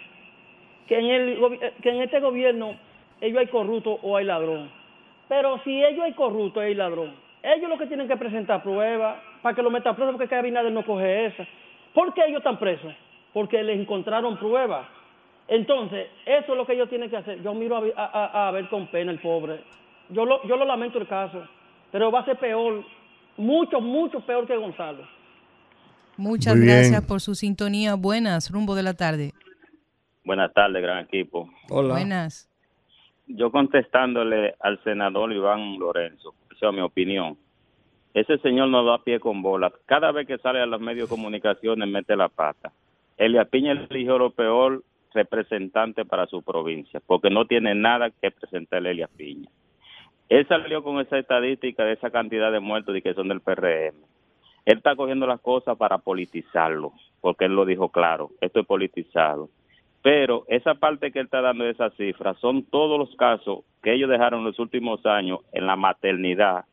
[0.87, 1.29] que en, el,
[1.61, 2.77] eh, que en este gobierno
[3.21, 4.71] ellos hay corrupto o hay ladrón.
[5.29, 9.17] Pero si ellos hay corrupto o hay ladrón, ellos lo que tienen que presentar pruebas
[9.43, 11.47] para que lo metan preso porque Abinader no coge esa.
[11.95, 12.95] ¿Por qué ellos están presos?
[13.33, 14.87] Porque les encontraron pruebas.
[15.49, 17.43] Entonces, eso es lo que ellos tienen que hacer.
[17.43, 19.61] Yo miro a, a, a- a Abel con pena, el pobre.
[20.09, 21.47] Yo lo, yo lo lamento el caso,
[21.91, 22.85] pero va a ser peor,
[23.37, 25.07] mucho, mucho peor que Gonzalo.
[26.17, 26.77] Muchas Muy bien.
[26.77, 27.95] gracias por su sintonía.
[27.97, 29.33] Buenas, rumbo de la tarde.
[30.25, 31.51] Buenas tardes, gran equipo.
[31.69, 32.49] Buenas.
[33.27, 37.37] Yo contestándole al senador Iván Lorenzo, esa es mi opinión.
[38.15, 39.73] Ese señor no da pie con bola.
[39.87, 42.73] Cada vez que sale a los medios de comunicaciones mete la pata.
[43.17, 44.83] Elia Piña eligió lo peor
[45.15, 49.49] representante para su provincia, porque no tiene nada que presentarle Elia Piña.
[50.29, 53.97] Él salió con esa estadística de esa cantidad de muertos y que son del PRM.
[54.65, 59.51] Él está cogiendo las cosas para politizarlo, porque él lo dijo claro, esto es politizado.
[60.03, 63.93] Pero esa parte que él está dando de esas cifras son todos los casos que
[63.95, 66.65] ellos dejaron en los últimos años en la maternidad,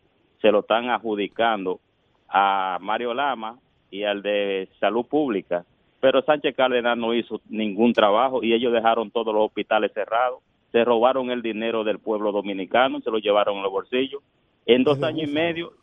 [0.42, 1.80] se lo están adjudicando
[2.28, 3.58] a Mario Lama
[3.92, 5.66] y al de Salud Pública.
[6.00, 10.40] Pero Sánchez Cárdenas no hizo ningún trabajo y ellos dejaron todos los hospitales cerrados,
[10.72, 14.22] se robaron el dinero del pueblo dominicano, se lo llevaron en los bolsillos.
[14.66, 15.74] En dos años y medio,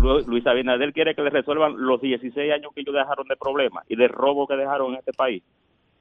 [0.00, 3.84] Lu- Luis Abinader quiere que le resuelvan los 16 años que ellos dejaron de problemas
[3.88, 5.42] y de robo que dejaron en este país.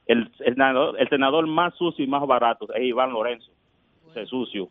[0.06, 3.52] El, el senador, el senador más sucio y más barato es Iván Lorenzo.
[4.12, 4.70] Ese sucio.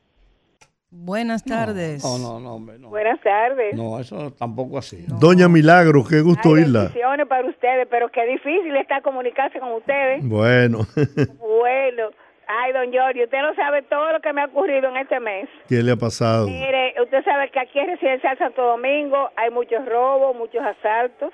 [0.91, 2.05] Buenas tardes.
[2.05, 2.89] No, no, no, hombre, no.
[2.91, 3.75] Buenas tardes.
[3.75, 5.05] No, eso tampoco así.
[5.09, 6.83] Doña Milagro, qué gusto oírla.
[6.85, 10.27] Bendiciones para ustedes, pero qué difícil está comunicarse con ustedes.
[10.27, 10.87] Bueno,
[11.41, 12.11] Bueno,
[12.47, 15.49] ay, don Giorgio, usted no sabe todo lo que me ha ocurrido en este mes.
[15.69, 16.47] ¿qué le ha pasado?
[16.47, 21.33] Mire, usted sabe que aquí en Residencial Santo Domingo hay muchos robos, muchos asaltos.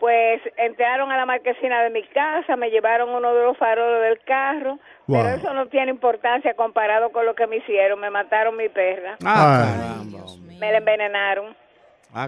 [0.00, 4.18] Pues entraron a la marquesina de mi casa, me llevaron uno de los faroles del
[4.24, 5.22] carro, Wow.
[5.22, 8.00] pero eso no tiene importancia comparado con lo que me hicieron.
[8.00, 10.02] Me mataron mi perra, Ah,
[10.58, 11.54] me la envenenaron.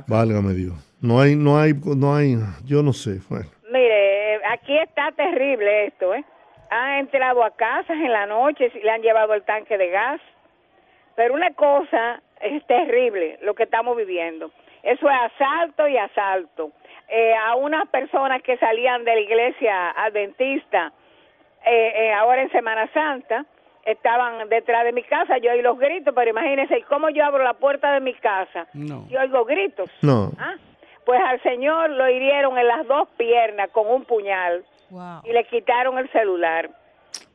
[0.06, 0.74] válgame Dios.
[1.00, 3.20] No hay, no hay, no hay, yo no sé.
[3.28, 6.22] Bueno, Mire, eh, aquí está terrible esto, ¿eh?
[6.70, 10.20] Han entrado a casas en la noche y le han llevado el tanque de gas.
[11.16, 14.50] Pero una cosa es terrible lo que estamos viviendo.
[14.82, 16.72] Eso es asalto y asalto.
[17.08, 20.92] Eh, a unas personas que salían de la iglesia adventista
[21.64, 23.46] eh, eh, ahora en Semana Santa,
[23.84, 27.44] estaban detrás de mi casa, yo oí los gritos, pero imagínense, ¿y cómo yo abro
[27.44, 28.66] la puerta de mi casa?
[28.72, 29.06] No.
[29.08, 29.90] Yo oigo gritos.
[30.02, 30.30] No.
[30.38, 30.54] ¿Ah?
[31.04, 34.64] Pues al señor lo hirieron en las dos piernas con un puñal
[35.24, 36.70] y le quitaron el celular.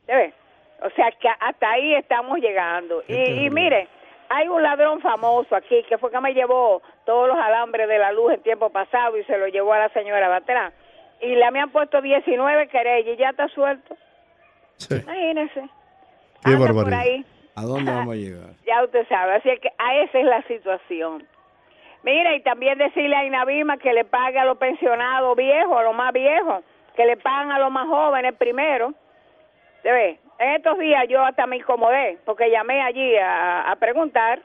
[0.05, 0.33] ¿Se ve?
[0.81, 3.03] O sea que hasta ahí estamos llegando.
[3.07, 3.87] Y, y mire,
[4.29, 8.11] hay un ladrón famoso aquí que fue que me llevó todos los alambres de la
[8.11, 10.73] luz el tiempo pasado y se lo llevó a la señora de atrás.
[11.21, 13.95] Y le me han puesto 19 querellas y ya está suelto.
[14.89, 15.69] Imagínese.
[16.43, 17.25] Qué Anda por ahí.
[17.55, 18.49] ¿A dónde vamos a llegar?
[18.67, 21.27] Ya usted sabe, así es que a esa es la situación.
[22.03, 25.95] Mira, y también decirle a Inabima que le pague a los pensionados viejos, a los
[25.95, 26.63] más viejos,
[26.95, 28.93] que le pagan a los más jóvenes primero.
[29.81, 30.19] ¿Se ve?
[30.39, 34.39] En estos días yo hasta me incomodé, porque llamé allí a, preguntar,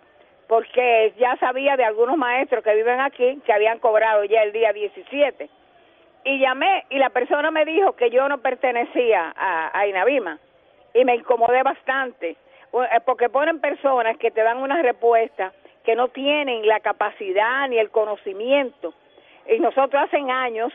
[0.49, 4.73] porque ya sabía de algunos maestros que viven aquí que habían cobrado ya el día
[4.73, 5.51] 17.
[6.25, 10.39] Y llamé y la persona me dijo que yo no pertenecía a, a Inabima
[10.95, 12.31] y me incomodé bastante
[12.73, 15.53] eh, porque ponen personas que te dan una respuesta
[15.85, 18.95] que no tienen la capacidad ni el conocimiento
[19.47, 20.73] y nosotros hace años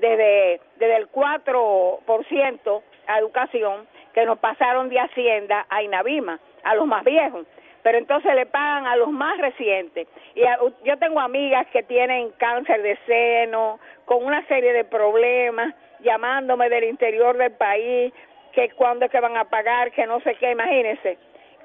[0.00, 3.86] desde desde el 4% a educación
[4.18, 7.46] que nos pasaron de Hacienda a Inavima a los más viejos
[7.80, 10.08] pero entonces le pagan a los más recientes.
[10.34, 15.74] Y a- yo tengo amigas que tienen cáncer de seno, con una serie de problemas,
[16.00, 18.12] llamándome del interior del país,
[18.52, 21.16] que cuándo es que van a pagar, que no sé qué, imagínense.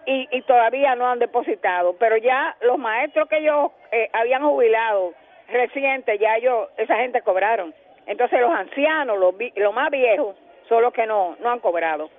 [0.05, 1.97] Y, y todavía no han depositado.
[1.97, 5.13] Pero ya los maestros que ellos eh, habían jubilado
[5.49, 7.73] recientes, ya ellos, esa gente cobraron.
[8.05, 10.35] Entonces los ancianos, los, los más viejos,
[10.69, 12.09] son los que no, no han cobrado.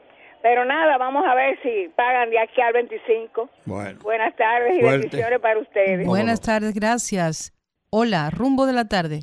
[0.44, 3.48] Pero nada, vamos a ver si pagan de aquí al 25.
[3.64, 3.98] Bueno.
[4.02, 4.98] Buenas tardes y Fuerte.
[4.98, 6.06] bendiciones para ustedes.
[6.06, 7.50] Buenas tardes, gracias.
[7.88, 9.20] Hola, rumbo de la tarde.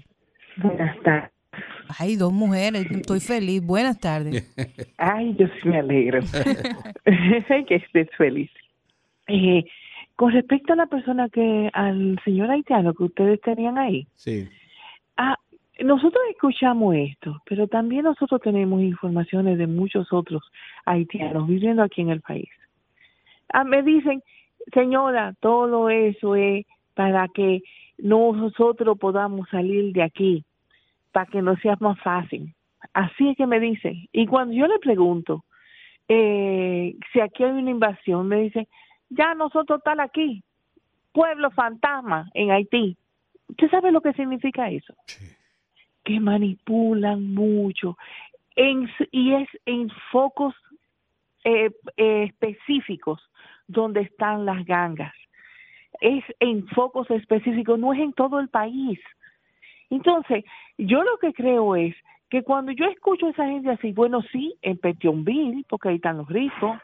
[0.57, 1.29] Buenas tardes.
[1.99, 3.61] Ay, dos mujeres, estoy feliz.
[3.63, 4.51] Buenas tardes.
[4.97, 6.21] Ay, yo sí me alegro
[7.67, 8.49] que estés feliz.
[9.27, 9.63] Eh,
[10.15, 14.49] con respecto a la persona que, al señor haitiano que ustedes tenían ahí, Sí.
[15.17, 15.35] ah,
[15.83, 20.43] nosotros escuchamos esto, pero también nosotros tenemos informaciones de muchos otros
[20.85, 22.49] haitianos viviendo aquí en el país.
[23.49, 24.23] Ah, me dicen,
[24.73, 27.61] señora, todo eso es para que
[27.97, 30.43] nosotros podamos salir de aquí,
[31.11, 32.53] para que nos sea más fácil.
[32.93, 34.07] Así es que me dicen.
[34.11, 35.43] Y cuando yo le pregunto
[36.07, 38.67] eh, si aquí hay una invasión, me dicen,
[39.09, 40.43] ya nosotros están aquí,
[41.13, 42.97] pueblo fantasma en Haití.
[43.47, 44.93] ¿Usted sabe lo que significa eso?
[46.19, 47.97] Manipulan mucho
[48.55, 50.53] en, y es en focos
[51.43, 53.21] eh, eh, específicos
[53.67, 55.13] donde están las gangas.
[55.99, 58.99] Es en focos específicos, no es en todo el país.
[59.89, 60.43] Entonces,
[60.77, 61.95] yo lo que creo es
[62.29, 66.17] que cuando yo escucho a esa gente así, bueno, sí, en Petionville, porque ahí están
[66.17, 66.77] los ricos,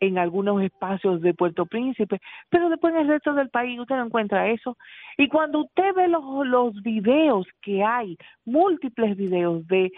[0.00, 4.06] en algunos espacios de Puerto Príncipe, pero después en el resto del país usted no
[4.06, 4.76] encuentra eso.
[5.16, 9.92] Y cuando usted ve los, los videos que hay, múltiples videos de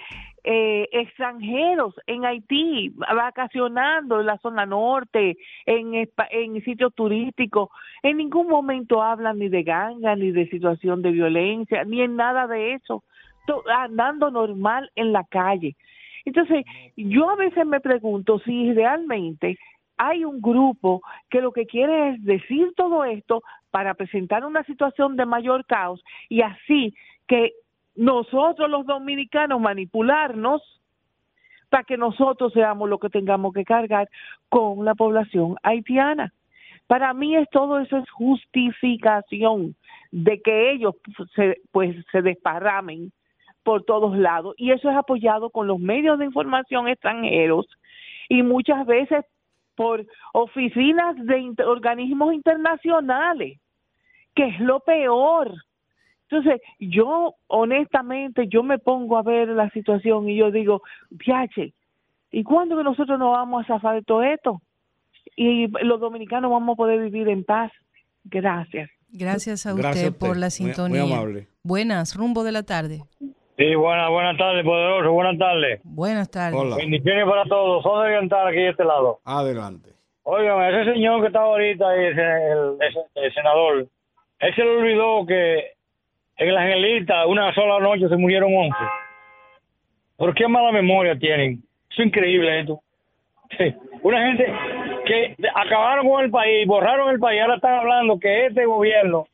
[0.44, 7.70] eh, extranjeros en Haití, vacacionando en la zona norte, en, en sitios turísticos,
[8.02, 12.46] en ningún momento hablan ni de ganga, ni de situación de violencia, ni en nada
[12.46, 13.02] de eso,
[13.76, 15.76] andando normal en la calle.
[16.24, 16.64] Entonces,
[16.96, 19.58] yo a veces me pregunto si realmente
[19.96, 25.16] hay un grupo que lo que quiere es decir todo esto para presentar una situación
[25.16, 26.94] de mayor caos y así
[27.26, 27.52] que
[27.94, 30.62] nosotros los dominicanos manipularnos
[31.68, 34.08] para que nosotros seamos los que tengamos que cargar
[34.48, 36.32] con la población haitiana.
[36.86, 39.74] Para mí es todo eso es justificación
[40.12, 40.94] de que ellos
[41.34, 43.10] se, pues se desparramen
[43.64, 47.66] por todos lados y eso es apoyado con los medios de información extranjeros
[48.28, 49.24] y muchas veces
[49.76, 53.58] por oficinas de inter- organismos internacionales,
[54.34, 55.52] que es lo peor.
[56.28, 61.72] Entonces, yo honestamente, yo me pongo a ver la situación y yo digo, viaje,
[62.32, 64.60] ¿y cuándo que nosotros nos vamos a zafar de todo esto?
[65.36, 67.70] Y los dominicanos vamos a poder vivir en paz.
[68.24, 68.90] Gracias.
[69.10, 70.18] Gracias a usted, Gracias a usted.
[70.18, 71.02] por la Muy- muy sintonía.
[71.02, 71.46] amable.
[71.62, 73.02] Buenas, rumbo de la tarde.
[73.56, 75.80] Sí, buenas, buenas tardes, poderoso, buenas tardes.
[75.84, 76.76] Buenas tardes.
[76.76, 77.82] Bendiciones para todos.
[77.82, 79.18] Son de oriental aquí de este lado.
[79.24, 79.90] Adelante.
[80.24, 83.86] Oigan, ese señor que está ahorita ahí, ese, el, ese- el senador,
[84.40, 85.72] él se le olvidó que
[86.36, 88.76] en la Angelita una sola noche se murieron 11.
[90.16, 91.62] ¿Por qué mala memoria tienen?
[91.90, 92.80] Es increíble esto.
[93.56, 93.74] Sí.
[94.02, 94.52] Una gente,
[95.06, 99.26] que acabaron con el país, borraron el país, ahora están hablando que este gobierno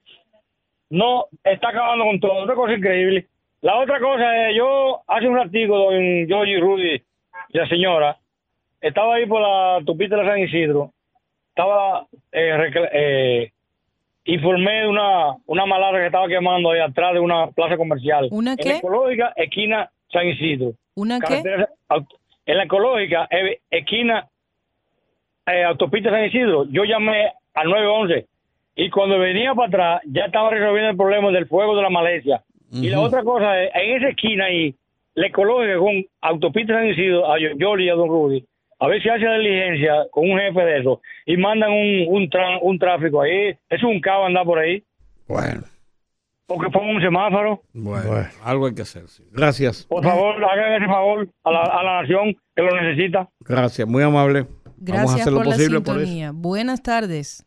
[0.91, 3.27] no está acabando con todo, una cosa increíble.
[3.63, 7.03] La otra cosa es, yo hace un ratico, don Georgie Rudy
[7.51, 8.17] y la señora,
[8.81, 10.91] estaba ahí por la tupita de San Isidro,
[11.51, 13.53] estaba, eh, eh,
[14.25, 18.29] informé de una, una malara que estaba quemando ahí atrás de una plaza comercial.
[18.33, 20.73] ¿Una En la ecológica, esquina San Isidro.
[20.97, 21.43] ¿Una qué?
[21.43, 21.69] Carretera-
[22.47, 24.27] En la ecológica, eh, esquina
[25.47, 28.27] eh, autopista San Isidro, yo llamé al 911
[28.75, 32.43] y cuando venía para atrás ya estaba resolviendo el problema del fuego de la Malesia.
[32.73, 34.75] Y la otra cosa es, en esa esquina ahí,
[35.15, 38.45] la ecológica con autopista San Isidro, a Yoli y a Don Rudy,
[38.81, 42.31] a ver si hace la diligencia con un jefe de eso y mandan un, un,
[42.31, 43.55] tran- un tráfico ahí.
[43.69, 44.83] Es un caos andar por ahí.
[45.29, 45.63] Bueno.
[46.47, 47.63] Porque pongan un semáforo.
[47.73, 49.07] Bueno, algo hay que hacer.
[49.09, 49.23] sí.
[49.31, 49.85] Gracias.
[49.87, 53.29] Por favor, hagan ese favor a la, a la nación que lo necesita.
[53.41, 54.43] Gracias, muy amable.
[54.43, 56.01] Vamos a Gracias hacer lo por la posible por eso.
[56.07, 56.31] sintonía.
[56.35, 57.47] Buenas tardes.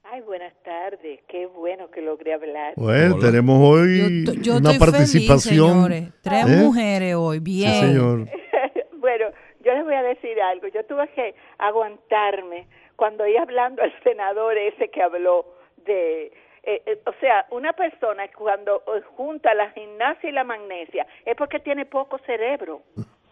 [1.36, 2.76] Qué bueno que logré hablar.
[2.78, 5.84] Bueno, tenemos hoy Yo una estoy participación.
[5.84, 6.22] feliz, señores.
[6.22, 6.64] Tres ¿eh?
[6.64, 7.40] mujeres hoy.
[7.40, 7.72] Bien.
[7.74, 8.20] Sí, señor.
[9.00, 9.26] bueno,
[9.60, 10.70] yo les voy a decir algo.
[10.70, 15.46] Yo tuve que aguantarme cuando iba hablando al senador ese que habló
[15.86, 16.28] de...
[16.64, 21.36] eh, eh, o sea, una persona cuando eh, junta la gimnasia y la magnesia es
[21.36, 22.82] porque tiene poco cerebro.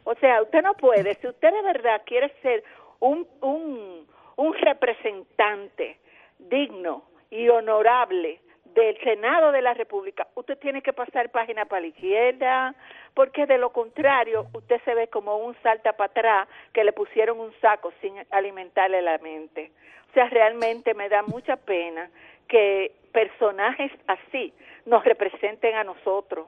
[0.03, 2.65] O sea, usted no puede, si usted de verdad quiere ser
[2.99, 4.05] un, un,
[4.35, 5.99] un representante
[6.37, 8.39] digno y honorable
[8.75, 12.75] del Senado de la República, usted tiene que pasar página para la izquierda,
[13.15, 17.39] porque de lo contrario usted se ve como un salta para atrás que le pusieron
[17.39, 19.71] un saco sin alimentarle la mente.
[20.11, 22.09] O sea, realmente me da mucha pena
[22.47, 24.53] que personajes así
[24.85, 26.47] nos representen a nosotros,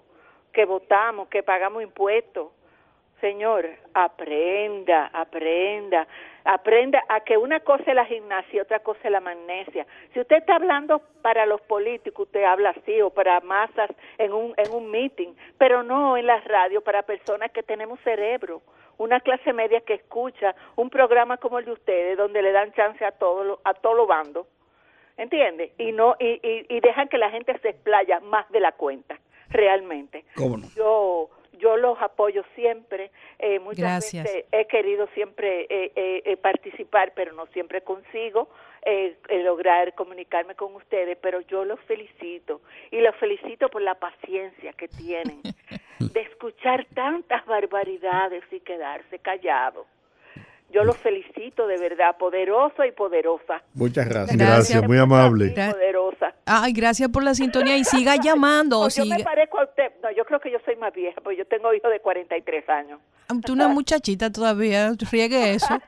[0.54, 2.52] que votamos, que pagamos impuestos.
[3.22, 6.08] Señor, aprenda, aprenda,
[6.44, 9.88] aprenda a que una cosa es la gimnasia y otra cosa es la magnesia.
[10.14, 14.54] Si usted está hablando para los políticos, usted habla así, o para masas en un,
[14.58, 18.62] en un meeting, pero no en la radio para personas que tenemos cerebro,
[18.98, 23.04] una clase media que escucha un programa como el de ustedes, donde le dan chance
[23.04, 24.48] a todos a todos los bandos,
[25.18, 25.74] ¿entiende?
[25.78, 29.20] Y no y, y, y dejan que la gente se explaya más de la cuenta,
[29.50, 30.68] realmente ¿Cómo no?
[30.76, 34.24] yo yo los apoyo siempre eh, muchas Gracias.
[34.26, 38.50] veces he querido siempre eh, eh, eh, participar pero no siempre consigo
[38.84, 42.62] eh, eh, lograr comunicarme con ustedes pero yo los felicito
[42.92, 45.42] y los felicito por la paciencia que tienen
[46.00, 49.88] de escuchar tantas barbaridades y quedarse callados
[50.72, 54.38] yo los felicito de verdad poderoso y poderosa Muchas gracias.
[54.38, 55.50] Gracias, muy amable.
[55.52, 58.82] Poderosa Ay, gracias por la sintonía y siga llamando.
[58.82, 61.20] No, yo me siga- parezco a usted no yo creo que yo soy más vieja
[61.22, 63.00] porque yo tengo hijos de 43 años
[63.46, 65.68] Tú una muchachita todavía, riegue eso.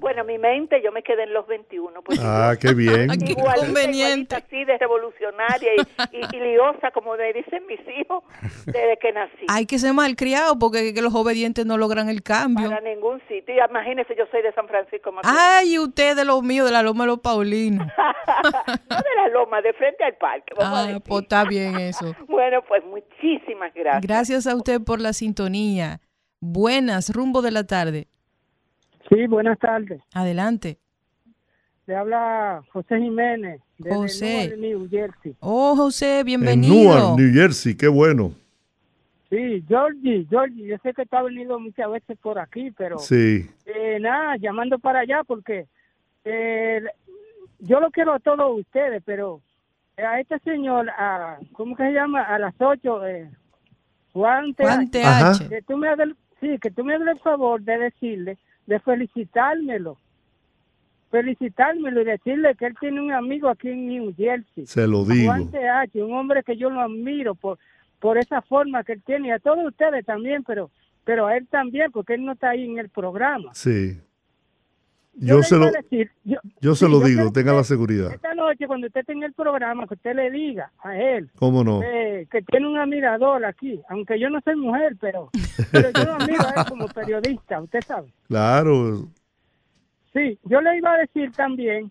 [0.00, 2.02] Bueno, mi mente, yo me quedé en los 21.
[2.02, 3.08] Pues Ah, qué bien.
[3.24, 4.34] Qué conveniente.
[4.34, 5.80] así de revolucionaria y,
[6.16, 8.24] y- y liosa, como me dicen mis hijos,
[8.66, 9.46] desde que nací.
[9.48, 12.68] Hay que ser malcriado porque que los obedientes no logran el cambio.
[12.68, 13.54] Para ningún sitio.
[13.54, 15.38] Y Imagínese, yo soy de San Francisco Macorís.
[15.40, 17.86] Ay, usted de los míos, de la Loma de los Paulinos.
[18.90, 20.52] No de la loma, de frente al parque.
[20.58, 21.02] vamos a Ah, decir.
[21.06, 22.14] pues está bien eso.
[22.28, 24.02] Bueno, pues muchísimas gracias.
[24.02, 26.00] Gracias a usted por la sintonía.
[26.44, 28.08] Buenas, rumbo de la tarde.
[29.08, 30.02] Sí, buenas tardes.
[30.12, 30.78] Adelante.
[31.86, 34.48] Le habla José Jiménez de José.
[34.48, 35.36] Newark, New Jersey.
[35.38, 36.74] Oh, José, En bienvenido.
[36.74, 38.32] Newark, New Jersey, qué bueno.
[39.30, 43.48] Sí, Georgie, Georgie, yo sé que tú has venido muchas veces por aquí, pero Sí.
[43.66, 45.66] eh, nada, llamando para allá porque
[46.24, 46.82] eh,
[47.60, 49.40] yo lo quiero a todos ustedes, pero
[49.96, 52.22] a este señor, a, ¿cómo que se llama?
[52.24, 53.30] A las 8, eh,
[54.12, 55.04] Juan Juan TH.
[55.06, 55.48] Ajá.
[55.48, 55.88] que tú me
[56.42, 58.36] sí, que tú me hagas el favor de decirle,
[58.66, 59.96] de felicitármelo,
[61.10, 64.66] felicitármelo y decirle que él tiene un amigo aquí en New Jersey.
[64.66, 65.32] Se lo digo.
[65.32, 67.58] Juan TH, un hombre que yo lo admiro por
[68.00, 70.70] por esa forma que él tiene y a todos ustedes también, pero
[71.04, 73.54] pero a él también porque él no está ahí en el programa.
[73.54, 74.00] Sí.
[75.14, 78.12] Yo, se lo, decir, yo, yo se sí, lo yo digo, tenga la seguridad.
[78.12, 81.82] Esta noche cuando usted en el programa, que usted le diga a él ¿Cómo no?
[81.82, 85.30] eh, que tiene un admirador aquí, aunque yo no soy mujer, pero,
[85.70, 88.08] pero yo lo admiro a él como periodista, usted sabe.
[88.26, 89.06] Claro.
[90.14, 91.90] Sí, yo le iba a decir también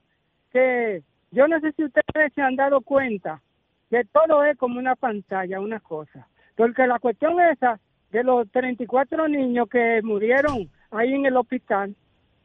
[0.52, 3.41] que yo no sé si ustedes se han dado cuenta
[3.89, 6.27] que todo es como una pantalla, una cosa.
[6.56, 7.80] Porque la cuestión esa
[8.11, 11.95] de los 34 niños que murieron ahí en el hospital,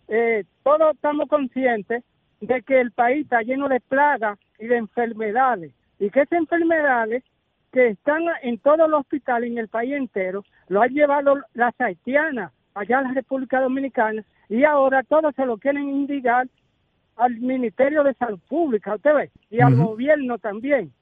[0.09, 2.03] eh, todos estamos conscientes
[2.41, 5.73] de que el país está lleno de plagas y de enfermedades.
[6.01, 7.23] Y que esas enfermedades
[7.71, 12.53] que están en todos los hospitales en el país entero, lo han llevado las haitianas
[12.75, 16.49] allá en la República Dominicana y ahora todos se lo quieren indicar
[17.15, 20.93] al Ministerio de Salud Pública, usted ve, y al gobierno también.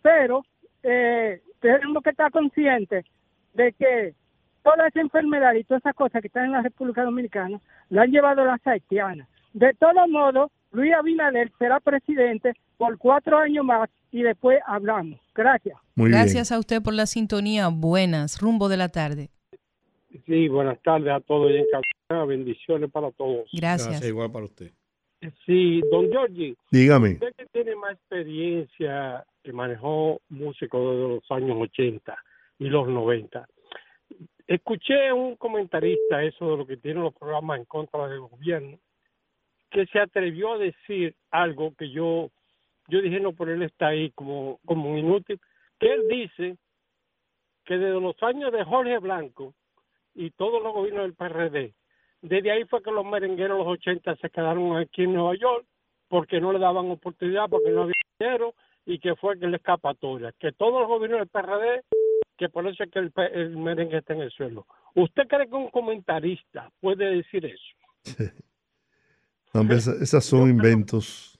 [0.00, 0.42] Pero
[0.82, 3.04] eh, tenemos que estar conscientes
[3.52, 4.14] de que
[4.62, 7.60] toda esa enfermedad y todas esas cosas que están en la República Dominicana
[7.90, 9.28] la han llevado las haitianas.
[9.52, 15.20] De todos modos, Luis Abinader será presidente por cuatro años más y después hablamos.
[15.34, 15.76] Gracias.
[15.96, 17.68] Gracias a usted por la sintonía.
[17.68, 19.30] Buenas, rumbo de la tarde.
[20.26, 21.66] Sí, buenas tardes a todos y en.
[22.28, 23.48] Bendiciones para todos.
[23.52, 23.88] Gracias.
[23.88, 24.70] Gracias, igual para usted.
[25.46, 26.54] Sí, don Giorgi.
[26.70, 27.12] Dígame.
[27.12, 32.16] Usted que tiene más experiencia, que manejó músicos desde los años 80
[32.58, 33.46] y los 90.
[34.52, 38.78] Escuché un comentarista, eso de lo que tienen los programas en contra del gobierno,
[39.70, 42.28] que se atrevió a decir algo que yo,
[42.88, 45.40] yo dije, no, pero él está ahí como, como un inútil,
[45.80, 46.58] que él dice
[47.64, 49.54] que desde los años de Jorge Blanco
[50.14, 51.72] y todos los gobiernos del PRD,
[52.20, 55.64] desde ahí fue que los merengueros de los 80 se quedaron aquí en Nueva York
[56.08, 58.52] porque no le daban oportunidad, porque no había dinero
[58.84, 60.30] y que fue que la escapatoria.
[60.38, 61.84] Que todos los gobiernos del PRD,
[62.42, 64.66] que por eso es que el, merengue está en el suelo.
[64.94, 68.24] ¿Usted cree que un comentarista puede decir eso?
[69.54, 71.38] No, esa- esas son inventos.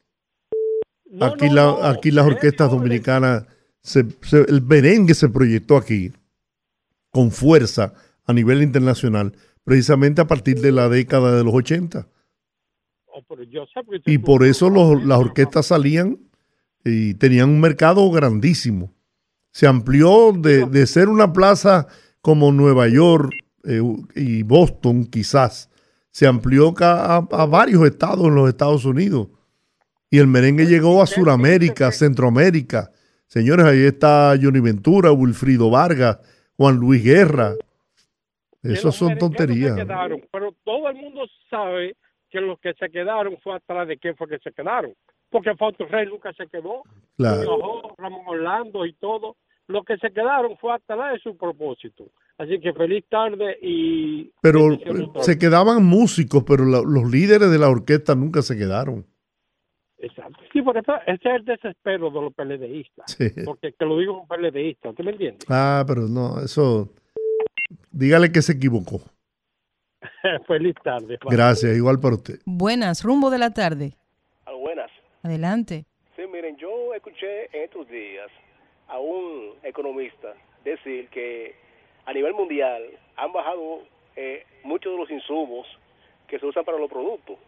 [1.11, 3.47] No, aquí, no, la, no, aquí las orquestas dominicanas,
[3.81, 6.13] se- se- el merengue se proyectó aquí
[7.11, 7.93] con fuerza
[8.25, 9.33] a nivel internacional,
[9.65, 12.07] precisamente a partir de la década de los 80.
[13.07, 16.19] Oh, pero yo sé porque usted Y por eso los- las orquestas salían
[16.85, 18.95] y tenían un mercado grandísimo.
[19.53, 21.87] Se amplió de, de ser una plaza
[22.21, 23.33] como Nueva York
[23.65, 23.81] eh,
[24.15, 25.71] y Boston, quizás,
[26.11, 29.29] se amplió a, a varios estados en los Estados Unidos.
[30.11, 32.91] Y el merengue llegó a Sudamérica, Centroamérica.
[33.27, 36.19] Señores, ahí está Johnny Ventura, Wilfrido Vargas,
[36.57, 37.55] Juan Luis Guerra.
[38.63, 39.75] Esas son tonterías.
[39.75, 41.97] quedaron, pero todo el mundo sabe
[42.31, 44.93] que los que se quedaron fue atrás de quién fue que se quedaron.
[45.31, 46.83] Porque Fausto Rey nunca se quedó.
[47.17, 47.95] Claro.
[47.97, 49.37] Ramón Orlando y todo.
[49.69, 52.05] Los que se quedaron fue atrás de su propósito.
[52.39, 54.31] Así que feliz tarde y...
[54.41, 54.71] Pero
[55.21, 59.07] se quedaban músicos, pero la- los líderes de la orquesta nunca se quedaron.
[59.99, 60.41] Exacto.
[60.53, 63.13] Sí, por eso ese es el desespero de los PLDistas.
[63.13, 63.29] Sí.
[63.45, 65.45] Porque que lo digo un PLDista, ¿usted me entiende?
[65.49, 66.89] Ah, pero no, eso.
[67.93, 69.01] Dígale que se equivocó.
[70.49, 71.19] feliz tarde.
[71.31, 72.41] Gracias, igual para usted.
[72.45, 73.95] Buenas, rumbo de la tarde.
[74.45, 74.91] Ah, buenas.
[75.23, 75.85] Adelante.
[76.17, 78.27] Sí, miren, yo escuché en estos días
[78.93, 81.55] a un economista decir que
[82.05, 83.83] a nivel mundial han bajado
[84.17, 85.67] eh, muchos de los insumos
[86.29, 87.39] que se usan para los productos.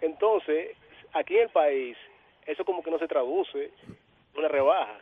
[0.00, 0.76] Entonces,
[1.12, 1.96] aquí en el país,
[2.46, 3.96] eso como que no se traduce en
[4.34, 5.00] una rebaja.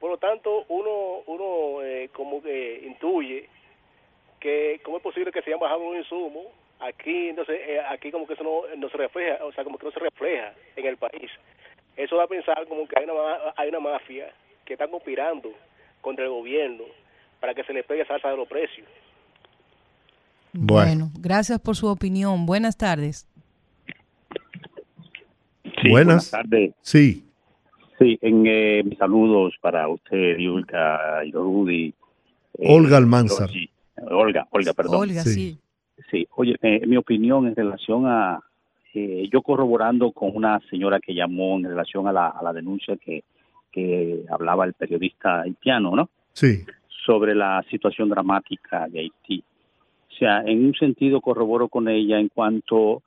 [0.00, 3.48] Por lo tanto, uno, uno eh, como que intuye
[4.40, 6.46] que cómo es posible que se hayan bajado los insumos
[6.80, 9.86] aquí entonces eh, aquí como que eso no, no se refleja o sea como que
[9.86, 11.30] no se refleja en el país
[11.96, 14.34] eso da a pensar como que hay una hay una mafia
[14.64, 15.50] que está conspirando
[16.00, 16.84] contra el gobierno
[17.40, 18.86] para que se le pegue esa alza de los precios
[20.52, 22.46] Bueno, gracias por su opinión.
[22.46, 23.28] Buenas tardes.
[25.82, 26.30] Sí, Buenas.
[26.30, 26.72] tardes.
[26.82, 27.24] Sí.
[27.98, 31.86] Sí, en, eh, mis saludos para usted, Yulka y Rudy.
[32.58, 33.50] eh, Olga Almanzar.
[34.10, 34.96] Olga, Olga, perdón.
[35.02, 35.58] Olga, sí.
[36.10, 38.40] Sí, oye, eh, mi opinión en relación a,
[38.94, 42.96] eh, yo corroborando con una señora que llamó en relación a la, a la denuncia
[42.96, 43.22] que,
[43.74, 46.08] que hablaba el periodista haitiano, ¿no?
[46.32, 46.64] Sí.
[47.06, 49.42] sobre la situación dramática de Haití.
[50.10, 53.02] O sea, en un sentido corroboro con ella en cuanto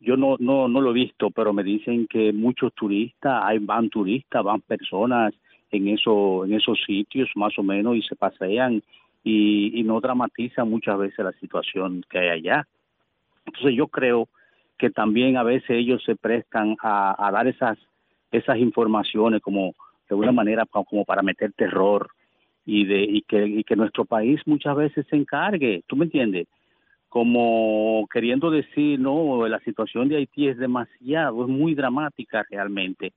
[0.00, 3.88] yo no no no lo he visto, pero me dicen que muchos turistas, hay van
[3.90, 5.34] turistas, van personas
[5.70, 8.82] en eso en esos sitios más o menos y se pasean
[9.24, 12.66] y, y no dramatizan muchas veces la situación que hay allá.
[13.46, 14.28] Entonces yo creo
[14.78, 17.78] que también a veces ellos se prestan a, a dar esas
[18.36, 19.74] esas informaciones como
[20.08, 22.08] de una manera como para meter terror
[22.66, 26.46] y de y que, y que nuestro país muchas veces se encargue, ¿tú me entiendes?
[27.08, 33.12] Como queriendo decir, no, la situación de Haití es demasiado, es muy dramática realmente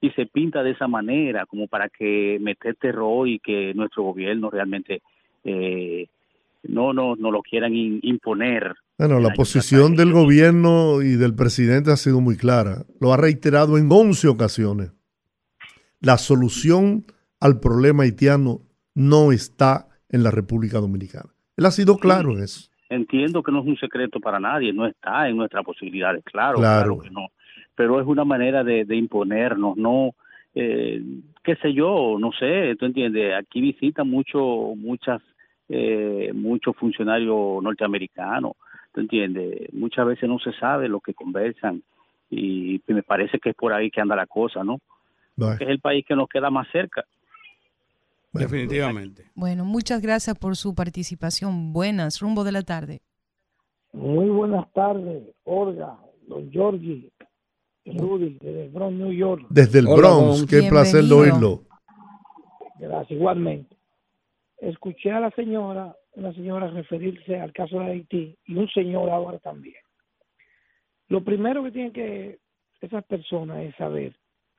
[0.00, 4.50] y se pinta de esa manera como para que meter terror y que nuestro gobierno
[4.50, 5.02] realmente
[5.44, 6.06] eh,
[6.64, 11.90] no no no lo quieran in- imponer Bueno, la posición del gobierno y del presidente
[11.90, 12.84] ha sido muy clara.
[13.00, 14.92] Lo ha reiterado en 11 ocasiones.
[16.00, 17.04] La solución
[17.40, 18.60] al problema haitiano
[18.94, 21.30] no está en la República Dominicana.
[21.56, 22.68] Él ha sido claro en eso.
[22.90, 26.96] entiendo que no es un secreto para nadie, no está en nuestras posibilidades, claro, Claro.
[26.96, 27.28] claro, que no,
[27.74, 30.10] pero es una manera de, de imponernos, no,
[30.54, 31.02] eh,
[31.42, 34.38] qué sé yo, no sé, tú entiendes, aquí visitan mucho,
[34.76, 35.22] muchas,
[35.74, 38.52] eh, muchos funcionarios norteamericanos,
[38.92, 41.82] tú entiendes, muchas veces no se sabe lo que conversan
[42.28, 44.80] y me parece que es por ahí que anda la cosa, ¿no?
[45.34, 45.56] Bueno.
[45.56, 47.04] Que es el país que nos queda más cerca.
[48.32, 49.30] Definitivamente.
[49.34, 51.72] Bueno, muchas gracias por su participación.
[51.72, 53.00] Buenas, rumbo de la tarde.
[53.94, 57.10] Muy buenas tardes, Olga, don Georgie,
[57.86, 59.46] Rudy, desde el Bronx, New York.
[59.48, 61.62] Desde el Bronx, qué placer de oírlo.
[62.78, 63.74] Gracias, igualmente.
[64.62, 69.40] Escuché a la señora, una señora referirse al caso de Haití y un señor ahora
[69.40, 69.74] también.
[71.08, 72.38] Lo primero que tienen que
[72.80, 74.14] esas personas es saber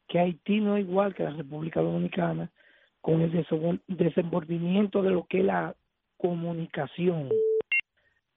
[0.10, 2.52] que Haití no es igual que la República Dominicana
[3.00, 5.74] con el desenvol- desenvolvimiento de lo que es la
[6.18, 7.30] comunicación.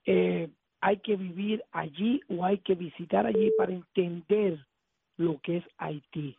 [0.05, 0.49] Eh,
[0.79, 4.57] hay que vivir allí o hay que visitar allí para entender
[5.17, 6.37] lo que es Haití.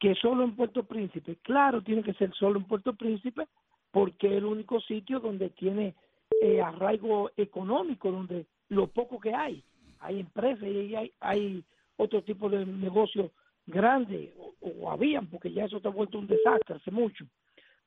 [0.00, 3.46] Que solo en Puerto Príncipe, claro, tiene que ser solo en Puerto Príncipe
[3.94, 5.94] porque es el único sitio donde tiene
[6.42, 9.62] eh, arraigo económico, donde lo poco que hay,
[10.00, 11.64] hay empresas y hay, hay
[11.96, 13.30] otro tipo de negocios
[13.64, 14.30] grandes,
[14.60, 17.24] o, habían, porque ya eso está vuelto un desastre hace mucho.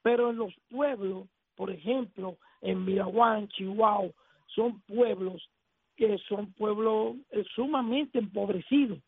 [0.01, 1.27] Pero en los pueblos,
[1.57, 4.09] por ejemplo, en Miraguán, Chihuahua,
[4.55, 5.49] son pueblos
[5.97, 8.99] que son pueblos eh, sumamente empobrecidos.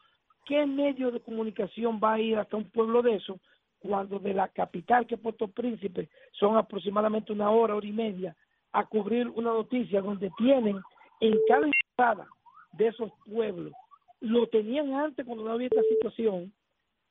[0.45, 3.39] ¿Qué medio de comunicación va a ir hasta un pueblo de eso
[3.80, 8.35] cuando de la capital, que es Puerto Príncipe, son aproximadamente una hora, hora y media,
[8.72, 10.80] a cubrir una noticia donde tienen
[11.22, 12.27] en cada entrada
[12.73, 13.73] de esos pueblos,
[14.22, 16.53] lo tenían antes cuando no había esta situación,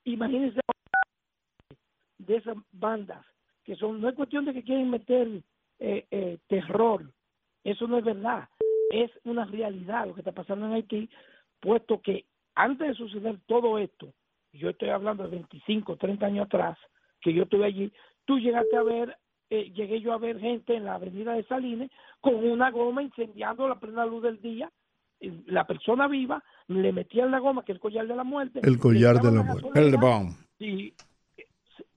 [0.04, 0.60] imagínense
[2.18, 3.24] de esas bandas,
[3.64, 5.42] que son, no es cuestión de que quieren meter
[5.78, 7.10] eh, eh, terror,
[7.64, 8.48] eso no es verdad,
[8.90, 11.08] es una realidad lo que está pasando en Haití,
[11.60, 12.24] puesto que
[12.54, 14.12] antes de suceder todo esto,
[14.58, 16.78] yo estoy hablando de 25, 30 años atrás,
[17.20, 17.92] que yo estuve allí,
[18.24, 19.16] tú llegaste a ver,
[19.50, 21.90] eh, llegué yo a ver gente en la avenida de Salines
[22.20, 24.70] con una goma incendiando a la plena luz del día,
[25.46, 28.60] la persona viva le metían la goma, que es el collar de la muerte.
[28.62, 29.68] El collar de la muerte.
[29.74, 30.32] El bomb.
[30.58, 30.92] y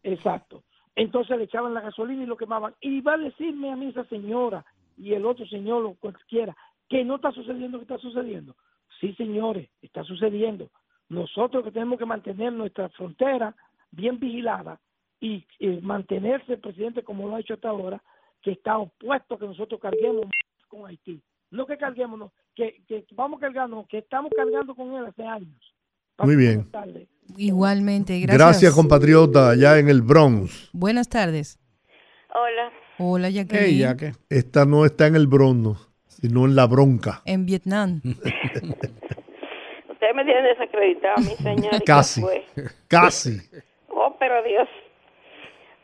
[0.04, 0.64] exacto.
[0.96, 2.74] Entonces le echaban la gasolina y lo quemaban.
[2.82, 4.66] Y va a decirme a mí esa señora
[4.98, 6.56] y el otro señor o cualquiera
[6.90, 8.56] que no está sucediendo lo que está sucediendo.
[9.00, 10.70] Sí, señores, está sucediendo.
[11.12, 13.54] Nosotros que tenemos que mantener nuestra frontera
[13.92, 14.80] bien vigilada
[15.20, 18.02] y, y mantenerse el presidente como lo ha hecho hasta ahora,
[18.42, 21.22] que está opuesto a que nosotros carguemos más con Haití.
[21.52, 25.76] No que carguemos, no, que, que vamos cargando, que estamos cargando con él hace años.
[26.20, 26.70] Muy bien.
[27.36, 28.74] Igualmente, Gracias, gracias.
[28.74, 30.70] compatriota, allá en el Bronx.
[30.72, 31.60] Buenas tardes.
[32.34, 32.72] Hola.
[33.00, 34.16] Hola, Jacqueline.
[34.30, 37.22] Esta no está en el Bronx, sino en la bronca.
[37.26, 38.00] En Vietnam.
[40.02, 41.76] Usted me tiene desacreditado, mi señor.
[41.76, 42.22] ¿y qué Casi.
[42.90, 43.38] Casi.
[43.90, 44.68] Oh, pero Dios.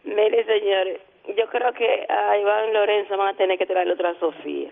[0.06, 1.02] Mire, señores,
[1.38, 4.72] yo creo que a Iván Lorenzo van a tener que traerle otra Sofía.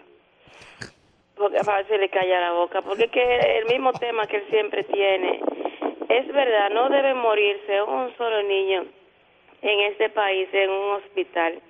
[1.36, 2.82] Porque para ver si le calla la boca.
[2.82, 5.40] Porque es que el mismo tema que él siempre tiene.
[6.10, 8.86] Es verdad, no debe morirse un solo niño
[9.62, 11.62] en este país, en un hospital.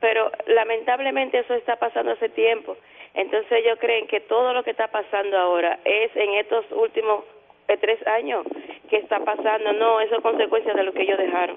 [0.00, 2.76] Pero lamentablemente eso está pasando hace tiempo.
[3.14, 7.24] Entonces ellos creen que todo lo que está pasando ahora es en estos últimos
[7.68, 8.46] eh, tres años
[8.88, 9.72] que está pasando.
[9.72, 11.56] No, eso es consecuencia de lo que ellos dejaron.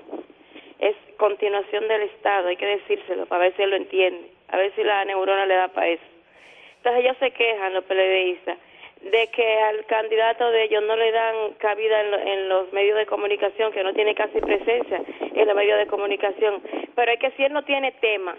[0.80, 4.74] Es continuación del Estado, hay que decírselo para ver si él lo entiende, a ver
[4.76, 6.04] si la neurona le da para eso.
[6.78, 8.58] Entonces ellos se quejan, los peledeístas,
[9.02, 12.98] de que al candidato de ellos no le dan cabida en, lo- en los medios
[12.98, 15.02] de comunicación, que no tiene casi presencia
[15.34, 16.62] en los medios de comunicación.
[16.96, 18.36] Pero es que si él no tiene tema,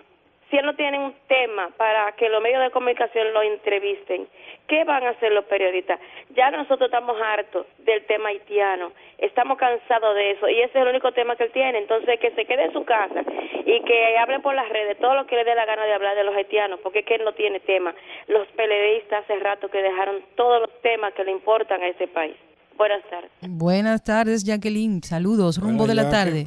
[0.51, 4.29] si él no tiene un tema para que los medios de comunicación lo entrevisten,
[4.66, 5.99] ¿qué van a hacer los periodistas?
[6.35, 10.89] Ya nosotros estamos hartos del tema haitiano, estamos cansados de eso y ese es el
[10.89, 11.79] único tema que él tiene.
[11.79, 13.23] Entonces, que se quede en su casa
[13.65, 16.16] y que hable por las redes todo lo que le dé la gana de hablar
[16.16, 17.95] de los haitianos, porque es que él no tiene tema.
[18.29, 22.37] Los periodistas hace rato que dejaron todos los temas que le importan a ese país.
[22.77, 23.31] Buenas tardes.
[23.41, 25.03] Buenas tardes, Jacqueline.
[25.03, 26.47] Saludos, rumbo de la tarde.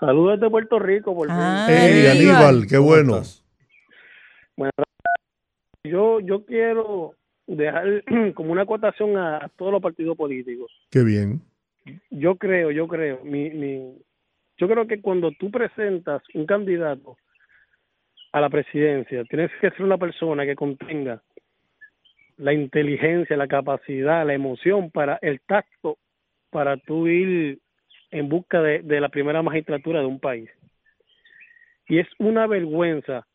[0.00, 1.28] Saludos desde Puerto Rico, por.
[1.30, 3.20] Ah, Hey, Aníbal, qué bueno.
[4.56, 4.72] Bueno,
[5.84, 7.14] yo, yo quiero
[7.46, 8.02] dejar
[8.34, 10.72] como una acotación a, a todos los partidos políticos.
[10.90, 11.42] Qué bien.
[12.10, 13.94] Yo creo, yo creo, mi, mi,
[14.58, 17.16] yo creo que cuando tú presentas un candidato
[18.32, 21.22] a la presidencia, tienes que ser una persona que contenga
[22.36, 25.98] la inteligencia, la capacidad, la emoción para el tacto
[26.50, 27.58] para tú ir
[28.10, 30.50] en busca de, de la primera magistratura de un país.
[31.88, 33.26] Y es una vergüenza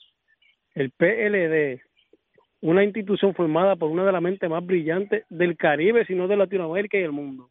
[0.73, 1.81] el PLD,
[2.61, 6.97] una institución formada por una de las mentes más brillantes del Caribe, sino de Latinoamérica
[6.97, 7.49] y el mundo.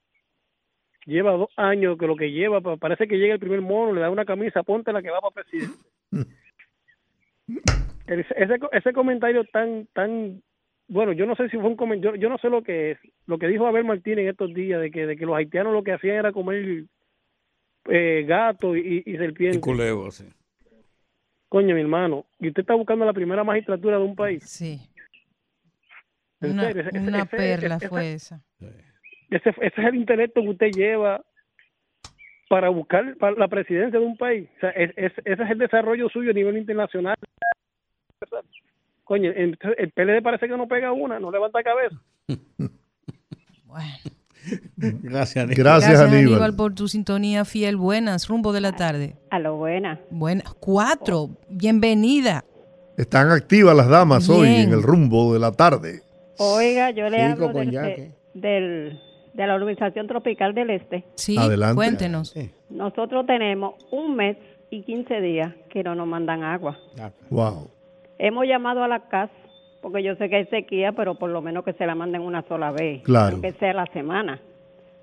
[1.06, 4.01] Lleva dos años que lo que lleva, pa- parece que llega el primer mono, le
[4.01, 5.76] da una camisa, ponte la que va para presidente.
[8.06, 10.42] Ese, ese, ese comentario tan, tan
[10.88, 12.98] bueno, yo no sé si fue un comentario, yo, yo no sé lo que es,
[13.26, 15.82] lo que dijo Abel Martínez en estos días, de que, de que los haitianos lo
[15.82, 16.84] que hacían era comer
[17.89, 19.59] eh, gato y, y serpiente.
[19.59, 20.24] Y sí.
[21.48, 24.43] Coño, mi hermano, y usted está buscando la primera magistratura de un país.
[24.44, 24.81] Sí.
[26.40, 28.43] En Una, serio, ese- ese- una ese- perla ese- fue esa.
[29.31, 31.24] Ese, ese es el intelecto que usted lleva
[32.48, 34.48] para buscar para la presidencia de un país.
[34.56, 37.16] O sea, es- es- ese es el desarrollo suyo a nivel internacional.
[39.05, 42.01] Coño, el, el PLD parece que no pega una, no levanta cabeza.
[44.76, 45.56] Gracias, Aníbal.
[45.64, 46.54] Gracias, Aníbal.
[46.56, 47.76] por tu sintonía fiel.
[47.76, 49.16] Buenas, rumbo de la tarde.
[49.30, 50.00] A lo buena.
[50.10, 50.52] Buenas.
[50.54, 51.30] Cuatro.
[51.48, 52.44] Bienvenida.
[52.96, 56.02] Están activas las damas hoy en el rumbo de la tarde.
[56.38, 59.00] Oiga, yo le Cinco hablo del- de, del-
[59.34, 61.04] de la Organización Tropical del Este.
[61.16, 61.74] Sí, Adelante.
[61.74, 62.34] cuéntenos.
[62.70, 64.36] Nosotros tenemos un mes
[64.70, 66.78] y 15 días que no nos mandan agua.
[67.30, 67.68] Wow.
[68.18, 69.30] Hemos llamado a la CAS
[69.85, 72.40] porque yo sé que hay sequía, pero por lo menos que se la manden una
[72.48, 73.35] sola vez, Claro.
[73.35, 74.40] aunque sea la semana.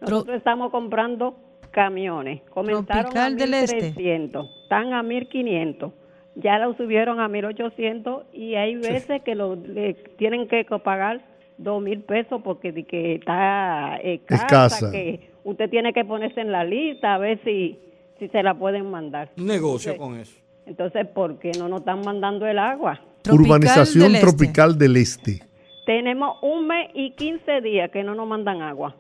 [0.02, 1.36] Nosotros estamos comprando
[1.70, 2.42] camiones.
[2.50, 3.76] Comenzaron a del Este.
[3.76, 5.94] 1300, están a 1500.
[6.34, 11.22] Ya lo subieron a 1800 y hay veces que lo le tienen que pagar
[11.60, 14.92] dos mil pesos porque de que está escasa, Escasa.
[14.92, 17.78] que usted tiene que ponerse en la lista a ver si
[18.18, 19.30] si se la pueden mandar.
[19.36, 20.42] Negocio Entonces- con eso.
[20.66, 23.00] Entonces, ¿por qué no nos están mandando el agua?
[23.30, 25.42] Urbanización Tropical del Este.
[25.86, 28.96] Tenemos un mes y 15 días que no nos mandan agua.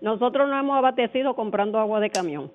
[0.00, 2.50] Nosotros nos hemos abastecido comprando agua de camión.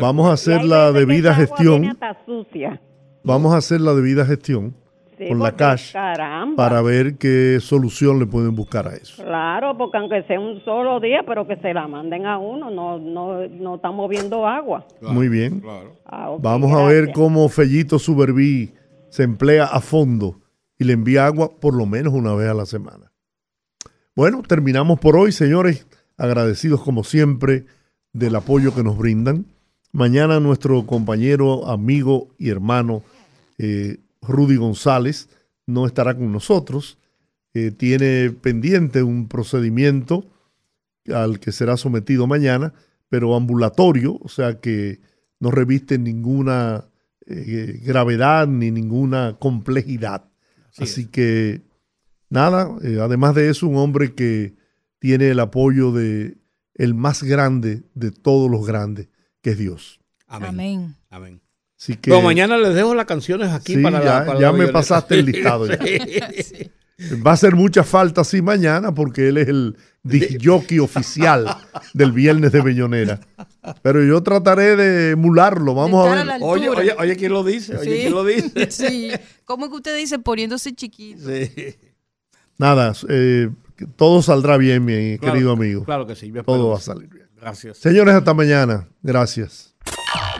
[0.00, 1.84] Vamos a hacer la debida gestión.
[1.84, 2.80] hasta sucia.
[3.22, 4.74] Vamos a hacer la debida gestión
[5.18, 6.56] Sí, con la cash Caramba.
[6.56, 9.22] para ver qué solución le pueden buscar a eso.
[9.22, 12.98] Claro, porque aunque sea un solo día, pero que se la manden a uno, no
[12.98, 14.86] no no estamos viendo agua.
[15.02, 15.62] Muy bien.
[16.06, 18.72] Ah, Vamos a ver cómo Fellito Suberví
[19.12, 20.40] se emplea a fondo
[20.78, 23.12] y le envía agua por lo menos una vez a la semana.
[24.16, 25.86] Bueno, terminamos por hoy, señores.
[26.16, 27.66] Agradecidos como siempre
[28.14, 29.44] del apoyo que nos brindan.
[29.92, 33.02] Mañana nuestro compañero, amigo y hermano
[33.58, 35.28] eh, Rudy González
[35.66, 36.96] no estará con nosotros.
[37.52, 40.24] Eh, tiene pendiente un procedimiento
[41.12, 42.72] al que será sometido mañana,
[43.10, 45.00] pero ambulatorio, o sea que
[45.38, 46.86] no reviste ninguna
[47.26, 50.24] eh, gravedad ni ninguna complejidad.
[50.78, 51.62] Así, que
[52.30, 54.54] nada, eh, además de eso, un hombre que
[54.98, 56.38] tiene el apoyo de
[56.74, 59.08] el más grande de todos los grandes,
[59.42, 60.00] que es Dios.
[60.26, 60.94] Amén.
[61.10, 61.40] Amén.
[61.78, 64.52] Así que Pero mañana les dejo las canciones aquí Sí, para la- ya, para ya
[64.52, 65.66] la me pasaste el listado.
[65.66, 65.78] ya.
[66.42, 67.16] Sí.
[67.26, 71.56] Va a hacer mucha falta sí mañana porque él es el disc jockey oficial
[71.94, 73.20] del viernes de Bellonera.
[73.82, 75.74] Pero yo trataré de emularlo.
[75.74, 76.30] Vamos a ver.
[76.30, 77.76] a Oye, oye, oye, ¿quién lo dice?
[77.76, 78.00] Oye, Sí.
[78.02, 78.70] ¿quién lo dice?
[78.70, 79.10] Sí.
[79.44, 81.20] ¿Cómo es que usted dice poniéndose chiquito?
[81.28, 81.76] Sí.
[82.58, 83.48] Nada, eh,
[83.96, 85.84] todo saldrá bien, mi Claro, querido amigo.
[85.84, 87.26] claro que sí, yo Todo va a salir bien.
[87.40, 87.78] Gracias.
[87.78, 88.88] Señores, hasta mañana.
[89.02, 89.74] Gracias.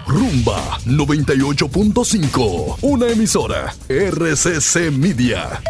[0.06, 5.60] Rumba 98.5, una emisora RCC Media.